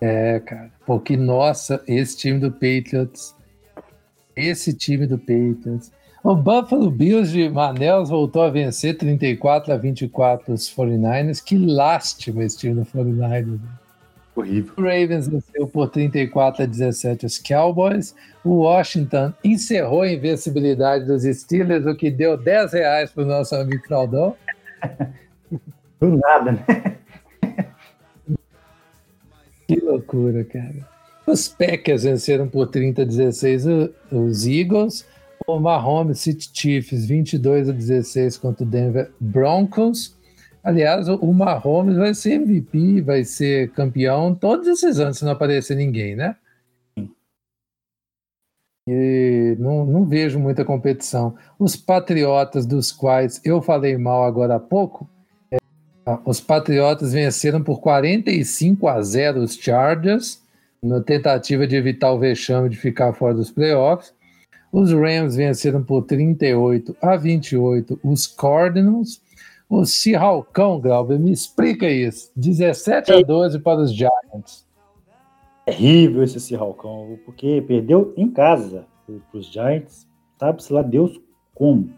[0.00, 0.70] É, cara.
[0.86, 3.34] Porque, nossa, esse time do Patriots.
[4.34, 5.92] Esse time do Patriots.
[6.22, 11.42] O Buffalo Bills de Manels voltou a vencer 34 a 24 os 49ers.
[11.42, 13.58] Que lástima esse time do 49ers.
[14.36, 14.74] Horrível.
[14.76, 18.14] O Ravens venceu por 34 a 17 os Cowboys.
[18.44, 23.54] O Washington encerrou a invencibilidade dos Steelers, o que deu 10 reais para o nosso
[23.54, 24.36] amigo Claudão.
[26.00, 26.64] Do nada, né?
[29.66, 30.88] Que loucura, cara.
[31.24, 33.64] Os Packers venceram por 30 a 16
[34.10, 35.06] os Eagles.
[35.46, 40.16] O Mahomes City Chiefs 22 a 16 contra o Denver Broncos.
[40.62, 45.74] Aliás, o Mahomes vai ser MVP, vai ser campeão todos esses anos se não aparecer
[45.74, 46.36] ninguém, né?
[48.86, 51.34] E não, não vejo muita competição.
[51.58, 55.08] Os Patriotas, dos quais eu falei mal agora há pouco,
[56.24, 60.42] os Patriotas venceram por 45 a 0 os Chargers,
[60.82, 64.12] na tentativa de evitar o vexame de ficar fora dos playoffs.
[64.72, 69.20] Os Rams venceram por 38 a 28 os Cardinals.
[69.68, 72.30] O Seahawkão, Glauber, me explica isso.
[72.36, 74.66] 17 a 12 para os Giants.
[75.64, 80.06] Terrível esse Seahawkão, porque perdeu em casa para os Giants.
[80.38, 81.20] Sabe-se lá Deus
[81.54, 81.92] como.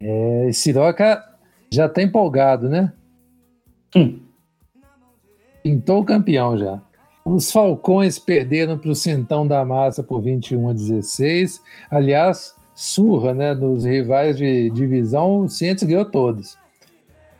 [0.00, 1.24] É, Siroca
[1.70, 2.92] já está empolgado, né?
[3.96, 4.20] Hum.
[5.62, 6.82] Pintou o campeão já.
[7.26, 11.62] Os Falcões perderam para o Centão da Massa por 21 a 16.
[11.90, 13.54] Aliás, surra, né?
[13.54, 16.58] Nos rivais de divisão, o Cientes ganhou todos.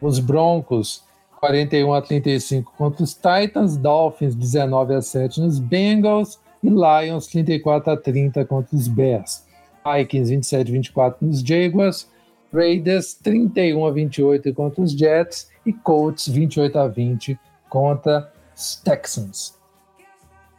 [0.01, 1.05] Os Broncos,
[1.39, 3.77] 41 a 35 contra os Titans.
[3.77, 6.41] Dolphins, 19 a 7 nos Bengals.
[6.63, 9.45] E Lions, 34 a 30 contra os Bears.
[9.85, 12.09] Vikings, 27 a 24 nos Jaguars.
[12.51, 15.51] Raiders, 31 a 28 contra os Jets.
[15.67, 17.39] E Colts, 28 a 20
[17.69, 19.63] contra os Texans.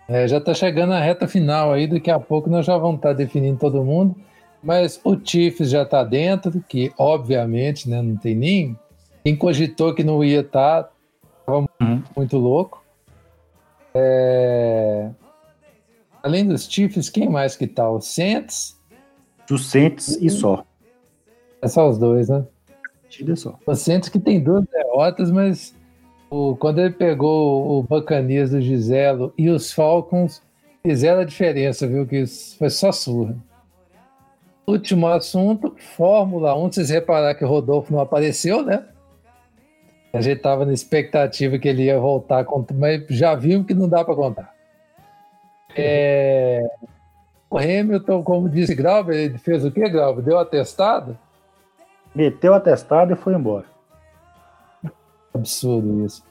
[0.07, 3.09] É, já está chegando a reta final aí, daqui a pouco nós já vamos estar
[3.09, 4.15] tá definindo todo mundo,
[4.61, 8.79] mas o Chiefs já está dentro, que obviamente né, não tem nem.
[9.23, 10.89] Quem cogitou que não ia estar, tá,
[11.39, 12.03] estava uhum.
[12.15, 12.83] muito louco.
[13.93, 15.09] É...
[16.21, 17.89] Além dos Chiefs, quem mais que tá?
[17.89, 18.79] O Saints?
[19.49, 20.65] O Saints e só.
[21.61, 22.45] É só os dois, né?
[23.27, 23.57] É só.
[23.65, 25.73] O Saints que tem duas derrotas, mas
[26.29, 30.41] o, quando ele pegou o Bacanias do Giselo e os Falcons,
[30.81, 32.05] fizeram a diferença, viu?
[32.05, 32.25] Que
[32.57, 33.35] foi só surra.
[34.67, 36.71] Último assunto, Fórmula 1.
[36.71, 38.83] Vocês repararam que o Rodolfo não apareceu, né?
[40.11, 44.03] A gente estava na expectativa que ele ia voltar, mas já viu que não dá
[44.03, 44.55] para contar.
[45.75, 46.65] É...
[47.49, 50.23] O Hamilton, como disse Grauber, ele fez o quê, Grauber?
[50.23, 51.17] Deu atestado?
[52.13, 53.65] Meteu atestado e foi embora.
[55.35, 56.23] Absurdo isso.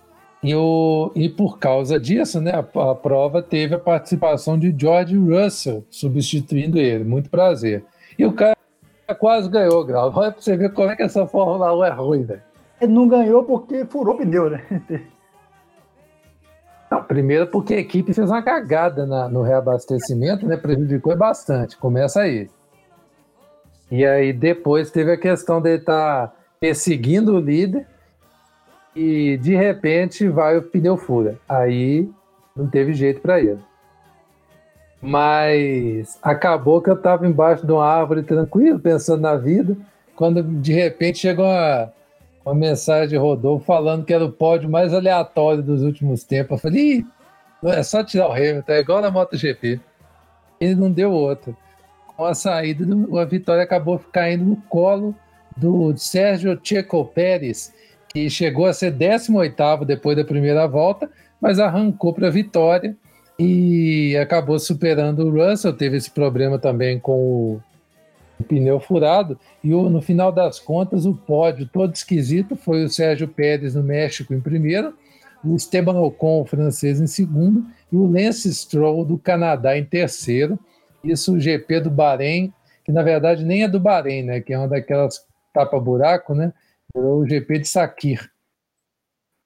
[0.42, 5.16] E, o, e por causa disso, né, a, a, prova teve a participação de George
[5.16, 7.02] Russell substituindo ele.
[7.02, 7.84] Muito prazer.
[8.18, 8.54] E o cara
[9.18, 10.12] quase ganhou, Grau.
[10.14, 12.42] Olha pra você ver como é que essa Fórmula 1 é ruim, velho.
[12.80, 14.62] Ele não ganhou porque furou pneu, né?
[16.90, 20.56] Não, primeiro porque a equipe fez uma cagada na, no reabastecimento, né?
[20.56, 21.76] Prejudicou bastante.
[21.76, 22.48] Começa aí.
[23.90, 27.86] E aí depois teve a questão de estar tá perseguindo o líder
[28.94, 31.38] e de repente vai o pneu fura.
[31.48, 32.08] Aí
[32.54, 33.58] não teve jeito para ele.
[35.00, 39.76] Mas acabou que eu estava embaixo de uma árvore tranquilo, pensando na vida,
[40.16, 41.92] quando de repente chegou uma,
[42.44, 46.52] uma mensagem de Rodolfo falando que era o pódio mais aleatório dos últimos tempos.
[46.52, 47.06] Eu falei, Ih,
[47.64, 49.80] é só tirar o Hamilton, é igual na MotoGP.
[50.60, 51.54] Ele não deu outra.
[52.16, 52.86] Com a saída,
[53.20, 55.14] a vitória acabou caindo no colo
[55.56, 57.74] do Sérgio Checo Pérez,
[58.14, 61.10] que chegou a ser 18 depois da primeira volta,
[61.40, 62.96] mas arrancou para a vitória
[63.36, 65.72] e acabou superando o Russell.
[65.72, 67.60] Teve esse problema também com
[68.38, 69.36] o, pneu furado.
[69.64, 74.32] E no final das contas, o pódio todo esquisito foi o Sérgio Pérez no México
[74.32, 74.94] em primeiro,
[75.44, 80.56] o Esteban Ocon, o francês, em segundo, e o Lance Stroll do Canadá em terceiro.
[81.02, 82.52] Isso o GP do Bahrein,
[82.84, 84.40] que na verdade nem é do Bahrein, né?
[84.40, 86.52] Que é uma daquelas tapa-buraco, né?
[86.94, 88.30] O GP de Sakir.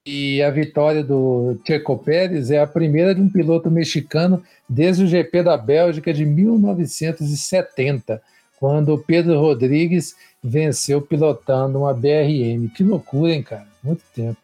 [0.07, 5.07] E a vitória do Checo Pérez é a primeira de um piloto mexicano desde o
[5.07, 8.23] GP da Bélgica de 1970,
[8.59, 12.69] quando Pedro Rodrigues venceu pilotando uma BRM.
[12.75, 13.66] Que loucura, hein, cara?
[13.83, 14.39] Muito tempo.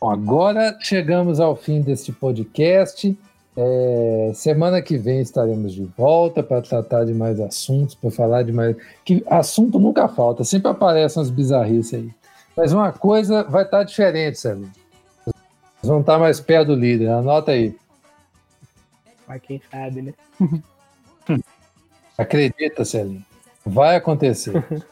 [0.00, 3.16] Bom, agora chegamos ao fim deste podcast.
[3.54, 8.52] É, semana que vem estaremos de volta para tratar de mais assuntos, para falar de
[8.52, 8.76] mais.
[9.04, 12.10] Que assunto nunca falta, sempre aparecem umas bizarrices aí.
[12.56, 14.70] Mas uma coisa vai estar diferente, Sérgio.
[15.82, 17.76] vão estar mais perto do líder, anota aí.
[19.26, 20.14] Mas quem sabe, né?
[22.16, 23.24] Acredita, Celinho.
[23.64, 24.64] Vai acontecer.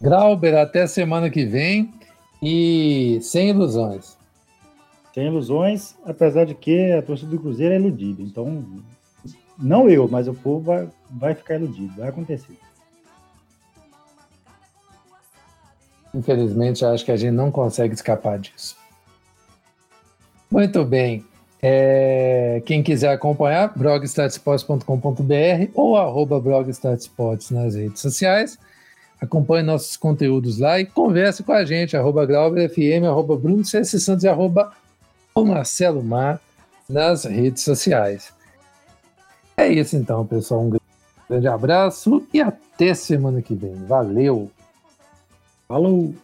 [0.00, 1.92] Grauber, até semana que vem
[2.42, 4.16] e sem ilusões.
[5.20, 8.22] Sem ilusões, apesar de que a torcida do Cruzeiro é iludida.
[8.22, 8.64] Então,
[9.58, 12.56] não eu, mas o povo vai, vai ficar iludido, vai acontecer.
[16.14, 18.78] Infelizmente, acho que a gente não consegue escapar disso.
[20.50, 21.22] Muito bem.
[21.60, 28.58] É, quem quiser acompanhar, blogstatsports.com.br ou arroba blogstatsports nas redes sociais.
[29.20, 34.26] Acompanhe nossos conteúdos lá e converse com a gente, arroba GlauberFM, arroba Bruno Santos e
[34.26, 34.72] arroba
[35.46, 36.40] Marcelo Mar
[36.88, 38.32] nas redes sociais.
[39.56, 40.62] É isso então, pessoal.
[40.62, 40.78] Um
[41.28, 43.74] grande abraço e até semana que vem.
[43.86, 44.50] Valeu!
[45.68, 46.14] Falou.